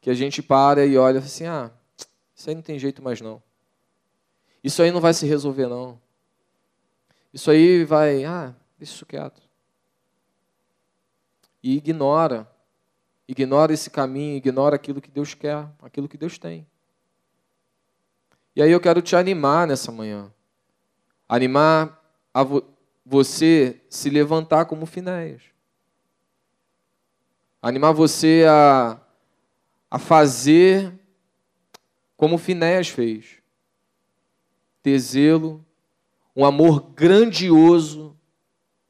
que 0.00 0.10
a 0.10 0.14
gente 0.14 0.42
para 0.42 0.84
e 0.84 0.96
olha 0.96 1.20
assim: 1.20 1.46
ah, 1.46 1.70
isso 2.34 2.48
aí 2.48 2.54
não 2.54 2.62
tem 2.62 2.78
jeito 2.78 3.02
mais 3.02 3.20
não. 3.20 3.42
Isso 4.62 4.82
aí 4.82 4.90
não 4.90 5.00
vai 5.00 5.14
se 5.14 5.26
resolver 5.26 5.68
não. 5.68 6.00
Isso 7.32 7.50
aí 7.50 7.84
vai, 7.84 8.24
ah, 8.24 8.54
deixa 8.78 8.94
isso 8.94 9.06
quieto. 9.06 9.40
E 11.62 11.76
ignora, 11.76 12.50
ignora 13.26 13.72
esse 13.72 13.90
caminho, 13.90 14.36
ignora 14.36 14.76
aquilo 14.76 15.00
que 15.00 15.10
Deus 15.10 15.34
quer, 15.34 15.68
aquilo 15.82 16.08
que 16.08 16.16
Deus 16.16 16.38
tem. 16.38 16.66
E 18.54 18.62
aí 18.62 18.72
eu 18.72 18.80
quero 18.80 19.02
te 19.02 19.14
animar 19.14 19.66
nessa 19.66 19.92
manhã, 19.92 20.32
animar 21.28 22.02
a 22.32 22.42
vo 22.42 22.62
você 23.04 23.80
se 23.88 24.10
levantar 24.10 24.66
como 24.66 24.84
Finéias, 24.84 25.42
animar 27.62 27.92
você 27.92 28.44
a, 28.46 29.00
a 29.90 29.98
fazer 29.98 30.92
como 32.16 32.36
Finéias 32.36 32.88
fez, 32.88 33.37
ter 34.82 34.98
zelo, 34.98 35.64
um 36.34 36.44
amor 36.44 36.90
grandioso 36.94 38.16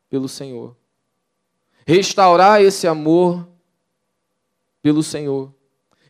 pelo 0.08 0.28
Senhor 0.28 0.78
restaurar 1.88 2.60
esse 2.60 2.86
amor 2.86 3.48
pelo 4.82 5.02
Senhor, 5.02 5.50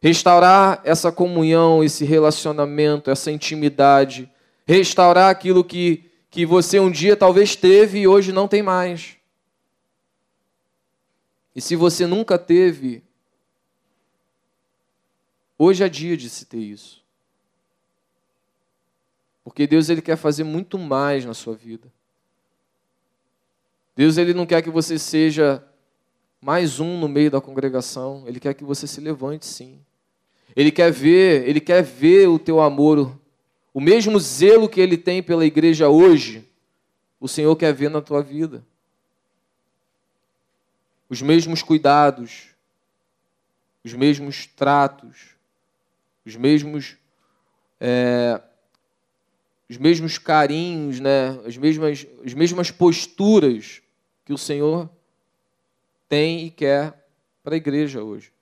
restaurar 0.02 0.80
essa 0.82 1.12
comunhão, 1.12 1.84
esse 1.84 2.04
relacionamento, 2.04 3.12
essa 3.12 3.30
intimidade, 3.30 4.28
restaurar 4.66 5.30
aquilo 5.30 5.62
que, 5.62 6.10
que 6.32 6.44
você 6.44 6.80
um 6.80 6.90
dia 6.90 7.16
talvez 7.16 7.54
teve 7.54 8.00
e 8.00 8.08
hoje 8.08 8.32
não 8.32 8.48
tem 8.48 8.60
mais. 8.60 9.18
E 11.54 11.60
se 11.60 11.76
você 11.76 12.04
nunca 12.04 12.36
teve, 12.36 13.04
hoje 15.56 15.84
é 15.84 15.88
dia 15.88 16.16
de 16.16 16.28
se 16.28 16.44
ter 16.44 16.58
isso. 16.58 16.97
Porque 19.48 19.66
Deus 19.66 19.88
ele 19.88 20.02
quer 20.02 20.16
fazer 20.16 20.44
muito 20.44 20.78
mais 20.78 21.24
na 21.24 21.32
sua 21.32 21.54
vida. 21.54 21.90
Deus 23.96 24.18
ele 24.18 24.34
não 24.34 24.44
quer 24.44 24.60
que 24.60 24.68
você 24.68 24.98
seja 24.98 25.64
mais 26.38 26.78
um 26.80 27.00
no 27.00 27.08
meio 27.08 27.30
da 27.30 27.40
congregação. 27.40 28.24
Ele 28.26 28.38
quer 28.38 28.52
que 28.52 28.62
você 28.62 28.86
se 28.86 29.00
levante, 29.00 29.46
sim. 29.46 29.80
Ele 30.54 30.70
quer 30.70 30.92
ver, 30.92 31.48
ele 31.48 31.60
quer 31.60 31.82
ver 31.82 32.28
o 32.28 32.38
teu 32.38 32.60
amor, 32.60 33.18
o 33.72 33.80
mesmo 33.80 34.20
zelo 34.20 34.68
que 34.68 34.82
ele 34.82 34.98
tem 34.98 35.22
pela 35.22 35.46
igreja 35.46 35.88
hoje. 35.88 36.46
O 37.18 37.26
Senhor 37.26 37.56
quer 37.56 37.72
ver 37.72 37.88
na 37.88 38.02
tua 38.02 38.22
vida. 38.22 38.62
Os 41.08 41.22
mesmos 41.22 41.62
cuidados, 41.62 42.48
os 43.82 43.94
mesmos 43.94 44.46
tratos, 44.46 45.30
os 46.26 46.36
mesmos 46.36 46.98
é, 47.80 48.42
os 49.68 49.76
mesmos 49.76 50.16
carinhos, 50.16 50.98
né? 50.98 51.38
as, 51.46 51.56
mesmas, 51.56 52.06
as 52.24 52.34
mesmas 52.34 52.70
posturas 52.70 53.82
que 54.24 54.32
o 54.32 54.38
Senhor 54.38 54.88
tem 56.08 56.46
e 56.46 56.50
quer 56.50 57.06
para 57.42 57.54
a 57.54 57.58
igreja 57.58 58.02
hoje. 58.02 58.32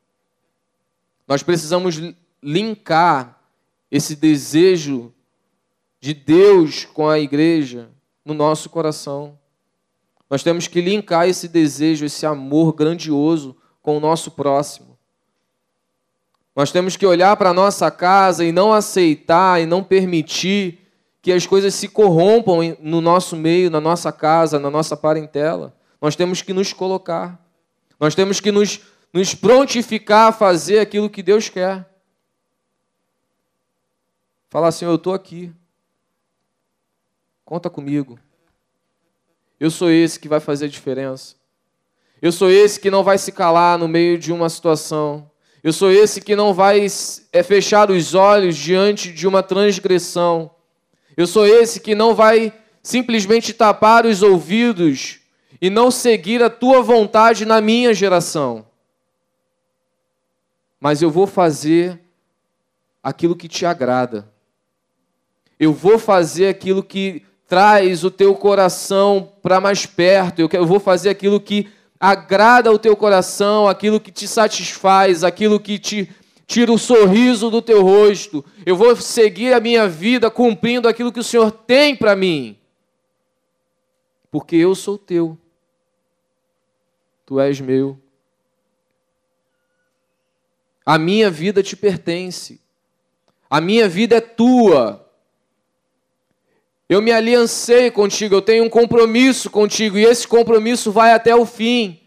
Nós 1.27 1.43
precisamos 1.43 2.01
linkar 2.43 3.41
esse 3.91 4.15
desejo 4.15 5.13
de 6.01 6.15
Deus 6.15 6.85
com 6.85 7.09
a 7.09 7.19
igreja 7.19 7.91
no 8.25 8.35
nosso 8.35 8.71
coração. 8.71 9.37
Nós 10.31 10.43
temos 10.43 10.69
que 10.69 10.81
linkar 10.81 11.29
esse 11.29 11.49
desejo, 11.49 12.05
esse 12.05 12.25
amor 12.25 12.73
grandioso 12.73 13.57
com 13.83 13.97
o 13.97 14.01
nosso 14.01 14.31
próximo. 14.31 14.97
Nós 16.55 16.73
temos 16.73 16.97
que 16.97 17.07
olhar 17.07 17.37
para 17.37 17.51
a 17.51 17.55
nossa 17.55 17.91
casa 17.91 18.45
e 18.45 18.51
não 18.51 18.73
aceitar 18.73 19.61
e 19.61 19.67
não 19.67 19.83
permitir 19.85 20.86
que 21.27 21.33
as 21.33 21.45
coisas 21.45 21.75
se 21.75 21.89
corrompam 21.89 22.77
no 22.79 23.01
nosso 23.01 23.35
meio, 23.35 23.69
na 23.69 23.81
nossa 23.81 24.13
casa, 24.13 24.61
na 24.61 24.71
nossa 24.71 24.97
parentela. 24.97 25.77
Nós 26.01 26.15
temos 26.15 26.41
que 26.41 26.53
nos 26.53 26.73
colocar. 26.73 27.45
Nós 27.99 28.15
temos 28.15 28.39
que 28.39 28.53
nos, 28.53 28.79
nos 29.13 29.35
prontificar 29.35 30.29
a 30.29 30.33
fazer 30.33 30.79
aquilo 30.79 31.11
que 31.11 31.25
Deus 31.25 31.49
quer. 31.49 31.85
Falar 34.49 34.69
assim: 34.69 34.85
eu 34.85 34.95
estou 34.95 35.13
aqui. 35.13 35.53
Conta 37.45 37.69
comigo. 37.69 38.21
Eu 39.59 39.69
sou 39.69 39.91
esse 39.91 40.21
que 40.21 40.29
vai 40.29 40.39
fazer 40.39 40.67
a 40.67 40.69
diferença. 40.69 41.35
Eu 42.23 42.31
sou 42.31 42.49
esse 42.49 42.79
que 42.79 42.89
não 42.89 43.03
vai 43.03 43.19
se 43.19 43.33
calar 43.33 43.77
no 43.77 43.89
meio 43.89 44.17
de 44.17 44.33
uma 44.33 44.49
situação. 44.49 45.29
Eu 45.61 45.73
sou 45.73 45.91
esse 45.91 46.21
que 46.21 46.37
não 46.37 46.55
vai 46.55 46.87
é, 47.33 47.43
fechar 47.43 47.91
os 47.91 48.15
olhos 48.15 48.57
diante 48.57 49.13
de 49.13 49.27
uma 49.27 49.43
transgressão. 49.43 50.53
Eu 51.17 51.27
sou 51.27 51.47
esse 51.47 51.81
que 51.81 51.95
não 51.95 52.15
vai 52.15 52.53
simplesmente 52.83 53.53
tapar 53.53 54.05
os 54.05 54.23
ouvidos 54.23 55.19
e 55.61 55.71
não 55.71 55.91
seguir 55.91 56.43
a 56.43 56.51
tua 56.51 56.83
vontade 56.83 57.45
na 57.45 57.61
minha 57.61 57.95
geração. 57.95 58.67
Mas 60.79 61.01
eu 61.01 61.11
vou 61.11 61.27
fazer 61.27 62.01
aquilo 63.03 63.35
que 63.35 63.49
te 63.49 63.65
agrada. 63.65 64.29
Eu 65.59 65.73
vou 65.73 65.99
fazer 65.99 66.49
aquilo 66.49 66.83
que 66.83 67.23
traz 67.49 68.05
o 68.05 68.11
teu 68.11 68.35
coração 68.35 69.33
para 69.43 69.61
mais 69.61 69.87
perto. 69.87 70.49
Eu 70.53 70.67
vou 70.67 70.79
fazer 70.79 71.09
aquilo 71.09 71.41
que 71.41 71.69
agrada 71.99 72.71
o 72.71 72.79
teu 72.79 72.95
coração, 72.95 73.67
aquilo 73.67 73.99
que 73.99 74.13
te 74.13 74.29
satisfaz, 74.29 75.25
aquilo 75.25 75.59
que 75.59 75.79
te, 75.79 76.11
tira 76.47 76.73
o 76.73 76.79
sorriso 76.79 77.51
do 77.51 77.61
teu 77.61 77.83
rosto. 77.83 78.45
Eu 78.65 78.77
vou 78.77 78.95
seguir 78.97 79.53
a 79.53 79.61
minha 79.61 79.89
vida 79.89 80.31
cumprindo 80.31 80.89
aquilo 80.89 81.13
que 81.13 81.21
o 81.21 81.25
Senhor 81.25 81.51
tem 81.51 81.97
para 81.97 82.15
mim. 82.15 82.57
Porque 84.31 84.57
eu 84.57 84.75
sou 84.75 84.97
teu. 84.97 85.37
Tu 87.25 87.41
és 87.41 87.61
meu. 87.61 87.99
A 90.85 90.99
minha 90.99 91.29
vida 91.29 91.63
te 91.63 91.75
pertence. 91.75 92.61
A 93.51 93.61
minha 93.61 93.89
vida 93.89 94.17
é 94.17 94.21
tua. 94.21 95.05
Eu 96.89 97.03
me 97.03 97.11
aliancei 97.11 97.91
contigo, 97.91 98.37
eu 98.37 98.43
tenho 98.43 98.63
um 98.63 98.71
compromisso 98.71 99.51
contigo 99.51 99.99
e 99.99 100.05
esse 100.05 100.29
compromisso 100.29 100.93
vai 100.93 101.13
até 101.13 101.35
o 101.35 101.45
fim. 101.45 102.01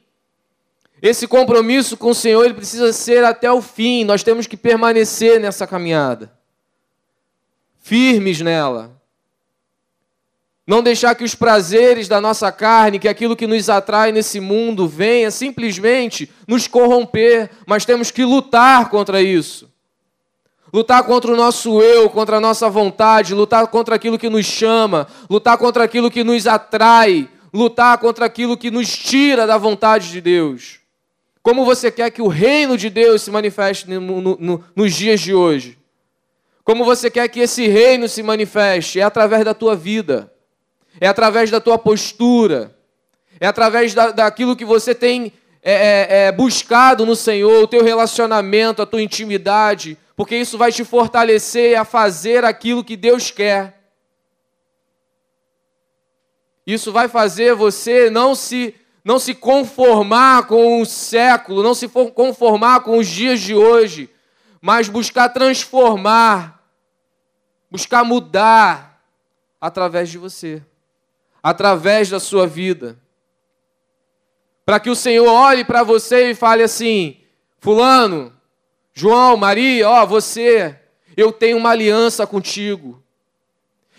Esse 1.01 1.27
compromisso 1.27 1.95
com 1.95 2.09
o 2.09 2.15
Senhor, 2.15 2.43
ele 2.43 2.53
precisa 2.53 2.91
ser 2.91 3.23
até 3.23 3.51
o 3.51 3.61
fim. 3.61 4.03
Nós 4.03 4.23
temos 4.23 4.47
que 4.47 4.57
permanecer 4.57 5.39
nessa 5.39 5.65
caminhada. 5.65 6.31
Firmes 7.79 8.41
nela. 8.41 8.99
Não 10.67 10.83
deixar 10.83 11.15
que 11.15 11.23
os 11.23 11.33
prazeres 11.33 12.07
da 12.07 12.21
nossa 12.21 12.51
carne, 12.51 12.99
que 12.99 13.07
aquilo 13.07 13.35
que 13.35 13.47
nos 13.47 13.69
atrai 13.69 14.11
nesse 14.11 14.39
mundo, 14.39 14.87
venha 14.87 15.31
simplesmente 15.31 16.29
nos 16.47 16.67
corromper, 16.67 17.49
mas 17.65 17.85
temos 17.85 18.11
que 18.11 18.23
lutar 18.23 18.87
contra 18.89 19.19
isso. 19.19 19.67
Lutar 20.71 21.03
contra 21.03 21.31
o 21.31 21.35
nosso 21.35 21.81
eu, 21.81 22.07
contra 22.11 22.37
a 22.37 22.39
nossa 22.39 22.69
vontade, 22.69 23.33
lutar 23.33 23.65
contra 23.67 23.95
aquilo 23.95 24.19
que 24.19 24.29
nos 24.29 24.45
chama, 24.45 25.07
lutar 25.27 25.57
contra 25.57 25.83
aquilo 25.83 26.11
que 26.11 26.23
nos 26.23 26.45
atrai, 26.45 27.27
lutar 27.51 27.97
contra 27.97 28.25
aquilo 28.25 28.55
que 28.55 28.69
nos 28.69 28.95
tira 28.95 29.47
da 29.47 29.57
vontade 29.57 30.11
de 30.11 30.21
Deus. 30.21 30.78
Como 31.49 31.65
você 31.65 31.89
quer 31.89 32.11
que 32.11 32.21
o 32.21 32.27
reino 32.27 32.77
de 32.77 32.91
Deus 32.91 33.23
se 33.23 33.31
manifeste 33.31 33.89
no, 33.89 34.21
no, 34.21 34.37
no, 34.39 34.63
nos 34.75 34.93
dias 34.93 35.19
de 35.19 35.33
hoje? 35.33 35.79
Como 36.63 36.85
você 36.85 37.09
quer 37.09 37.27
que 37.27 37.39
esse 37.39 37.65
reino 37.65 38.07
se 38.07 38.21
manifeste? 38.21 38.99
É 38.99 39.01
através 39.01 39.43
da 39.43 39.55
tua 39.55 39.75
vida, 39.75 40.31
é 41.01 41.07
através 41.07 41.49
da 41.49 41.59
tua 41.59 41.79
postura, 41.79 42.77
é 43.39 43.47
através 43.47 43.95
da, 43.95 44.11
daquilo 44.11 44.55
que 44.55 44.63
você 44.63 44.93
tem 44.93 45.33
é, 45.63 45.73
é, 45.73 46.07
é, 46.27 46.31
buscado 46.31 47.03
no 47.03 47.15
Senhor, 47.15 47.63
o 47.63 47.67
teu 47.67 47.83
relacionamento, 47.83 48.83
a 48.83 48.85
tua 48.85 49.01
intimidade, 49.01 49.97
porque 50.15 50.37
isso 50.37 50.55
vai 50.55 50.71
te 50.71 50.83
fortalecer 50.85 51.75
a 51.79 51.83
fazer 51.83 52.45
aquilo 52.45 52.83
que 52.83 52.95
Deus 52.95 53.31
quer. 53.31 53.81
Isso 56.63 56.91
vai 56.91 57.07
fazer 57.07 57.55
você 57.55 58.11
não 58.11 58.35
se 58.35 58.75
não 59.03 59.19
se 59.19 59.33
conformar 59.33 60.47
com 60.47 60.81
o 60.81 60.85
século, 60.85 61.63
não 61.63 61.73
se 61.73 61.87
conformar 61.87 62.81
com 62.81 62.97
os 62.97 63.07
dias 63.07 63.39
de 63.39 63.55
hoje, 63.55 64.09
mas 64.61 64.89
buscar 64.89 65.29
transformar, 65.29 66.63
buscar 67.71 68.03
mudar 68.03 69.01
através 69.59 70.09
de 70.09 70.17
você, 70.17 70.61
através 71.41 72.09
da 72.09 72.19
sua 72.19 72.45
vida. 72.45 72.97
Para 74.65 74.79
que 74.79 74.89
o 74.89 74.95
Senhor 74.95 75.27
olhe 75.27 75.63
para 75.63 75.81
você 75.81 76.31
e 76.31 76.35
fale 76.35 76.61
assim: 76.61 77.17
Fulano, 77.59 78.33
João, 78.93 79.37
Maria, 79.37 79.89
ó, 79.89 80.05
você, 80.05 80.77
eu 81.15 81.31
tenho 81.31 81.57
uma 81.57 81.71
aliança 81.71 82.27
contigo. 82.27 83.01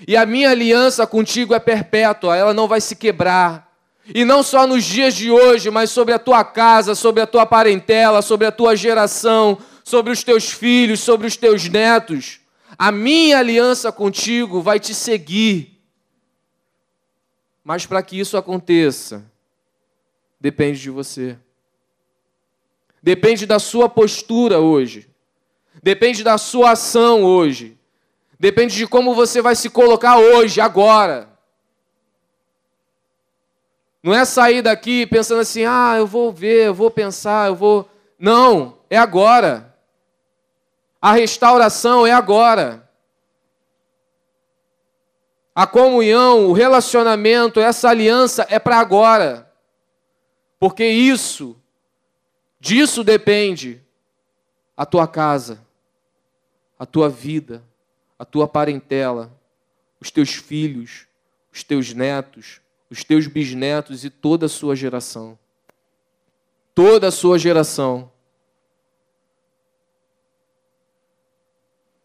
E 0.07 0.17
a 0.17 0.25
minha 0.25 0.51
aliança 0.51 1.07
contigo 1.07 1.55
é 1.55 1.59
perpétua, 1.59 2.37
ela 2.37 2.55
não 2.55 2.69
vai 2.69 2.81
se 2.81 2.97
quebrar. 2.97 3.70
E 4.15 4.25
não 4.25 4.43
só 4.43 4.67
nos 4.67 4.85
dias 4.85 5.15
de 5.15 5.31
hoje, 5.31 5.71
mas 5.71 5.91
sobre 5.91 6.13
a 6.13 6.19
tua 6.19 6.45
casa, 6.45 6.95
sobre 6.95 7.23
a 7.23 7.27
tua 7.27 7.47
parentela, 7.47 8.23
sobre 8.23 8.47
a 8.47 8.53
tua 8.53 8.75
geração, 8.75 9.59
sobre 9.85 10.13
os 10.13 10.25
teus 10.25 10.51
filhos, 10.51 11.01
sobre 11.01 11.27
os 11.27 11.37
teus 11.37 11.69
netos. 11.69 12.41
A 12.79 12.91
minha 12.91 13.39
aliança 13.39 13.93
contigo 13.93 14.61
vai 14.61 14.81
te 14.81 14.95
seguir. 14.95 15.79
Mas 17.63 17.87
para 17.87 18.03
que 18.03 18.19
isso 18.19 18.37
aconteça, 18.37 19.25
depende 20.41 20.81
de 20.81 20.91
você. 20.91 21.37
Depende 23.03 23.47
da 23.47 23.59
sua 23.59 23.89
postura 23.89 24.59
hoje. 24.59 25.09
Depende 25.83 26.25
da 26.25 26.37
sua 26.37 26.73
ação 26.73 27.23
hoje. 27.23 27.77
Depende 28.39 28.75
de 28.75 28.87
como 28.87 29.15
você 29.15 29.41
vai 29.41 29.55
se 29.55 29.71
colocar 29.71 30.19
hoje, 30.19 30.61
agora. 30.61 31.30
Não 34.03 34.15
é 34.15 34.25
sair 34.25 34.63
daqui 34.63 35.07
pensando 35.07 35.41
assim, 35.41 35.65
ah, 35.65 35.95
eu 35.99 36.07
vou 36.07 36.33
ver, 36.33 36.69
eu 36.69 36.75
vou 36.75 36.91
pensar, 36.91 37.49
eu 37.49 37.55
vou. 37.55 37.89
Não, 38.19 38.79
é 38.89 38.97
agora. 38.97 39.77
A 41.01 41.13
restauração 41.13 42.07
é 42.07 42.13
agora. 42.13 42.89
A 45.55 45.67
comunhão, 45.67 46.47
o 46.47 46.53
relacionamento, 46.53 47.61
essa 47.61 47.89
aliança 47.89 48.47
é 48.49 48.59
para 48.59 48.79
agora. 48.79 49.51
Porque 50.59 50.87
isso, 50.87 51.57
disso 52.59 53.05
depende 53.05 53.83
a 54.77 54.87
tua 54.87 55.07
casa, 55.07 55.61
a 56.79 56.87
tua 56.87 57.09
vida, 57.09 57.63
a 58.19 58.25
tua 58.25 58.49
parentela, 58.49 59.31
os 60.01 60.11
teus 60.11 60.35
filhos, 60.35 61.07
os 61.53 61.63
teus 61.63 61.93
netos, 61.93 62.61
os 62.91 63.05
teus 63.05 63.29
bisnetos 63.29 64.05
e 64.05 64.11
toda 64.11 64.47
a 64.47 64.49
sua 64.49 64.75
geração. 64.75 65.39
Toda 66.75 67.09
a 67.09 67.11
sua 67.13 67.39
geração. 67.39 68.11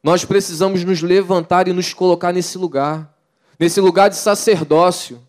Nós 0.04 0.24
precisamos 0.24 0.84
nos 0.84 1.02
levantar 1.02 1.68
e 1.68 1.74
nos 1.74 1.92
colocar 1.92 2.32
nesse 2.32 2.58
lugar, 2.60 3.12
nesse 3.60 3.82
lugar 3.82 4.10
de 4.10 4.16
sacerdócio, 4.16 5.20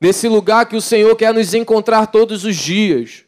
nesse 0.00 0.26
lugar 0.28 0.64
que 0.66 0.76
o 0.76 0.80
Senhor 0.80 1.14
quer 1.14 1.34
nos 1.34 1.52
encontrar 1.52 2.06
todos 2.06 2.44
os 2.44 2.56
dias. 2.56 3.26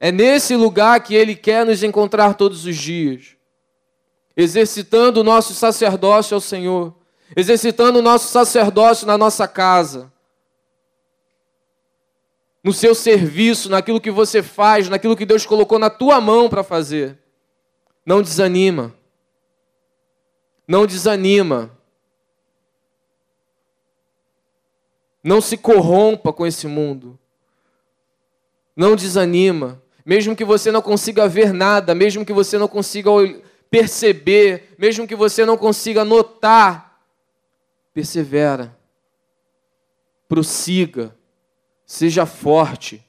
É 0.00 0.10
nesse 0.10 0.56
lugar 0.56 0.98
que 1.00 1.14
Ele 1.14 1.36
quer 1.36 1.64
nos 1.64 1.84
encontrar 1.84 2.34
todos 2.34 2.66
os 2.66 2.76
dias, 2.76 3.36
exercitando 4.36 5.20
o 5.20 5.24
nosso 5.24 5.54
sacerdócio 5.54 6.34
ao 6.34 6.40
Senhor 6.40 6.92
exercitando 7.36 7.98
o 7.98 8.02
nosso 8.02 8.28
sacerdócio 8.28 9.06
na 9.06 9.16
nossa 9.16 9.46
casa, 9.48 10.12
no 12.62 12.72
seu 12.72 12.94
serviço, 12.94 13.68
naquilo 13.68 14.00
que 14.00 14.10
você 14.10 14.42
faz, 14.42 14.88
naquilo 14.88 15.16
que 15.16 15.26
Deus 15.26 15.44
colocou 15.44 15.78
na 15.78 15.90
tua 15.90 16.20
mão 16.20 16.48
para 16.48 16.64
fazer. 16.64 17.18
Não 18.06 18.22
desanima. 18.22 18.94
Não 20.66 20.86
desanima. 20.86 21.70
Não 25.22 25.40
se 25.40 25.56
corrompa 25.56 26.32
com 26.32 26.46
esse 26.46 26.66
mundo. 26.66 27.18
Não 28.74 28.96
desanima. 28.96 29.82
Mesmo 30.04 30.36
que 30.36 30.44
você 30.44 30.70
não 30.70 30.82
consiga 30.82 31.28
ver 31.28 31.52
nada, 31.52 31.94
mesmo 31.94 32.24
que 32.24 32.32
você 32.32 32.58
não 32.58 32.68
consiga 32.68 33.10
perceber, 33.70 34.74
mesmo 34.78 35.06
que 35.06 35.16
você 35.16 35.46
não 35.46 35.56
consiga 35.56 36.04
notar 36.04 36.83
persevera, 37.94 38.76
prossiga, 40.28 41.16
seja 41.86 42.26
forte, 42.26 43.02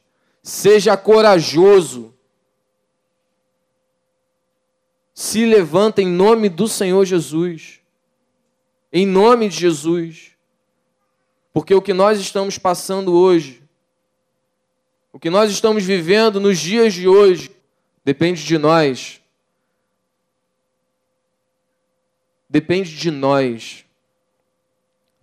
seja 0.43 0.95
corajoso. 0.95 2.13
Se 5.11 5.43
levanta 5.45 6.01
em 6.01 6.07
nome 6.07 6.49
do 6.49 6.67
Senhor 6.67 7.03
Jesus. 7.03 7.81
Em 8.93 9.07
nome 9.07 9.49
de 9.49 9.57
Jesus. 9.57 10.33
Porque 11.51 11.73
o 11.73 11.81
que 11.81 11.93
nós 11.93 12.19
estamos 12.19 12.57
passando 12.57 13.13
hoje, 13.13 13.63
o 15.11 15.19
que 15.19 15.29
nós 15.29 15.49
estamos 15.49 15.83
vivendo 15.83 16.39
nos 16.39 16.59
dias 16.59 16.93
de 16.93 17.07
hoje, 17.07 17.49
depende 18.03 18.43
de 18.43 18.57
nós. 18.57 19.21
Depende 22.49 22.95
de 22.95 23.09
nós. 23.09 23.84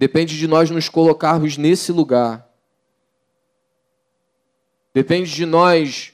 Depende 0.03 0.37
de 0.37 0.49
nós 0.49 0.69
nos 0.69 0.89
colocarmos 0.89 1.57
nesse 1.57 1.93
lugar. 1.93 2.51
Depende 4.93 5.33
de 5.33 5.47
nós 5.47 6.13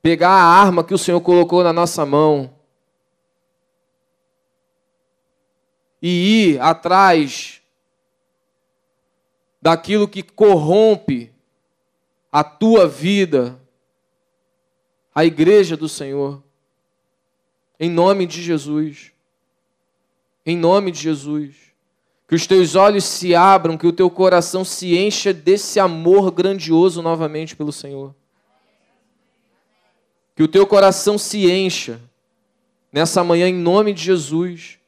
pegar 0.00 0.30
a 0.30 0.42
arma 0.42 0.82
que 0.82 0.94
o 0.94 0.98
Senhor 0.98 1.20
colocou 1.20 1.62
na 1.62 1.74
nossa 1.74 2.06
mão 2.06 2.58
e 6.00 6.54
ir 6.54 6.60
atrás 6.62 7.60
daquilo 9.60 10.08
que 10.08 10.22
corrompe 10.22 11.30
a 12.32 12.42
tua 12.42 12.88
vida, 12.88 13.60
a 15.14 15.22
igreja 15.22 15.76
do 15.76 15.86
Senhor. 15.86 16.42
Em 17.78 17.90
nome 17.90 18.24
de 18.24 18.42
Jesus. 18.42 19.12
Em 20.46 20.56
nome 20.56 20.90
de 20.90 20.98
Jesus. 20.98 21.65
Que 22.28 22.34
os 22.34 22.46
teus 22.46 22.74
olhos 22.74 23.04
se 23.04 23.34
abram, 23.34 23.76
que 23.76 23.86
o 23.86 23.92
teu 23.92 24.10
coração 24.10 24.64
se 24.64 24.96
encha 24.96 25.32
desse 25.32 25.78
amor 25.78 26.30
grandioso 26.30 27.00
novamente 27.00 27.54
pelo 27.54 27.72
Senhor. 27.72 28.14
Que 30.34 30.42
o 30.42 30.48
teu 30.48 30.66
coração 30.66 31.16
se 31.16 31.50
encha 31.50 32.00
nessa 32.92 33.22
manhã 33.22 33.48
em 33.48 33.54
nome 33.54 33.92
de 33.92 34.02
Jesus. 34.02 34.78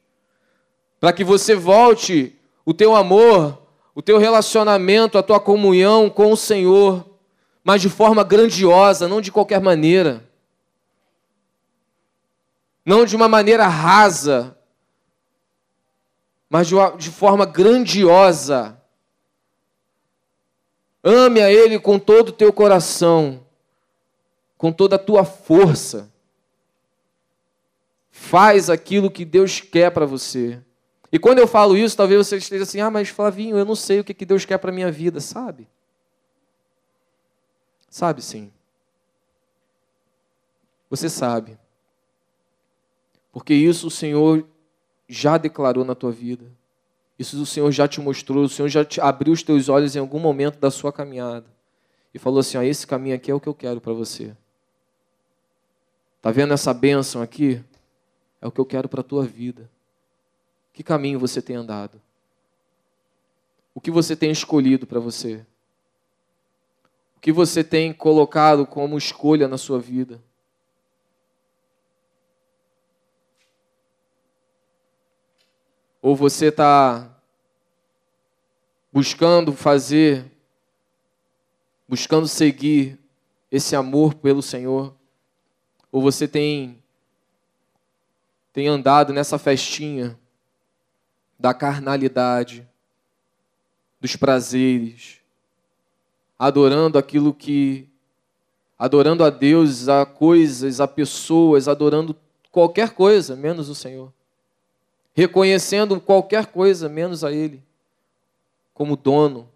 Para 0.99 1.13
que 1.13 1.23
você 1.23 1.55
volte 1.55 2.35
o 2.65 2.73
teu 2.73 2.95
amor, 2.95 3.61
o 3.95 4.01
teu 4.01 4.17
relacionamento, 4.17 5.17
a 5.17 5.23
tua 5.23 5.39
comunhão 5.39 6.09
com 6.09 6.31
o 6.31 6.37
Senhor, 6.37 7.05
mas 7.63 7.81
de 7.81 7.89
forma 7.89 8.23
grandiosa, 8.23 9.07
não 9.07 9.21
de 9.21 9.31
qualquer 9.31 9.61
maneira. 9.61 10.27
Não 12.85 13.05
de 13.05 13.15
uma 13.15 13.29
maneira 13.29 13.67
rasa, 13.67 14.57
mas 16.49 16.67
de, 16.67 16.75
uma, 16.75 16.91
de 16.91 17.11
forma 17.11 17.45
grandiosa. 17.45 18.81
Ame 21.03 21.41
a 21.41 21.51
Ele 21.51 21.79
com 21.79 21.99
todo 21.99 22.29
o 22.29 22.33
teu 22.33 22.51
coração, 22.51 23.45
com 24.57 24.71
toda 24.71 24.95
a 24.95 24.99
tua 24.99 25.23
força. 25.23 26.11
Faz 28.09 28.69
aquilo 28.69 29.11
que 29.11 29.23
Deus 29.23 29.61
quer 29.61 29.91
para 29.91 30.05
você. 30.05 30.61
E 31.11 31.17
quando 31.17 31.39
eu 31.39 31.47
falo 31.47 31.77
isso, 31.77 31.95
talvez 31.95 32.27
você 32.27 32.37
esteja 32.37 32.63
assim: 32.63 32.81
ah, 32.81 32.89
mas 32.89 33.09
Flavinho, 33.09 33.57
eu 33.57 33.65
não 33.65 33.75
sei 33.75 33.99
o 33.99 34.03
que 34.03 34.25
Deus 34.25 34.43
quer 34.43 34.57
para 34.57 34.71
a 34.71 34.73
minha 34.73 34.91
vida, 34.91 35.21
sabe? 35.21 35.69
Sabe 37.89 38.21
sim. 38.21 38.51
Você 40.89 41.09
sabe. 41.09 41.57
Porque 43.31 43.53
isso 43.53 43.87
o 43.87 43.91
Senhor 43.91 44.45
já 45.09 45.37
declarou 45.37 45.83
na 45.83 45.95
tua 45.95 46.11
vida. 46.11 46.45
Isso 47.17 47.41
o 47.41 47.45
Senhor 47.45 47.69
já 47.71 47.87
te 47.87 47.99
mostrou, 47.99 48.43
o 48.43 48.49
Senhor 48.49 48.69
já 48.69 48.85
te 48.85 49.01
abriu 49.01 49.33
os 49.33 49.43
teus 49.43 49.67
olhos 49.67 49.95
em 49.95 49.99
algum 49.99 50.19
momento 50.19 50.59
da 50.59 50.69
sua 50.69 50.93
caminhada. 50.93 51.47
E 52.13 52.19
falou 52.19 52.39
assim: 52.39 52.57
ó, 52.57 52.61
esse 52.61 52.85
caminho 52.85 53.15
aqui 53.15 53.31
é 53.31 53.33
o 53.33 53.39
que 53.39 53.49
eu 53.49 53.53
quero 53.53 53.81
para 53.81 53.91
você. 53.91 54.33
Tá 56.21 56.31
vendo 56.31 56.53
essa 56.53 56.73
bênção 56.73 57.21
aqui? 57.21 57.61
É 58.41 58.47
o 58.47 58.51
que 58.51 58.59
eu 58.59 58.65
quero 58.65 58.87
para 58.87 59.01
a 59.01 59.03
tua 59.03 59.25
vida. 59.25 59.69
Que 60.71 60.83
caminho 60.83 61.19
você 61.19 61.41
tem 61.41 61.55
andado? 61.55 61.99
O 63.73 63.81
que 63.81 63.91
você 63.91 64.15
tem 64.15 64.31
escolhido 64.31 64.85
para 64.85 64.99
você? 64.99 65.45
O 67.17 67.19
que 67.19 67.31
você 67.31 67.63
tem 67.63 67.91
colocado 67.91 68.65
como 68.65 68.97
escolha 68.97 69.47
na 69.47 69.57
sua 69.57 69.79
vida? 69.79 70.21
Ou 76.01 76.15
você 76.15 76.47
está 76.47 77.09
buscando 78.91 79.53
fazer, 79.53 80.25
buscando 81.87 82.27
seguir 82.27 82.97
esse 83.51 83.75
amor 83.75 84.13
pelo 84.15 84.41
Senhor? 84.41 84.95
Ou 85.91 86.01
você 86.01 86.27
tem, 86.27 86.81
tem 88.53 88.67
andado 88.67 89.11
nessa 89.11 89.37
festinha 89.37 90.17
da 91.37 91.53
carnalidade, 91.53 92.67
dos 93.99 94.15
prazeres, 94.15 95.19
adorando 96.37 96.97
aquilo 96.97 97.33
que. 97.33 97.89
adorando 98.77 99.23
a 99.23 99.29
Deus, 99.29 99.89
a 99.89 100.05
coisas, 100.05 100.79
a 100.79 100.87
pessoas, 100.87 101.67
adorando 101.67 102.15
qualquer 102.51 102.91
coisa, 102.91 103.35
menos 103.35 103.67
o 103.67 103.75
Senhor. 103.75 104.13
Reconhecendo 105.19 105.99
qualquer 105.99 106.45
coisa, 106.45 106.87
menos 106.87 107.25
a 107.25 107.31
Ele, 107.33 107.61
como 108.73 108.95
dono, 108.95 109.49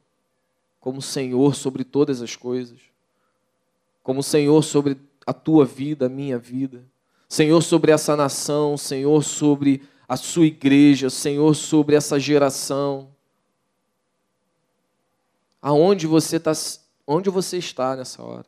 como 0.77 1.01
Senhor 1.01 1.55
sobre 1.55 1.85
todas 1.85 2.21
as 2.21 2.35
coisas, 2.35 2.81
como 4.03 4.21
Senhor 4.21 4.61
sobre 4.61 4.97
a 5.25 5.31
tua 5.31 5.63
vida, 5.63 6.07
a 6.07 6.09
minha 6.09 6.37
vida, 6.37 6.83
Senhor 7.29 7.61
sobre 7.61 7.93
essa 7.93 8.13
nação, 8.13 8.75
Senhor 8.75 9.23
sobre 9.23 9.81
a 10.05 10.17
sua 10.17 10.47
igreja, 10.47 11.09
Senhor, 11.09 11.55
sobre 11.55 11.95
essa 11.95 12.19
geração. 12.19 13.07
Aonde 15.61 16.05
você 16.05 16.35
está, 16.35 16.51
onde 17.07 17.29
você 17.29 17.57
está 17.57 17.95
nessa 17.95 18.21
hora? 18.21 18.47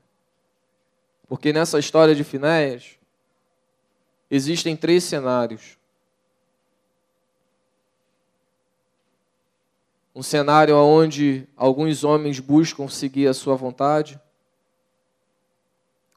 Porque 1.29 1.53
nessa 1.53 1.79
história 1.79 2.13
de 2.13 2.25
Finéias 2.25 2.97
existem 4.29 4.75
três 4.75 5.05
cenários. 5.05 5.77
Um 10.15 10.23
cenário 10.23 10.77
onde 10.77 11.45
alguns 11.57 12.05
homens 12.05 12.39
buscam 12.39 12.87
seguir 12.87 13.27
a 13.27 13.33
sua 13.33 13.53
vontade. 13.57 14.17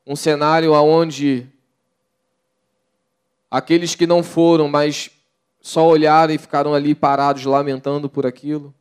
Um 0.06 0.14
cenário 0.14 0.72
onde 0.72 1.48
aqueles 3.50 3.96
que 3.96 4.06
não 4.06 4.22
foram, 4.22 4.68
mas 4.68 5.10
só 5.60 5.84
olharam 5.84 6.32
e 6.32 6.38
ficaram 6.38 6.74
ali 6.74 6.94
parados 6.94 7.44
lamentando 7.44 8.08
por 8.08 8.24
aquilo. 8.24 8.72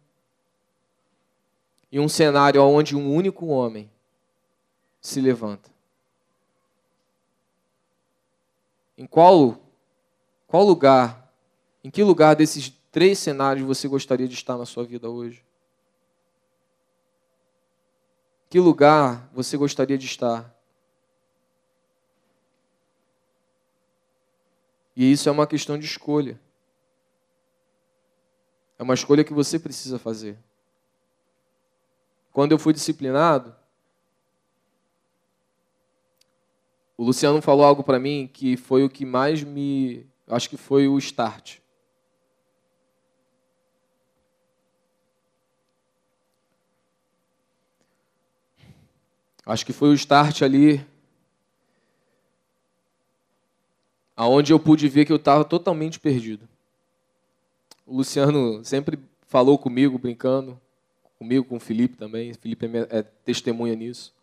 E 1.92 2.00
um 2.00 2.08
cenário 2.08 2.62
onde 2.62 2.96
um 2.96 3.12
único 3.12 3.48
homem 3.48 3.90
se 5.02 5.20
levanta. 5.20 5.72
Em 8.96 9.08
qual, 9.08 9.58
qual 10.46 10.64
lugar, 10.64 11.34
em 11.84 11.90
que 11.90 12.04
lugar 12.04 12.36
desses 12.36 12.77
três 12.98 13.20
cenários 13.20 13.64
você 13.64 13.88
gostaria 13.88 14.28
de 14.28 14.34
estar 14.34 14.58
na 14.58 14.66
sua 14.66 14.84
vida 14.84 15.08
hoje? 15.08 15.46
Que 18.50 18.60
lugar 18.60 19.30
você 19.32 19.56
gostaria 19.56 20.00
de 20.00 20.08
estar? 20.08 20.52
E 24.96 25.12
isso 25.12 25.30
é 25.30 25.32
uma 25.32 25.46
questão 25.46 25.78
de 25.78 25.86
escolha. 25.86 26.42
É 28.80 28.82
uma 28.82 28.96
escolha 28.96 29.24
que 29.24 29.32
você 29.32 29.60
precisa 29.60 30.00
fazer. 30.00 30.36
Quando 32.34 32.52
eu 32.52 32.58
fui 32.58 32.74
disciplinado, 32.74 33.56
o 36.98 37.04
Luciano 37.04 37.44
falou 37.44 37.64
algo 37.64 37.84
para 37.84 38.00
mim 38.00 38.28
que 38.34 38.58
foi 38.58 38.84
o 38.84 38.90
que 38.90 39.06
mais 39.06 39.44
me. 39.44 40.04
Acho 40.28 40.50
que 40.50 40.58
foi 40.58 40.88
o 40.88 40.98
start. 40.98 41.60
Acho 49.48 49.66
que 49.66 49.72
foi 49.72 49.88
o 49.88 49.94
start 49.94 50.42
ali, 50.42 50.86
aonde 54.14 54.52
eu 54.52 54.60
pude 54.60 54.90
ver 54.90 55.06
que 55.06 55.12
eu 55.12 55.16
estava 55.16 55.46
totalmente 55.46 56.02
perdido. 56.02 56.50
O 57.86 57.96
Luciano 57.96 58.66
sempre 58.66 59.00
falou 59.26 59.58
comigo, 59.58 59.98
brincando, 59.98 60.60
comigo, 61.18 61.46
com 61.46 61.56
o 61.56 61.60
Felipe 61.62 61.96
também. 61.96 62.32
O 62.32 62.36
Felipe 62.36 62.66
é, 62.66 62.98
é 62.98 63.02
testemunha 63.02 63.74
nisso. 63.74 64.14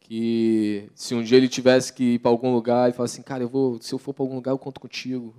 Que 0.00 0.90
se 0.94 1.14
um 1.14 1.22
dia 1.22 1.38
ele 1.38 1.48
tivesse 1.48 1.94
que 1.94 2.14
ir 2.14 2.18
para 2.18 2.30
algum 2.30 2.52
lugar 2.52 2.90
e 2.90 2.92
falar 2.92 3.06
assim, 3.06 3.22
cara, 3.22 3.42
eu 3.42 3.48
vou, 3.48 3.80
se 3.80 3.94
eu 3.94 3.98
for 3.98 4.12
para 4.12 4.22
algum 4.22 4.34
lugar, 4.34 4.50
eu 4.50 4.58
conto 4.58 4.78
contigo. 4.78 5.34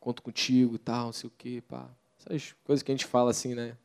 Conto 0.00 0.22
contigo 0.22 0.76
tal, 0.76 1.06
não 1.06 1.12
sei 1.12 1.28
o 1.28 1.32
quê, 1.38 1.62
pá. 1.68 1.88
Essas 2.18 2.52
coisas 2.64 2.82
que 2.82 2.90
a 2.90 2.94
gente 2.94 3.06
fala 3.06 3.30
assim, 3.30 3.54
né? 3.54 3.76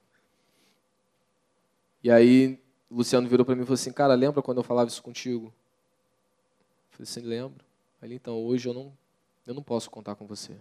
E 2.06 2.12
aí, 2.12 2.60
o 2.88 2.98
Luciano 2.98 3.28
virou 3.28 3.44
para 3.44 3.56
mim 3.56 3.64
e 3.64 3.66
falou 3.66 3.74
assim, 3.74 3.92
cara, 3.92 4.14
lembra 4.14 4.40
quando 4.40 4.58
eu 4.58 4.64
falava 4.64 4.88
isso 4.88 5.02
contigo? 5.02 5.48
Eu 5.48 6.92
falei 6.92 7.04
assim, 7.10 7.22
lembro. 7.22 7.66
Aí, 8.00 8.14
então, 8.14 8.46
hoje 8.46 8.70
eu 8.70 8.76
não 8.76 8.94
eu 9.48 9.56
não 9.56 9.64
posso 9.64 9.90
contar 9.90 10.14
com 10.14 10.28
você. 10.28 10.56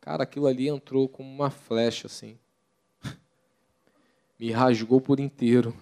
Cara, 0.00 0.24
aquilo 0.24 0.48
ali 0.48 0.66
entrou 0.66 1.08
como 1.08 1.32
uma 1.32 1.48
flecha 1.48 2.08
assim. 2.08 2.36
Me 4.36 4.50
rasgou 4.50 5.00
por 5.00 5.20
inteiro. 5.20 5.72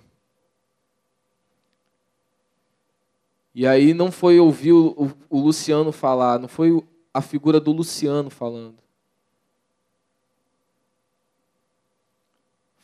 E 3.55 3.67
aí 3.67 3.95
não 3.95 4.13
foi 4.13 4.39
ouvir 4.39 4.73
o, 4.73 4.89
o, 4.91 5.39
o, 5.39 5.41
Luciano 5.41 5.91
falar, 5.91 6.39
não 6.39 6.49
foi 6.49 6.87
a 7.15 7.23
figura 7.23 7.59
do 7.59 7.73
Luciano 7.73 8.29
falando. 8.29 8.77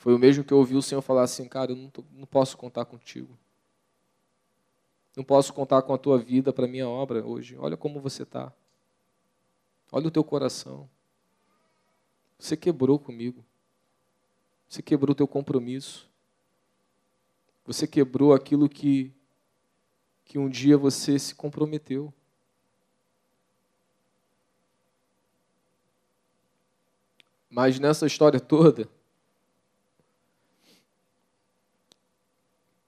Foi 0.07 0.15
o 0.15 0.21
mesmo 0.21 0.45
que 0.45 0.53
eu 0.53 0.59
ouvi 0.59 0.77
o 0.77 0.83
Senhor 0.83 1.03
falar 1.03 1.25
assim, 1.25 1.49
cara, 1.49 1.73
eu 1.73 1.77
não, 1.77 1.91
tô, 1.91 2.05
não 2.13 2.27
posso 2.27 2.57
contar 2.57 2.85
contigo. 2.85 3.37
Não 5.17 5.25
posso 5.25 5.53
contar 5.53 5.83
com 5.83 5.93
a 5.93 5.99
tua 5.99 6.17
vida 6.17 6.53
para 6.53 6.65
a 6.65 6.69
minha 6.69 6.89
obra 6.89 7.27
hoje. 7.27 7.57
Olha 7.59 7.77
como 7.77 8.01
você 8.01 8.23
está. 8.23 8.53
Olha 9.91 10.07
o 10.07 10.11
teu 10.13 10.23
coração. 10.23 10.89
Você 12.39 12.57
quebrou 12.57 13.01
comigo. 13.01 13.45
Você 14.69 14.81
quebrou 14.81 15.11
o 15.11 15.17
teu 15.17 15.27
compromisso. 15.27 16.09
Você 17.65 17.85
quebrou 17.85 18.33
aquilo 18.33 18.69
que, 18.69 19.13
que 20.25 20.39
um 20.39 20.49
dia 20.49 20.79
você 20.79 21.19
se 21.19 21.35
comprometeu. 21.35 22.15
Mas 27.51 27.81
nessa 27.81 28.07
história 28.07 28.39
toda, 28.39 28.89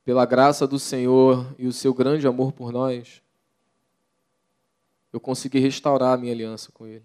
pela 0.08 0.24
graça 0.24 0.66
do 0.66 0.78
Senhor 0.78 1.54
e 1.58 1.66
o 1.66 1.72
seu 1.72 1.92
grande 1.92 2.26
amor 2.26 2.50
por 2.50 2.72
nós, 2.72 3.22
eu 5.12 5.20
consegui 5.20 5.58
restaurar 5.58 6.14
a 6.14 6.16
minha 6.16 6.32
aliança 6.32 6.72
com 6.72 6.86
Ele. 6.86 7.04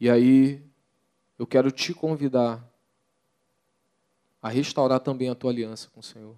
E 0.00 0.10
aí, 0.10 0.60
eu 1.38 1.46
quero 1.46 1.70
te 1.70 1.94
convidar 1.94 2.68
a 4.42 4.48
restaurar 4.48 4.98
também 4.98 5.30
a 5.30 5.36
tua 5.36 5.52
aliança 5.52 5.88
com 5.94 6.00
o 6.00 6.02
Senhor. 6.02 6.34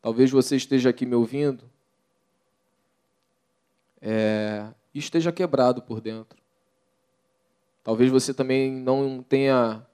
Talvez 0.00 0.30
você 0.30 0.56
esteja 0.56 0.88
aqui 0.88 1.04
me 1.04 1.14
ouvindo 1.14 1.70
é, 4.00 4.72
e 4.94 4.98
esteja 4.98 5.30
quebrado 5.30 5.82
por 5.82 6.00
dentro. 6.00 6.42
Talvez 7.84 8.10
você 8.10 8.32
também 8.32 8.72
não 8.72 9.22
tenha 9.22 9.86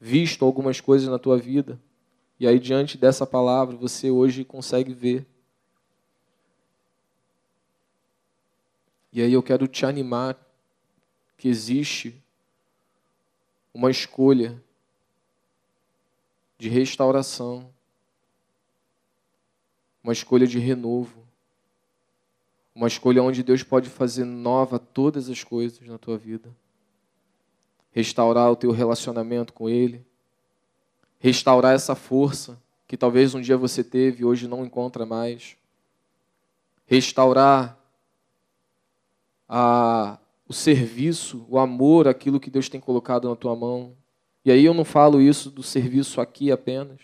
visto 0.00 0.44
algumas 0.44 0.80
coisas 0.80 1.06
na 1.08 1.18
tua 1.18 1.36
vida. 1.36 1.78
E 2.38 2.46
aí, 2.48 2.58
diante 2.58 2.96
dessa 2.96 3.26
palavra, 3.26 3.76
você 3.76 4.10
hoje 4.10 4.44
consegue 4.44 4.94
ver. 4.94 5.26
E 9.12 9.20
aí 9.20 9.32
eu 9.32 9.42
quero 9.42 9.68
te 9.68 9.84
animar 9.84 10.38
que 11.36 11.48
existe 11.48 12.16
uma 13.74 13.90
escolha 13.90 14.62
de 16.58 16.68
restauração, 16.68 17.70
uma 20.02 20.12
escolha 20.12 20.46
de 20.46 20.58
renovo, 20.58 21.20
uma 22.74 22.86
escolha 22.86 23.22
onde 23.22 23.42
Deus 23.42 23.62
pode 23.62 23.88
fazer 23.90 24.24
nova 24.24 24.78
todas 24.78 25.28
as 25.28 25.44
coisas 25.44 25.86
na 25.86 25.98
tua 25.98 26.16
vida, 26.16 26.54
restaurar 27.90 28.50
o 28.50 28.56
teu 28.56 28.70
relacionamento 28.70 29.52
com 29.52 29.68
Ele, 29.68 30.04
restaurar 31.18 31.74
essa 31.74 31.94
força 31.94 32.58
que 32.86 32.96
talvez 32.96 33.34
um 33.34 33.40
dia 33.40 33.56
você 33.56 33.84
teve 33.84 34.22
e 34.22 34.24
hoje 34.24 34.48
não 34.48 34.64
encontra 34.64 35.06
mais, 35.06 35.56
restaurar 36.86 37.78
a, 39.48 40.18
o 40.48 40.52
serviço, 40.52 41.46
o 41.48 41.58
amor, 41.58 42.08
aquilo 42.08 42.40
que 42.40 42.50
Deus 42.50 42.68
tem 42.68 42.80
colocado 42.80 43.28
na 43.28 43.36
tua 43.36 43.54
mão, 43.54 43.96
e 44.44 44.50
aí 44.50 44.64
eu 44.64 44.72
não 44.72 44.84
falo 44.84 45.20
isso 45.20 45.50
do 45.50 45.62
serviço 45.62 46.20
aqui 46.20 46.50
apenas, 46.50 47.00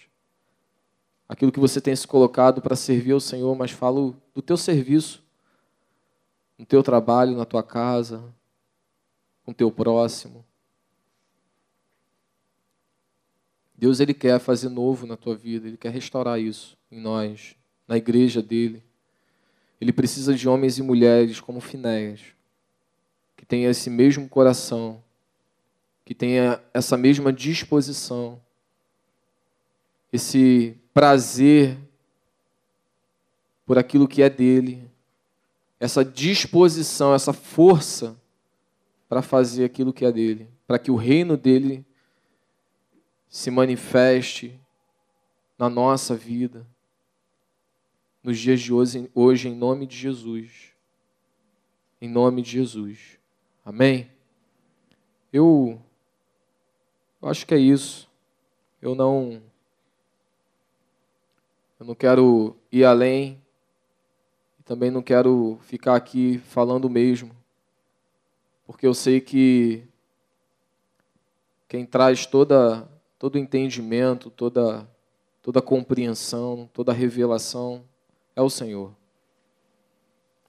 aquilo 1.29 1.53
que 1.53 1.61
você 1.61 1.81
tem 1.81 1.95
se 1.95 2.07
colocado 2.07 2.63
para 2.63 2.75
servir 2.75 3.13
ao 3.13 3.21
Senhor, 3.21 3.55
mas 3.57 3.71
falo 3.71 4.17
do 4.35 4.41
teu 4.41 4.57
serviço, 4.57 5.23
no 6.59 6.65
teu 6.65 6.83
trabalho, 6.83 7.37
na 7.37 7.45
tua 7.45 7.63
casa, 7.63 8.25
com 9.45 9.51
o 9.51 9.55
teu 9.55 9.71
próximo. 9.71 10.46
Deus 13.77 14.01
ele 14.01 14.15
quer 14.15 14.39
fazer 14.39 14.69
novo 14.69 15.07
na 15.07 15.17
tua 15.17 15.37
vida, 15.37 15.69
ele 15.69 15.77
quer 15.77 15.93
restaurar 15.93 16.41
isso 16.41 16.77
em 16.91 17.01
nós, 17.01 17.55
na 17.87 17.97
igreja 17.97 18.43
dele. 18.43 18.83
Ele 19.81 19.93
precisa 19.93 20.35
de 20.35 20.49
homens 20.49 20.79
e 20.79 20.83
mulheres 20.83 21.41
como 21.41 21.61
Finéias, 21.61 22.21
que 23.37 23.45
tenham 23.45 23.71
esse 23.71 23.91
mesmo 23.91 24.29
coração 24.29 25.03
que 26.07 26.15
tenha 26.15 26.63
essa 26.73 26.97
mesma 26.97 27.33
disposição, 27.33 28.41
esse 30.13 30.77
prazer 30.95 31.77
por 33.67 33.77
aquilo 33.77 34.07
que 34.07 34.23
é 34.23 34.31
dele, 34.31 34.89
essa 35.81 36.05
disposição, 36.05 37.13
essa 37.13 37.33
força 37.33 38.17
para 39.09 39.21
fazer 39.21 39.65
aquilo 39.65 39.93
que 39.93 40.05
é 40.05 40.13
dele, 40.13 40.49
para 40.65 40.79
que 40.79 40.93
o 40.93 40.97
reino 40.97 41.37
dele 41.37 41.85
se 43.29 43.51
manifeste 43.51 44.61
na 45.59 45.69
nossa 45.69 46.15
vida, 46.15 46.67
nos 48.23 48.39
dias 48.39 48.61
de 48.61 48.73
hoje, 48.73 49.11
hoje 49.15 49.49
em 49.49 49.55
nome 49.55 49.87
de 49.87 49.97
Jesus. 49.97 50.73
Em 52.01 52.09
nome 52.09 52.43
de 52.43 52.51
Jesus. 52.51 53.19
Amém? 53.65 54.11
Eu 55.33 55.81
eu 57.23 57.29
acho 57.29 57.47
que 57.47 57.55
é 57.55 57.59
isso. 57.59 58.11
Eu 58.81 58.95
não 58.95 59.43
eu 61.79 61.87
não 61.87 61.95
quero 61.95 62.57
ir 62.71 62.85
além 62.85 63.43
também 64.67 64.91
não 64.91 65.01
quero 65.01 65.61
ficar 65.63 65.95
aqui 65.95 66.39
falando 66.39 66.91
mesmo. 66.91 67.31
Porque 68.67 68.85
eu 68.85 68.93
sei 68.93 69.21
que 69.21 69.85
quem 71.69 71.87
traz 71.87 72.27
toda 72.27 72.87
todo 73.19 73.39
entendimento, 73.39 74.31
toda 74.31 74.89
toda 75.43 75.63
compreensão, 75.63 76.69
toda 76.73 76.93
revelação 76.93 77.85
é 78.35 78.43
o 78.43 78.51
Senhor. 78.51 78.93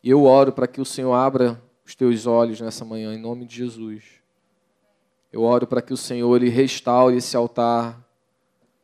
E 0.03 0.09
eu 0.09 0.23
oro 0.23 0.51
para 0.51 0.67
que 0.67 0.81
o 0.81 0.85
Senhor 0.85 1.13
abra 1.13 1.61
os 1.85 1.93
teus 1.93 2.25
olhos 2.25 2.59
nessa 2.59 2.83
manhã 2.83 3.13
em 3.13 3.21
nome 3.21 3.45
de 3.45 3.55
Jesus 3.55 4.17
eu 5.31 5.43
oro 5.43 5.67
para 5.67 5.81
que 5.81 5.93
o 5.93 5.97
Senhor 5.97 6.35
ele 6.35 6.49
restaure 6.49 7.17
esse 7.17 7.35
altar, 7.35 8.03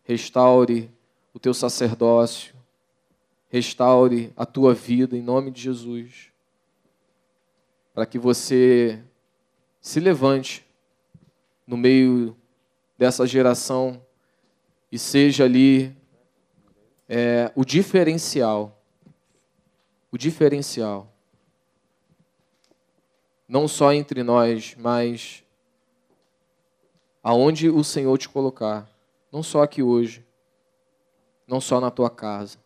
restaure 0.04 0.92
o 1.34 1.40
teu 1.40 1.54
sacerdócio, 1.54 2.54
restaure 3.50 4.32
a 4.36 4.46
tua 4.46 4.74
vida 4.74 5.18
em 5.18 5.22
nome 5.22 5.52
de 5.52 5.62
Jesus. 5.62 6.32
Para 7.94 8.06
que 8.06 8.20
você 8.20 9.02
se 9.80 10.00
levante 10.00 10.66
no 11.66 11.78
meio 11.78 12.36
dessa 12.98 13.26
geração 13.26 14.02
e 14.92 15.00
seja 15.00 15.44
ali 15.44 15.96
é, 17.08 17.52
o 17.56 17.66
diferencial. 17.66 18.82
O 20.12 20.18
diferencial. 20.18 21.12
Não 23.48 23.68
só 23.68 23.92
entre 23.94 24.24
nós, 24.24 24.76
mas 24.78 25.44
aonde 27.24 27.70
o 27.70 27.84
Senhor 27.84 28.18
te 28.18 28.30
colocar, 28.30 28.90
não 29.32 29.42
só 29.42 29.64
aqui 29.64 29.82
hoje, 29.82 30.26
não 31.48 31.62
só 31.62 31.80
na 31.80 31.90
tua 31.90 32.10
casa, 32.10 32.58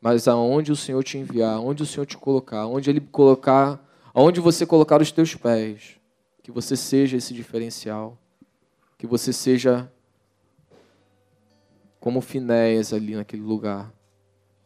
mas 0.00 0.28
aonde 0.28 0.70
o 0.70 0.76
Senhor 0.76 1.02
te 1.02 1.18
enviar, 1.18 1.54
aonde 1.54 1.82
o 1.82 1.86
Senhor 1.86 2.06
te 2.06 2.16
colocar, 2.16 2.60
aonde 2.60 2.90
Ele 2.90 3.00
colocar, 3.00 3.80
aonde 4.12 4.40
você 4.40 4.66
colocar 4.66 5.00
os 5.00 5.10
teus 5.10 5.34
pés, 5.34 5.96
que 6.42 6.52
você 6.52 6.76
seja 6.76 7.16
esse 7.16 7.34
diferencial, 7.34 8.18
que 8.98 9.06
você 9.06 9.32
seja 9.32 9.90
como 12.00 12.20
Finéias 12.20 12.92
ali 12.92 13.14
naquele 13.14 13.42
lugar, 13.42 13.92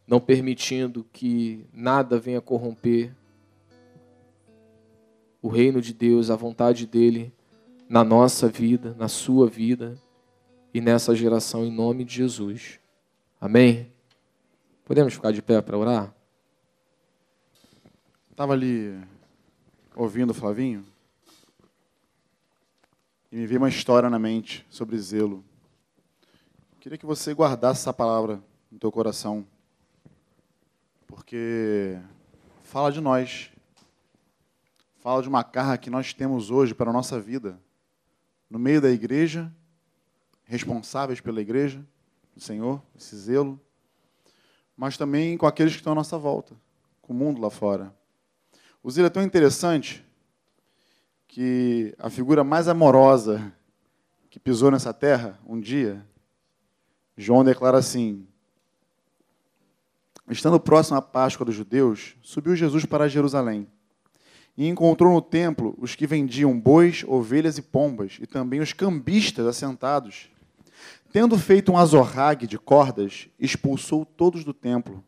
não 0.07 0.19
permitindo 0.19 1.07
que 1.13 1.67
nada 1.73 2.19
venha 2.19 2.41
corromper 2.41 3.15
o 5.43 5.49
reino 5.49 5.83
de 5.83 5.93
Deus, 5.93 6.31
a 6.31 6.37
vontade 6.37 6.87
dele 6.87 7.33
na 7.89 8.03
nossa 8.03 8.49
vida, 8.49 8.95
na 8.99 9.09
sua 9.09 9.49
vida 9.49 9.99
e 10.73 10.81
nessa 10.81 11.15
geração, 11.15 11.65
em 11.65 11.71
nome 11.71 12.05
de 12.05 12.15
Jesus. 12.15 12.81
Amém? 13.39 13.93
Podemos 14.85 15.13
ficar 15.13 15.33
de 15.33 15.43
pé 15.43 15.61
para 15.61 15.77
orar? 15.77 16.15
Estava 18.31 18.55
ali 18.55 18.99
ouvindo 19.95 20.31
o 20.31 20.35
Flavinho 20.35 20.92
e 23.33 23.37
me 23.37 23.47
veio 23.47 23.63
uma 23.63 23.69
história 23.71 24.11
na 24.11 24.19
mente 24.19 24.67
sobre 24.69 24.99
zelo. 24.99 25.43
Queria 26.79 26.99
que 26.99 27.07
você 27.07 27.33
guardasse 27.33 27.81
essa 27.81 27.93
palavra 27.93 28.45
no 28.71 28.79
teu 28.79 28.93
coração, 28.93 29.47
porque 31.07 31.99
fala 32.63 32.93
de 32.93 33.01
nós, 33.01 33.51
fala 35.01 35.23
de 35.23 35.31
uma 35.31 35.43
carga 35.43 35.79
que 35.79 35.89
nós 35.89 36.13
temos 36.13 36.51
hoje 36.51 36.75
para 36.75 36.91
a 36.91 36.93
nossa 36.93 37.19
vida 37.19 37.59
no 38.51 38.59
meio 38.59 38.83
da 38.83 38.91
igreja, 38.91 39.51
responsáveis 40.45 41.19
pela 41.19 41.41
igreja, 41.41 41.83
do 42.35 42.41
Senhor, 42.41 42.83
esse 42.95 43.17
zelo, 43.17 43.59
mas 44.77 44.99
também 44.99 45.39
com 45.39 45.47
aqueles 45.47 45.73
que 45.73 45.79
estão 45.79 45.95
à 45.95 45.97
nossa 45.97 46.19
volta, 46.19 46.55
com 47.01 47.15
o 47.15 47.17
mundo 47.17 47.41
lá 47.41 47.49
fora. 47.49 47.95
O 48.83 48.91
zelo 48.91 49.07
é 49.07 49.11
tão 49.11 49.23
interessante 49.23 50.05
que 51.33 51.95
a 51.99 52.11
figura 52.11 52.45
mais 52.45 52.69
amorosa 52.69 53.51
que 54.29 54.39
pisou 54.39 54.71
nessa 54.71 54.93
terra 54.93 55.41
um 55.47 55.59
dia, 55.59 56.05
João 57.17 57.43
declara 57.43 57.79
assim: 57.79 58.27
Estando 60.29 60.61
próximo 60.61 60.99
à 60.99 61.01
Páscoa 61.01 61.47
dos 61.47 61.55
judeus, 61.55 62.17
subiu 62.21 62.55
Jesus 62.55 62.85
para 62.85 63.09
Jerusalém 63.09 63.67
e 64.59 64.69
encontrou 64.69 65.11
no 65.11 65.23
templo 65.23 65.75
os 65.79 65.95
que 65.95 66.07
vendiam 66.07 66.61
bois, 66.61 67.03
ovelhas 67.09 67.57
e 67.57 67.63
pombas, 67.63 68.19
e 68.21 68.27
também 68.27 68.61
os 68.61 68.75
cambistas 68.75 69.47
assentados. 69.47 70.29
Tendo 71.11 71.39
feito 71.39 71.73
um 71.73 71.79
azorrague 71.79 72.47
de 72.47 72.59
cordas, 72.59 73.31
expulsou 73.41 74.05
todos 74.05 74.45
do 74.45 74.53
templo, 74.53 75.03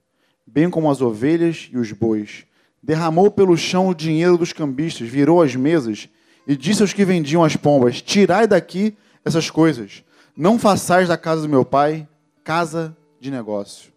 bem 0.47 0.71
como 0.71 0.91
as 0.91 1.03
ovelhas 1.03 1.69
e 1.71 1.77
os 1.77 1.93
bois. 1.93 2.47
Derramou 2.85 3.31
pelo 3.31 3.57
chão 3.57 3.89
o 3.89 3.95
dinheiro 3.95 4.37
dos 4.37 4.53
cambistas, 4.53 5.09
virou 5.09 5.41
as 5.41 5.57
mesas 5.57 6.07
e 6.47 6.55
disse 6.55 6.83
aos 6.83 6.93
que 6.93 7.03
vendiam 7.03 7.43
as 7.43 7.57
pombas: 7.57 8.03
Tirai 8.03 8.47
daqui 8.47 8.95
essas 9.25 9.49
coisas. 9.49 10.05
Não 10.37 10.59
façais 10.59 11.09
da 11.09 11.17
casa 11.17 11.41
do 11.41 11.49
meu 11.49 11.65
pai 11.65 12.07
casa 12.45 12.95
de 13.19 13.31
negócio. 13.31 13.91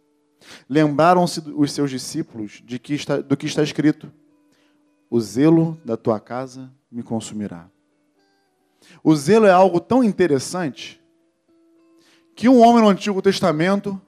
Lembraram-se 0.69 1.41
os 1.53 1.73
seus 1.73 1.91
discípulos 1.91 2.63
de 2.65 2.79
que 2.79 2.93
está, 2.93 3.17
do 3.17 3.35
que 3.35 3.45
está 3.45 3.61
escrito: 3.61 4.09
O 5.09 5.19
zelo 5.19 5.77
da 5.83 5.97
tua 5.97 6.17
casa 6.17 6.71
me 6.89 7.03
consumirá. 7.03 7.67
O 9.03 9.13
zelo 9.17 9.45
é 9.47 9.51
algo 9.51 9.81
tão 9.81 10.01
interessante 10.01 10.97
que 12.33 12.47
um 12.47 12.61
homem 12.61 12.81
no 12.81 12.87
Antigo 12.87 13.21
Testamento, 13.21 13.99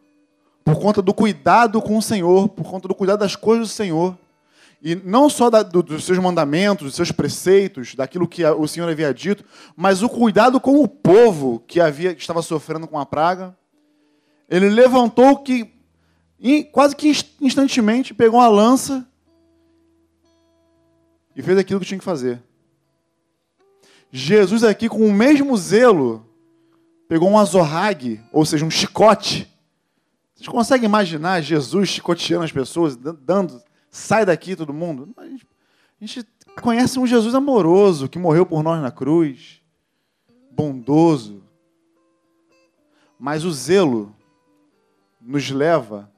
por 0.64 0.80
conta 0.80 1.02
do 1.02 1.14
cuidado 1.14 1.82
com 1.82 1.98
o 1.98 2.02
Senhor, 2.02 2.48
por 2.48 2.64
conta 2.64 2.88
do 2.88 2.96
cuidado 2.96 3.20
das 3.20 3.36
coisas 3.36 3.68
do 3.68 3.74
Senhor, 3.74 4.18
e 4.82 4.96
não 4.96 5.30
só 5.30 5.50
da, 5.50 5.62
do, 5.62 5.84
dos 5.84 6.06
seus 6.06 6.18
mandamentos, 6.18 6.88
dos 6.88 6.96
seus 6.96 7.12
preceitos, 7.12 7.96
daquilo 7.96 8.28
que 8.28 8.46
o 8.46 8.68
Senhor 8.68 8.90
havia 8.90 9.14
dito, 9.14 9.44
mas 9.76 10.02
o 10.02 10.10
cuidado 10.10 10.60
com 10.60 10.82
o 10.82 10.88
povo 10.88 11.64
que 11.68 11.82
havia 11.82 12.16
que 12.16 12.22
estava 12.22 12.42
sofrendo 12.42 12.88
com 12.88 12.98
a 12.98 13.06
praga. 13.06 13.58
Ele 14.50 14.70
levantou 14.70 15.38
que 15.38 15.74
quase 16.72 16.96
que 16.96 17.12
instantemente 17.42 18.14
pegou 18.14 18.40
uma 18.40 18.48
lança 18.48 19.06
e 21.36 21.42
fez 21.42 21.58
aquilo 21.58 21.80
que 21.80 21.86
tinha 21.86 22.00
que 22.00 22.04
fazer. 22.04 22.42
Jesus 24.12 24.64
aqui 24.64 24.90
com 24.90 25.06
o 25.06 25.14
mesmo 25.14 25.56
zelo 25.58 26.26
pegou 27.08 27.30
um 27.30 27.38
azorrague, 27.38 28.22
ou 28.32 28.46
seja, 28.46 28.66
um 28.66 28.72
chicote. 28.72 29.48
Vocês 30.34 30.48
conseguem 30.48 30.86
imaginar 30.86 31.42
Jesus 31.42 31.90
chicoteando 31.90 32.46
as 32.46 32.52
pessoas, 32.52 32.96
dando 32.96 33.62
sai 33.90 34.26
daqui 34.26 34.56
todo 34.56 34.74
mundo. 34.74 35.10
A 35.18 35.26
gente, 35.26 35.48
a 36.02 36.06
gente 36.06 36.28
conhece 36.62 37.00
um 37.00 37.08
Jesus 37.08 37.34
amoroso 37.34 38.10
que 38.10 38.20
morreu 38.20 38.46
por 38.46 38.64
nós 38.64 38.82
na 38.82 38.92
cruz, 38.92 39.62
bondoso. 40.52 41.44
Mas 43.20 43.44
o 43.44 43.52
zelo 43.52 44.16
nos 45.22 45.50
leva 45.50 46.12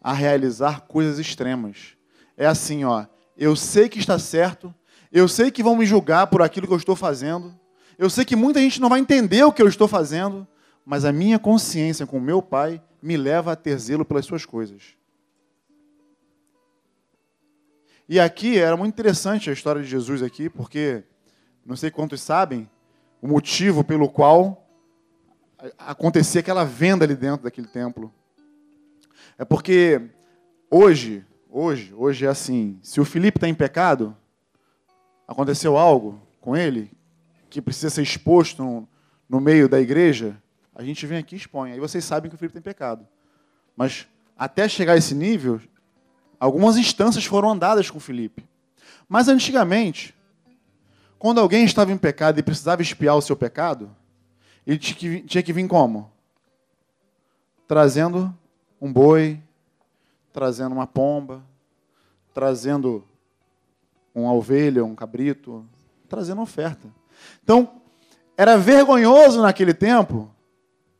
a 0.00 0.12
realizar 0.12 0.82
coisas 0.82 1.18
extremas. 1.18 1.96
É 2.36 2.46
assim, 2.46 2.84
ó, 2.84 3.06
eu 3.36 3.56
sei 3.56 3.88
que 3.88 3.98
está 3.98 4.18
certo, 4.18 4.72
eu 5.10 5.26
sei 5.26 5.50
que 5.50 5.62
vão 5.62 5.76
me 5.76 5.84
julgar 5.84 6.28
por 6.28 6.42
aquilo 6.42 6.66
que 6.66 6.72
eu 6.72 6.78
estou 6.78 6.94
fazendo, 6.94 7.54
eu 7.98 8.08
sei 8.10 8.24
que 8.24 8.36
muita 8.36 8.60
gente 8.60 8.80
não 8.80 8.88
vai 8.88 9.00
entender 9.00 9.42
o 9.42 9.52
que 9.52 9.62
eu 9.62 9.68
estou 9.68 9.88
fazendo, 9.88 10.46
mas 10.84 11.04
a 11.04 11.12
minha 11.12 11.38
consciência 11.38 12.06
com 12.06 12.18
o 12.18 12.20
meu 12.20 12.40
pai 12.40 12.80
me 13.02 13.16
leva 13.16 13.52
a 13.52 13.56
ter 13.56 13.76
zelo 13.78 14.04
pelas 14.04 14.26
suas 14.26 14.44
coisas. 14.44 14.96
E 18.08 18.20
aqui 18.20 18.56
era 18.56 18.76
muito 18.76 18.94
interessante 18.94 19.50
a 19.50 19.52
história 19.52 19.82
de 19.82 19.88
Jesus 19.88 20.22
aqui, 20.22 20.48
porque 20.48 21.02
não 21.64 21.74
sei 21.74 21.90
quantos 21.90 22.20
sabem 22.20 22.70
o 23.20 23.26
motivo 23.26 23.82
pelo 23.82 24.08
qual 24.08 24.64
acontecia 25.76 26.40
aquela 26.40 26.64
venda 26.64 27.04
ali 27.04 27.16
dentro 27.16 27.42
daquele 27.42 27.66
templo. 27.66 28.14
É 29.36 29.44
porque 29.44 30.00
hoje, 30.70 31.24
hoje, 31.50 31.92
hoje 31.94 32.26
é 32.26 32.28
assim, 32.28 32.78
se 32.80 33.00
o 33.00 33.04
Felipe 33.04 33.38
está 33.38 33.48
em 33.48 33.54
pecado, 33.54 34.16
aconteceu 35.26 35.76
algo 35.76 36.20
com 36.40 36.56
ele 36.56 36.92
que 37.50 37.60
precisa 37.60 37.90
ser 37.90 38.02
exposto 38.02 38.62
no, 38.62 38.88
no 39.28 39.40
meio 39.40 39.68
da 39.68 39.80
igreja, 39.80 40.40
a 40.72 40.82
gente 40.84 41.04
vem 41.06 41.18
aqui 41.18 41.34
e 41.34 41.38
expõe. 41.38 41.72
Aí 41.72 41.80
vocês 41.80 42.04
sabem 42.04 42.28
que 42.28 42.36
o 42.36 42.38
Felipe 42.38 42.54
tem 42.54 42.62
pecado. 42.62 43.04
Mas 43.74 44.06
até 44.38 44.68
chegar 44.68 44.92
a 44.92 44.96
esse 44.96 45.14
nível, 45.14 45.60
Algumas 46.38 46.76
instâncias 46.76 47.24
foram 47.24 47.50
andadas 47.50 47.90
com 47.90 47.98
Filipe. 47.98 48.46
Mas 49.08 49.28
antigamente, 49.28 50.14
quando 51.18 51.40
alguém 51.40 51.64
estava 51.64 51.92
em 51.92 51.98
pecado 51.98 52.38
e 52.38 52.42
precisava 52.42 52.82
espiar 52.82 53.16
o 53.16 53.22
seu 53.22 53.36
pecado, 53.36 53.90
ele 54.66 54.78
tinha 54.78 55.42
que 55.42 55.52
vir 55.52 55.66
como? 55.68 56.10
Trazendo 57.66 58.34
um 58.80 58.92
boi, 58.92 59.40
trazendo 60.32 60.72
uma 60.72 60.86
pomba, 60.86 61.42
trazendo 62.34 63.04
uma 64.14 64.32
ovelha, 64.32 64.84
um 64.84 64.94
cabrito, 64.94 65.64
trazendo 66.08 66.42
oferta. 66.42 66.88
Então, 67.42 67.80
era 68.36 68.58
vergonhoso 68.58 69.40
naquele 69.40 69.72
tempo 69.72 70.30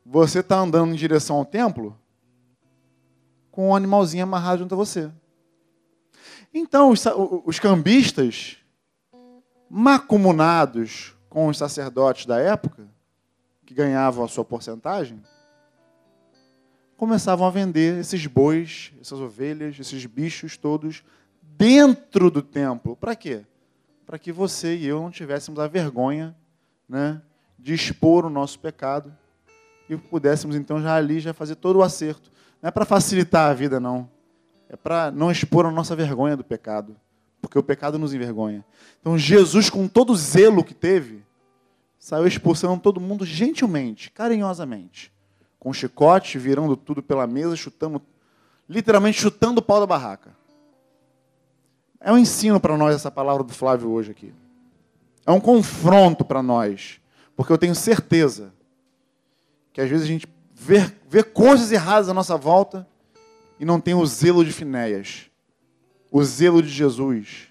você 0.04 0.40
estar 0.40 0.56
tá 0.56 0.62
andando 0.62 0.92
em 0.92 0.96
direção 0.96 1.36
ao 1.36 1.44
templo 1.44 1.96
com 3.50 3.70
um 3.70 3.74
animalzinho 3.74 4.22
amarrado 4.22 4.60
junto 4.60 4.74
a 4.74 4.78
você. 4.78 5.10
Então, 6.58 6.88
os, 6.88 7.04
os 7.44 7.58
cambistas, 7.58 8.56
macumunados 9.68 11.14
com 11.28 11.48
os 11.48 11.58
sacerdotes 11.58 12.24
da 12.24 12.40
época, 12.40 12.88
que 13.66 13.74
ganhavam 13.74 14.24
a 14.24 14.28
sua 14.28 14.42
porcentagem, 14.42 15.22
começavam 16.96 17.46
a 17.46 17.50
vender 17.50 18.00
esses 18.00 18.26
bois, 18.26 18.90
essas 18.98 19.20
ovelhas, 19.20 19.78
esses 19.78 20.06
bichos 20.06 20.56
todos 20.56 21.04
dentro 21.42 22.30
do 22.30 22.40
templo. 22.40 22.96
Para 22.96 23.14
quê? 23.14 23.44
Para 24.06 24.18
que 24.18 24.32
você 24.32 24.76
e 24.76 24.86
eu 24.86 25.02
não 25.02 25.10
tivéssemos 25.10 25.60
a 25.60 25.68
vergonha 25.68 26.34
né, 26.88 27.20
de 27.58 27.74
expor 27.74 28.24
o 28.24 28.30
nosso 28.30 28.58
pecado 28.58 29.14
e 29.90 29.96
pudéssemos 29.98 30.56
então 30.56 30.80
já 30.80 30.96
ali 30.96 31.20
já 31.20 31.34
fazer 31.34 31.56
todo 31.56 31.80
o 31.80 31.82
acerto. 31.82 32.32
Não 32.62 32.68
é 32.68 32.70
para 32.70 32.86
facilitar 32.86 33.50
a 33.50 33.52
vida, 33.52 33.78
não 33.78 34.15
é 34.68 34.76
para 34.76 35.10
não 35.10 35.30
expor 35.30 35.66
a 35.66 35.70
nossa 35.70 35.94
vergonha 35.94 36.36
do 36.36 36.44
pecado, 36.44 36.96
porque 37.40 37.58
o 37.58 37.62
pecado 37.62 37.98
nos 37.98 38.12
envergonha. 38.12 38.64
Então 39.00 39.16
Jesus, 39.16 39.70
com 39.70 39.86
todo 39.86 40.12
o 40.12 40.16
zelo 40.16 40.64
que 40.64 40.74
teve, 40.74 41.24
saiu 41.98 42.26
expulsando 42.26 42.80
todo 42.80 43.00
mundo 43.00 43.24
gentilmente, 43.24 44.10
carinhosamente, 44.10 45.12
com 45.58 45.72
chicote, 45.72 46.38
virando 46.38 46.76
tudo 46.76 47.02
pela 47.02 47.26
mesa, 47.26 47.56
chutando, 47.56 48.02
literalmente 48.68 49.20
chutando 49.20 49.60
o 49.60 49.62
pau 49.62 49.80
da 49.80 49.86
barraca. 49.86 50.34
É 52.00 52.12
um 52.12 52.18
ensino 52.18 52.60
para 52.60 52.76
nós 52.76 52.94
essa 52.94 53.10
palavra 53.10 53.42
do 53.42 53.52
Flávio 53.52 53.90
hoje 53.90 54.10
aqui. 54.10 54.32
É 55.24 55.30
um 55.30 55.40
confronto 55.40 56.24
para 56.24 56.42
nós, 56.42 57.00
porque 57.34 57.52
eu 57.52 57.58
tenho 57.58 57.74
certeza 57.74 58.52
que 59.72 59.80
às 59.80 59.90
vezes 59.90 60.04
a 60.04 60.08
gente 60.08 60.28
vê, 60.54 60.90
vê 61.08 61.22
coisas 61.22 61.70
erradas 61.72 62.08
à 62.08 62.14
nossa 62.14 62.36
volta 62.36 62.86
e 63.58 63.64
não 63.64 63.80
tem 63.80 63.94
o 63.94 64.04
zelo 64.06 64.44
de 64.44 64.52
Finéias, 64.52 65.30
o 66.10 66.22
zelo 66.22 66.62
de 66.62 66.68
Jesus 66.68 67.48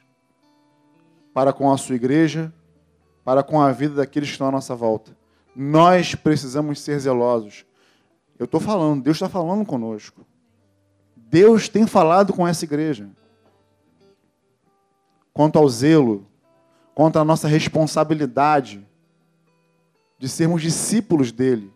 para 1.34 1.52
com 1.52 1.70
a 1.70 1.78
sua 1.78 1.96
igreja, 1.96 2.54
para 3.24 3.44
com 3.44 3.60
a 3.62 3.70
vida 3.72 3.96
daqueles 3.96 4.30
que 4.30 4.36
estão 4.36 4.48
à 4.48 4.52
nossa 4.52 4.74
volta. 4.74 5.18
Nós 5.54 6.16
precisamos 6.16 6.80
ser 6.80 6.98
zelosos. 6.98 7.66
Eu 8.40 8.46
estou 8.46 8.62
falando, 8.62 9.04
Deus 9.04 9.18
está 9.18 9.28
falando 9.28 9.66
conosco. 9.66 10.26
Deus 11.16 11.68
tem 11.68 11.86
falado 11.86 12.32
com 12.32 12.48
essa 12.48 12.64
igreja. 12.64 13.10
Quanto 15.34 15.60
ao 15.60 15.68
zelo, 15.68 16.26
quanto 16.94 17.20
à 17.20 17.26
nossa 17.26 17.50
responsabilidade 17.50 18.88
de 20.18 20.30
sermos 20.30 20.62
discípulos 20.62 21.34
dele 21.34 21.75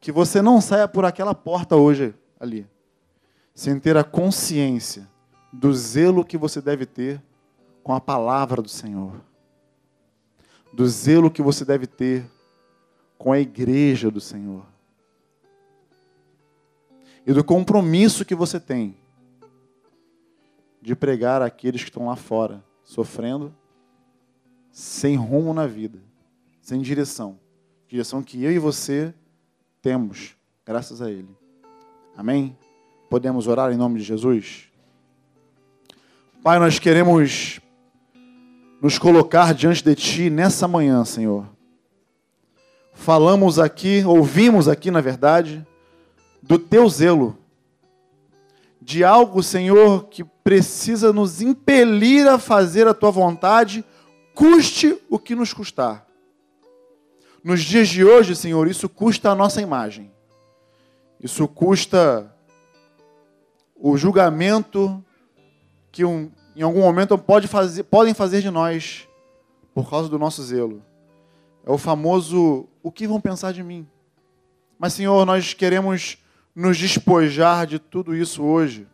que 0.00 0.10
você 0.10 0.40
não 0.40 0.60
saia 0.60 0.88
por 0.88 1.04
aquela 1.04 1.34
porta 1.34 1.76
hoje 1.76 2.14
ali, 2.38 2.66
sem 3.54 3.78
ter 3.78 3.96
a 3.96 4.02
consciência 4.02 5.06
do 5.52 5.72
zelo 5.74 6.24
que 6.24 6.38
você 6.38 6.62
deve 6.62 6.86
ter 6.86 7.22
com 7.82 7.94
a 7.94 8.00
palavra 8.00 8.62
do 8.62 8.68
Senhor, 8.68 9.20
do 10.72 10.88
zelo 10.88 11.30
que 11.30 11.42
você 11.42 11.64
deve 11.64 11.86
ter 11.86 12.24
com 13.18 13.30
a 13.30 13.38
igreja 13.38 14.10
do 14.10 14.20
Senhor, 14.20 14.64
e 17.26 17.34
do 17.34 17.44
compromisso 17.44 18.24
que 18.24 18.34
você 18.34 18.58
tem 18.58 18.96
de 20.80 20.96
pregar 20.96 21.42
àqueles 21.42 21.82
que 21.82 21.90
estão 21.90 22.06
lá 22.06 22.16
fora, 22.16 22.64
sofrendo, 22.82 23.54
sem 24.72 25.16
rumo 25.16 25.52
na 25.52 25.66
vida, 25.66 25.98
sem 26.62 26.80
direção. 26.80 27.38
Direção 27.86 28.22
que 28.22 28.42
eu 28.42 28.50
e 28.50 28.58
você 28.58 29.14
temos, 29.82 30.34
graças 30.64 31.00
a 31.00 31.10
Ele. 31.10 31.28
Amém? 32.16 32.56
Podemos 33.08 33.46
orar 33.46 33.72
em 33.72 33.76
nome 33.76 33.98
de 33.98 34.04
Jesus? 34.04 34.70
Pai, 36.42 36.58
nós 36.58 36.78
queremos 36.78 37.60
nos 38.80 38.98
colocar 38.98 39.54
diante 39.54 39.82
de 39.82 39.94
Ti 39.94 40.30
nessa 40.30 40.68
manhã, 40.68 41.04
Senhor. 41.04 41.46
Falamos 42.92 43.58
aqui, 43.58 44.04
ouvimos 44.04 44.68
aqui, 44.68 44.90
na 44.90 45.00
verdade, 45.00 45.66
do 46.42 46.58
Teu 46.58 46.88
zelo, 46.88 47.38
de 48.80 49.02
algo, 49.02 49.42
Senhor, 49.42 50.04
que 50.08 50.24
precisa 50.24 51.12
nos 51.12 51.40
impelir 51.40 52.28
a 52.28 52.38
fazer 52.38 52.86
a 52.86 52.94
Tua 52.94 53.10
vontade, 53.10 53.84
custe 54.34 54.98
o 55.08 55.18
que 55.18 55.34
nos 55.34 55.52
custar. 55.52 56.09
Nos 57.42 57.62
dias 57.62 57.88
de 57.88 58.04
hoje, 58.04 58.36
Senhor, 58.36 58.68
isso 58.68 58.86
custa 58.86 59.30
a 59.30 59.34
nossa 59.34 59.62
imagem. 59.62 60.10
Isso 61.18 61.48
custa 61.48 62.30
o 63.74 63.96
julgamento 63.96 65.02
que 65.90 66.04
um, 66.04 66.30
em 66.54 66.62
algum 66.62 66.80
momento 66.80 67.16
pode 67.16 67.48
fazer, 67.48 67.84
podem 67.84 68.12
fazer 68.12 68.42
de 68.42 68.50
nós 68.50 69.08
por 69.74 69.88
causa 69.88 70.08
do 70.08 70.18
nosso 70.18 70.42
zelo. 70.42 70.82
É 71.64 71.70
o 71.70 71.78
famoso 71.78 72.68
o 72.82 72.92
que 72.92 73.06
vão 73.06 73.20
pensar 73.20 73.52
de 73.52 73.62
mim? 73.62 73.88
Mas, 74.78 74.92
Senhor, 74.92 75.24
nós 75.24 75.54
queremos 75.54 76.18
nos 76.54 76.76
despojar 76.76 77.66
de 77.66 77.78
tudo 77.78 78.14
isso 78.14 78.42
hoje, 78.42 78.86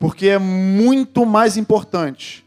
porque 0.00 0.26
é 0.28 0.38
muito 0.38 1.24
mais 1.24 1.56
importante 1.56 2.44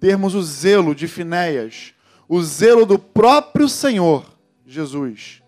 termos 0.00 0.34
o 0.34 0.42
zelo 0.42 0.94
de 0.94 1.06
Finéias, 1.06 1.92
o 2.26 2.42
zelo 2.42 2.86
do 2.86 2.98
próprio 2.98 3.68
Senhor 3.68 4.37
Jesus, 4.70 5.42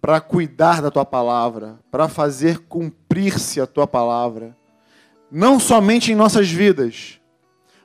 para 0.00 0.20
cuidar 0.20 0.80
da 0.80 0.88
tua 0.88 1.04
palavra, 1.04 1.80
para 1.90 2.08
fazer 2.08 2.60
cumprir-se 2.60 3.60
a 3.60 3.66
tua 3.66 3.88
palavra, 3.88 4.56
não 5.28 5.58
somente 5.58 6.12
em 6.12 6.14
nossas 6.14 6.48
vidas, 6.48 7.20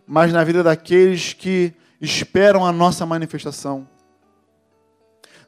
mas 0.05 0.31
na 0.31 0.43
vida 0.43 0.61
daqueles 0.61 1.33
que 1.33 1.73
esperam 1.99 2.63
a 2.63 2.71
nossa 2.71 3.07
manifestação. 3.07 3.89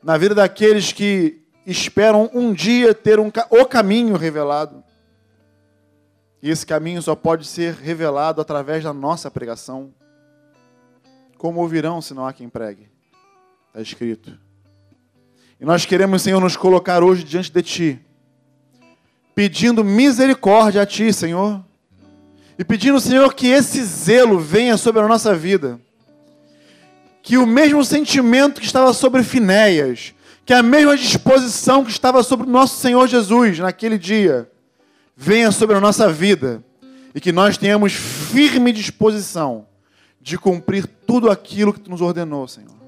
Na 0.01 0.17
vida 0.17 0.33
daqueles 0.33 0.91
que 0.91 1.39
esperam 1.63 2.27
um 2.33 2.51
dia 2.51 2.91
ter 2.95 3.19
um, 3.19 3.31
o 3.51 3.65
caminho 3.67 4.15
revelado. 4.15 4.83
E 6.41 6.49
esse 6.49 6.65
caminho 6.65 7.03
só 7.03 7.15
pode 7.15 7.45
ser 7.45 7.75
revelado 7.75 8.41
através 8.41 8.83
da 8.83 8.93
nossa 8.93 9.29
pregação. 9.29 9.93
Como 11.37 11.59
ouvirão 11.59 12.01
se 12.01 12.15
não 12.15 12.25
há 12.25 12.33
quem 12.33 12.49
pregue? 12.49 12.89
Está 13.79 13.81
escrito. 13.81 14.37
E 15.57 15.63
nós 15.63 15.85
queremos, 15.85 16.21
Senhor, 16.21 16.41
nos 16.41 16.57
colocar 16.57 17.01
hoje 17.01 17.23
diante 17.23 17.49
de 17.49 17.61
Ti, 17.61 17.99
pedindo 19.33 19.85
misericórdia 19.85 20.81
a 20.81 20.85
Ti, 20.85 21.13
Senhor, 21.13 21.63
e 22.57 22.63
pedindo, 22.65 22.99
Senhor, 22.99 23.33
que 23.33 23.47
esse 23.47 23.81
zelo 23.85 24.37
venha 24.37 24.75
sobre 24.75 25.01
a 25.01 25.07
nossa 25.07 25.33
vida 25.33 25.79
que 27.21 27.37
o 27.37 27.45
mesmo 27.45 27.85
sentimento 27.85 28.59
que 28.59 28.65
estava 28.65 28.91
sobre 28.91 29.23
Finéias, 29.23 30.13
que 30.45 30.53
a 30.53 30.63
mesma 30.63 30.97
disposição 30.97 31.85
que 31.85 31.91
estava 31.91 32.23
sobre 32.23 32.47
o 32.47 32.49
nosso 32.49 32.77
Senhor 32.77 33.07
Jesus 33.07 33.59
naquele 33.59 33.97
dia, 33.97 34.49
venha 35.15 35.51
sobre 35.51 35.75
a 35.77 35.79
nossa 35.79 36.11
vida 36.11 36.63
e 37.13 37.21
que 37.21 37.31
nós 37.31 37.57
tenhamos 37.57 37.93
firme 37.93 38.73
disposição 38.73 39.67
de 40.19 40.37
cumprir 40.37 40.87
tudo 41.05 41.29
aquilo 41.29 41.71
que 41.71 41.79
tu 41.79 41.91
nos 41.91 42.01
ordenou, 42.01 42.47
Senhor. 42.47 42.78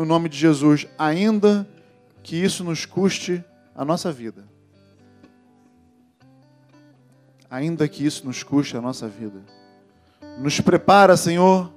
No 0.00 0.06
nome 0.06 0.30
de 0.30 0.38
Jesus, 0.38 0.86
ainda 0.98 1.68
que 2.22 2.34
isso 2.34 2.64
nos 2.64 2.86
custe 2.86 3.44
a 3.74 3.84
nossa 3.84 4.10
vida. 4.10 4.48
Ainda 7.50 7.86
que 7.86 8.06
isso 8.06 8.24
nos 8.24 8.42
custe 8.42 8.78
a 8.78 8.80
nossa 8.80 9.06
vida. 9.06 9.42
Nos 10.38 10.58
prepara, 10.58 11.18
Senhor, 11.18 11.70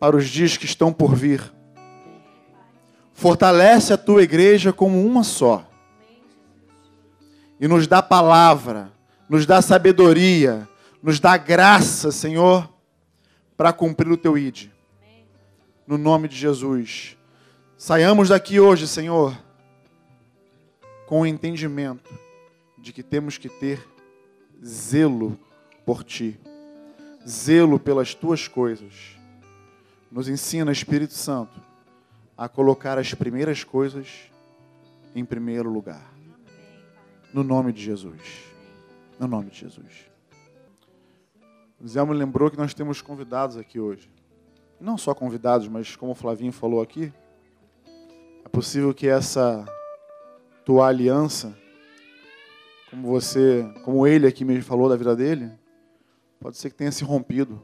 para 0.00 0.16
os 0.16 0.26
dias 0.26 0.56
que 0.56 0.64
estão 0.64 0.92
por 0.92 1.14
vir. 1.14 1.52
Fortalece 3.12 3.92
a 3.92 3.96
tua 3.96 4.24
igreja 4.24 4.72
como 4.72 5.06
uma 5.06 5.22
só. 5.22 5.64
E 7.60 7.68
nos 7.68 7.86
dá 7.86 8.02
palavra, 8.02 8.90
nos 9.28 9.46
dá 9.46 9.62
sabedoria, 9.62 10.68
nos 11.00 11.20
dá 11.20 11.36
graça, 11.36 12.10
Senhor, 12.10 12.68
para 13.56 13.72
cumprir 13.72 14.10
o 14.10 14.16
teu 14.16 14.36
id. 14.36 14.72
No 15.86 15.98
nome 15.98 16.28
de 16.28 16.36
Jesus. 16.36 17.16
Saiamos 17.76 18.28
daqui 18.28 18.60
hoje, 18.60 18.86
Senhor, 18.86 19.36
com 21.06 21.20
o 21.22 21.26
entendimento 21.26 22.12
de 22.78 22.92
que 22.92 23.02
temos 23.02 23.38
que 23.38 23.48
ter 23.48 23.84
zelo 24.64 25.38
por 25.84 26.04
ti, 26.04 26.38
zelo 27.26 27.78
pelas 27.78 28.14
tuas 28.14 28.46
coisas 28.46 29.16
nos 30.12 30.28
ensina, 30.28 30.70
Espírito 30.70 31.14
Santo, 31.14 31.58
a 32.36 32.46
colocar 32.46 32.98
as 32.98 33.14
primeiras 33.14 33.64
coisas 33.64 34.30
em 35.14 35.24
primeiro 35.24 35.70
lugar. 35.70 36.12
No 37.32 37.42
nome 37.42 37.72
de 37.72 37.82
Jesus. 37.82 38.44
No 39.18 39.26
nome 39.26 39.50
de 39.50 39.60
Jesus. 39.60 40.10
O 41.80 41.88
Zé 41.88 42.04
me 42.04 42.12
lembrou 42.12 42.50
que 42.50 42.58
nós 42.58 42.74
temos 42.74 43.00
convidados 43.00 43.56
aqui 43.56 43.80
hoje. 43.80 44.10
Não 44.82 44.98
só 44.98 45.14
convidados, 45.14 45.68
mas 45.68 45.94
como 45.94 46.10
o 46.10 46.14
Flavinho 46.14 46.50
falou 46.50 46.82
aqui, 46.82 47.12
é 48.44 48.48
possível 48.48 48.92
que 48.92 49.06
essa 49.06 49.64
tua 50.64 50.88
aliança, 50.88 51.56
como 52.90 53.06
você, 53.06 53.64
como 53.84 54.04
ele 54.08 54.26
aqui 54.26 54.44
me 54.44 54.60
falou 54.60 54.88
da 54.88 54.96
vida 54.96 55.14
dele, 55.14 55.52
pode 56.40 56.56
ser 56.56 56.68
que 56.68 56.74
tenha 56.74 56.90
se 56.90 57.04
rompido. 57.04 57.62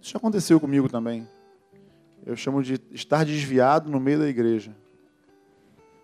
Isso 0.00 0.12
já 0.12 0.18
aconteceu 0.18 0.60
comigo 0.60 0.88
também. 0.88 1.28
Eu 2.24 2.36
chamo 2.36 2.62
de 2.62 2.80
estar 2.92 3.24
desviado 3.24 3.90
no 3.90 3.98
meio 3.98 4.20
da 4.20 4.28
igreja. 4.28 4.72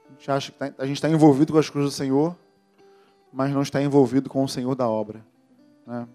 A 0.09 0.13
gente 0.15 0.31
acha 0.33 0.51
que 0.51 0.59
tá, 0.59 0.75
a 0.79 0.85
gente 0.85 0.97
está 0.97 1.09
envolvido 1.09 1.53
com 1.53 1.61
as 1.61 1.71
coisas 1.71 1.93
do 1.93 1.97
Senhor, 1.97 2.37
mas 3.33 3.53
não 3.53 3.63
está 3.63 3.81
envolvido 3.81 4.29
com 4.29 4.43
o 4.43 4.49
Senhor 4.49 4.75
da 4.75 4.89
obra. 4.89 5.25
Né? 5.87 6.09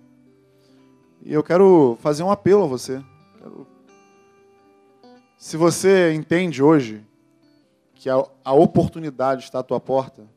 E 1.21 1.31
eu 1.31 1.41
quero 1.41 1.97
fazer 2.01 2.21
um 2.21 2.31
apelo 2.31 2.65
a 2.65 2.67
você. 2.67 3.01
Se 5.37 5.57
você 5.57 6.13
entende 6.13 6.61
hoje 6.61 7.05
que 7.95 8.09
a, 8.09 8.23
a 8.43 8.53
oportunidade 8.53 9.43
está 9.43 9.59
à 9.59 9.63
tua 9.63 9.79
porta, 9.79 10.27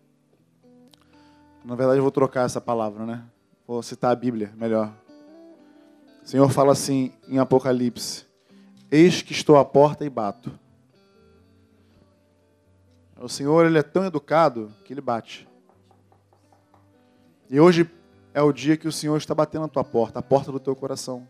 na 1.64 1.74
verdade 1.74 1.98
eu 1.98 2.02
vou 2.02 2.10
trocar 2.10 2.46
essa 2.46 2.60
palavra, 2.60 3.04
né? 3.04 3.24
Vou 3.66 3.82
citar 3.82 4.12
a 4.12 4.16
Bíblia 4.16 4.52
melhor. 4.56 4.92
O 6.22 6.26
Senhor 6.26 6.48
fala 6.48 6.72
assim 6.72 7.12
em 7.28 7.38
Apocalipse: 7.38 8.26
Eis 8.90 9.22
que 9.22 9.32
estou 9.32 9.56
à 9.56 9.64
porta 9.64 10.04
e 10.04 10.10
bato. 10.10 10.50
O 13.20 13.28
Senhor 13.28 13.66
ele 13.66 13.78
é 13.78 13.82
tão 13.82 14.04
educado 14.04 14.74
que 14.84 14.92
ele 14.92 15.00
bate. 15.00 15.48
E 17.48 17.60
hoje 17.60 17.90
é 18.32 18.42
o 18.42 18.52
dia 18.52 18.76
que 18.76 18.88
o 18.88 18.92
Senhor 18.92 19.16
está 19.16 19.34
batendo 19.34 19.62
na 19.62 19.68
tua 19.68 19.84
porta, 19.84 20.18
a 20.18 20.22
porta 20.22 20.50
do 20.50 20.58
teu 20.58 20.74
coração. 20.74 21.26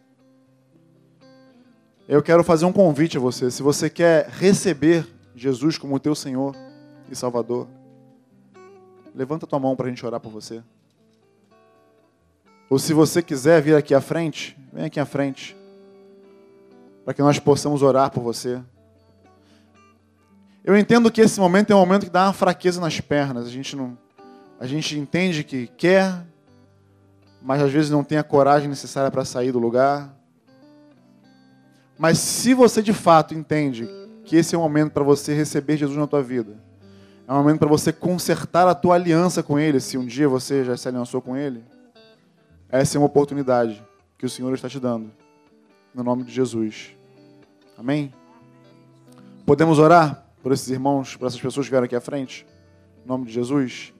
Eu 2.07 2.23
quero 2.23 2.45
fazer 2.45 2.67
um 2.67 2.73
convite 2.73 3.17
a 3.17 3.21
você. 3.21 3.51
Se 3.51 3.63
você 3.63 3.89
quer 3.89 4.29
receber 4.29 5.07
Jesus 5.35 5.79
como 5.79 5.99
teu 5.99 6.15
Senhor 6.15 6.55
e 7.11 7.17
Salvador, 7.17 7.67
levanta 9.15 9.47
tua 9.47 9.59
mão 9.59 9.75
para 9.75 9.87
a 9.87 9.89
gente 9.89 10.05
orar 10.05 10.21
por 10.21 10.31
você. 10.31 10.63
Ou 12.69 12.79
se 12.79 12.93
você 12.93 13.23
quiser 13.23 13.63
vir 13.63 13.75
aqui 13.75 13.95
à 13.95 14.01
frente, 14.03 14.55
vem 14.73 14.85
aqui 14.85 15.01
à 15.01 15.07
frente. 15.07 15.57
Para 17.05 17.15
que 17.15 17.23
nós 17.23 17.39
possamos 17.39 17.83
orar 17.83 18.11
por 18.11 18.23
você. 18.23 18.61
Eu 20.63 20.77
entendo 20.77 21.11
que 21.11 21.23
esse 21.23 21.41
momento 21.41 21.73
é 21.73 21.77
um 21.77 21.81
momento 21.81 22.05
que 22.05 22.13
dá 22.13 22.27
uma 22.27 22.33
fraqueza 22.35 22.81
nas 22.81 23.01
pernas. 23.01 23.47
A 23.47 23.51
gente 23.51 23.75
não 23.75 23.97
a 24.59 24.67
gente 24.67 24.99
entende 24.99 25.43
que 25.43 25.67
quer, 25.67 26.25
mas 27.43 27.61
às 27.61 27.73
vezes 27.73 27.91
não 27.91 28.05
tem 28.05 28.19
a 28.19 28.25
coragem 28.25 28.69
necessária 28.69 29.11
para 29.11 29.25
sair 29.25 29.53
do 29.53 29.59
lugar. 29.59 30.15
Mas 31.99 32.19
se 32.19 32.55
você 32.55 32.83
de 32.83 32.93
fato 32.93 33.35
entende 33.35 33.89
que 34.25 34.37
esse 34.37 34.55
é 34.55 34.59
o 34.59 34.61
momento 34.61 34.93
para 34.93 35.05
você 35.05 35.35
receber 35.35 35.77
Jesus 35.77 35.99
na 35.99 36.07
tua 36.07 36.23
vida, 36.23 36.57
é 37.27 37.33
um 37.33 37.37
momento 37.37 37.59
para 37.59 37.69
você 37.69 37.93
consertar 37.93 38.67
a 38.67 38.75
tua 38.75 38.97
aliança 38.97 39.43
com 39.43 39.59
Ele, 39.59 39.81
se 39.81 39.97
um 39.97 40.05
dia 40.05 40.29
você 40.29 40.65
já 40.65 40.77
se 40.77 40.89
aliançou 40.89 41.23
com 41.23 41.37
Ele, 41.37 41.63
essa 42.69 42.97
é 42.97 42.99
uma 42.99 43.07
oportunidade 43.07 43.83
que 44.19 44.27
o 44.27 44.29
Senhor 44.29 44.53
está 44.53 44.69
te 44.69 44.81
dando. 44.81 45.11
No 45.95 46.03
nome 46.03 46.25
de 46.25 46.33
Jesus. 46.33 46.95
Amém? 47.79 48.13
Podemos 49.47 49.79
orar 49.79 50.27
por 50.43 50.53
esses 50.53 50.69
irmãos, 50.69 51.17
por 51.17 51.27
essas 51.27 51.41
pessoas 51.41 51.67
que 51.67 51.71
vieram 51.71 51.85
aqui 51.85 51.95
à 51.95 52.01
frente? 52.01 52.47
Em 53.05 53.09
nome 53.09 53.27
de 53.27 53.33
Jesus. 53.33 53.93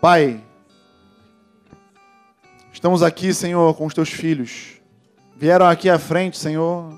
Pai, 0.00 0.44
estamos 2.76 3.02
aqui, 3.02 3.32
Senhor, 3.32 3.74
com 3.74 3.86
os 3.86 3.94
teus 3.94 4.10
filhos. 4.10 4.74
Vieram 5.34 5.64
aqui 5.64 5.88
à 5.88 5.98
frente, 5.98 6.36
Senhor, 6.36 6.92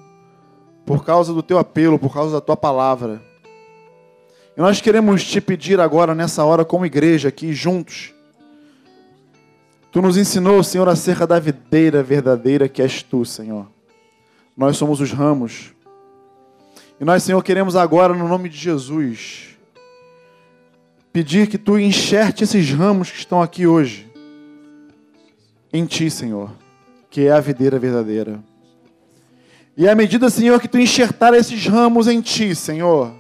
por 0.85 1.05
causa 1.05 1.33
do 1.33 1.41
teu 1.41 1.57
apelo, 1.57 2.01
por 2.01 2.13
causa 2.13 2.33
da 2.33 2.41
tua 2.41 2.57
palavra. 2.57 3.23
E 4.57 4.61
nós 4.61 4.81
queremos 4.81 5.25
te 5.25 5.41
pedir 5.41 5.79
agora, 5.79 6.17
nessa 6.17 6.45
hora, 6.45 6.65
como 6.65 6.85
igreja, 6.85 7.29
aqui 7.29 7.53
juntos, 7.53 8.13
Tu 9.91 10.03
nos 10.03 10.19
ensinou, 10.19 10.63
Senhor, 10.63 10.87
acerca 10.89 11.27
da 11.27 11.39
videira 11.41 12.03
verdadeira 12.03 12.69
que 12.69 12.83
és 12.83 13.03
tu, 13.03 13.25
Senhor. 13.25 13.67
Nós 14.55 14.77
somos 14.77 15.01
os 15.01 15.13
ramos. 15.13 15.73
E 17.01 17.05
nós, 17.05 17.23
Senhor, 17.23 17.43
queremos 17.43 17.75
agora, 17.75 18.13
no 18.13 18.29
nome 18.29 18.51
de 18.51 18.59
Jesus, 18.59 19.57
pedir 21.11 21.47
que 21.47 21.57
tu 21.57 21.79
enxerte 21.79 22.45
esses 22.45 22.71
ramos 22.71 23.11
que 23.11 23.19
estão 23.19 23.41
aqui 23.41 23.67
hoje 23.67 24.08
em 25.73 25.85
ti, 25.85 26.11
Senhor, 26.11 26.51
que 27.11 27.27
é 27.27 27.33
a 27.33 27.41
videira 27.41 27.79
verdadeira. 27.79 28.41
E 29.77 29.89
à 29.89 29.95
medida, 29.95 30.29
Senhor, 30.29 30.61
que 30.61 30.69
tu 30.69 30.79
enxertar 30.79 31.35
esses 31.35 31.67
ramos 31.67 32.09
em 32.09 32.21
ti, 32.21 32.55
Senhor, 32.55 33.13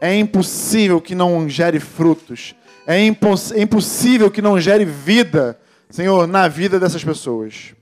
é 0.00 0.14
impossível 0.16 1.00
que 1.00 1.14
não 1.14 1.48
gere 1.48 1.80
frutos, 1.80 2.54
é, 2.86 3.04
imposs 3.04 3.52
é 3.52 3.62
impossível 3.62 4.30
que 4.30 4.40
não 4.40 4.60
gere 4.60 4.84
vida 4.84 5.58
Senhor, 5.90 6.26
na 6.26 6.48
vida 6.48 6.78
dessas 6.78 7.02
pessoas. 7.02 7.74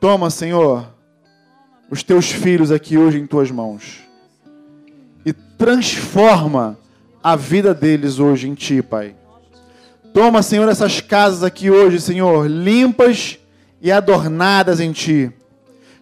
Toma, 0.00 0.28
Senhor, 0.28 0.92
os 1.88 2.02
teus 2.02 2.30
filhos 2.30 2.72
aqui 2.72 2.98
hoje 2.98 3.18
em 3.18 3.26
tuas 3.26 3.50
mãos 3.50 4.00
e 5.24 5.32
transforma 5.32 6.76
a 7.22 7.36
vida 7.36 7.72
deles 7.72 8.18
hoje 8.18 8.48
em 8.48 8.54
ti, 8.54 8.82
Pai. 8.82 9.14
Toma, 10.14 10.44
Senhor, 10.44 10.68
essas 10.68 11.00
casas 11.00 11.42
aqui 11.42 11.68
hoje, 11.68 12.00
Senhor, 12.00 12.46
limpas 12.46 13.36
e 13.82 13.90
adornadas 13.90 14.78
em 14.78 14.92
ti, 14.92 15.32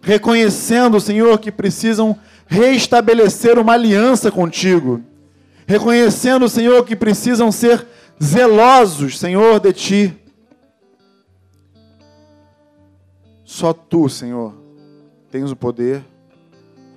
reconhecendo, 0.03 1.01
Senhor, 1.01 1.39
que 1.39 1.51
precisam 1.51 2.15
restabelecer 2.45 3.57
uma 3.57 3.73
aliança 3.73 4.29
contigo, 4.29 5.01
reconhecendo, 5.65 6.47
Senhor, 6.47 6.85
que 6.85 6.95
precisam 6.95 7.51
ser 7.51 7.87
zelosos, 8.23 9.17
Senhor, 9.17 9.59
de 9.59 9.73
ti. 9.73 10.17
Só 13.43 13.73
tu, 13.73 14.07
Senhor, 14.07 14.53
tens 15.31 15.49
o 15.49 15.55
poder 15.55 16.05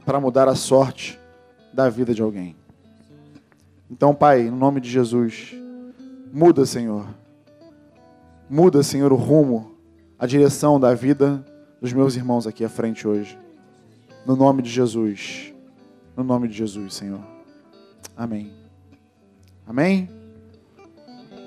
para 0.05 0.21
mudar 0.21 0.49
a 0.49 0.55
sorte 0.55 1.19
da 1.73 1.89
vida 1.89 2.13
de 2.13 2.21
alguém. 2.21 2.55
Então, 3.91 4.15
Pai, 4.15 4.51
no 4.51 4.57
nome 4.57 4.83
de 4.83 4.91
Jesus, 4.91 5.57
muda, 6.37 6.67
Senhor. 6.67 7.07
Muda, 8.49 8.83
Senhor, 8.83 9.11
o 9.11 9.17
rumo, 9.17 9.75
a 10.19 10.27
direção 10.27 10.79
da 10.79 10.93
vida 10.93 11.43
dos 11.81 11.95
meus 11.95 12.15
irmãos 12.15 12.47
aqui 12.47 12.63
à 12.63 12.69
frente 12.69 13.09
hoje. 13.09 13.39
No 14.27 14.37
nome 14.37 14.61
de 14.61 14.69
Jesus. 14.69 15.55
No 16.15 16.23
nome 16.23 16.47
de 16.47 16.55
Jesus, 16.55 16.93
Senhor. 16.93 17.21
Amém. 18.15 18.53
Amém. 19.67 20.11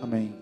Amém. 0.02 0.39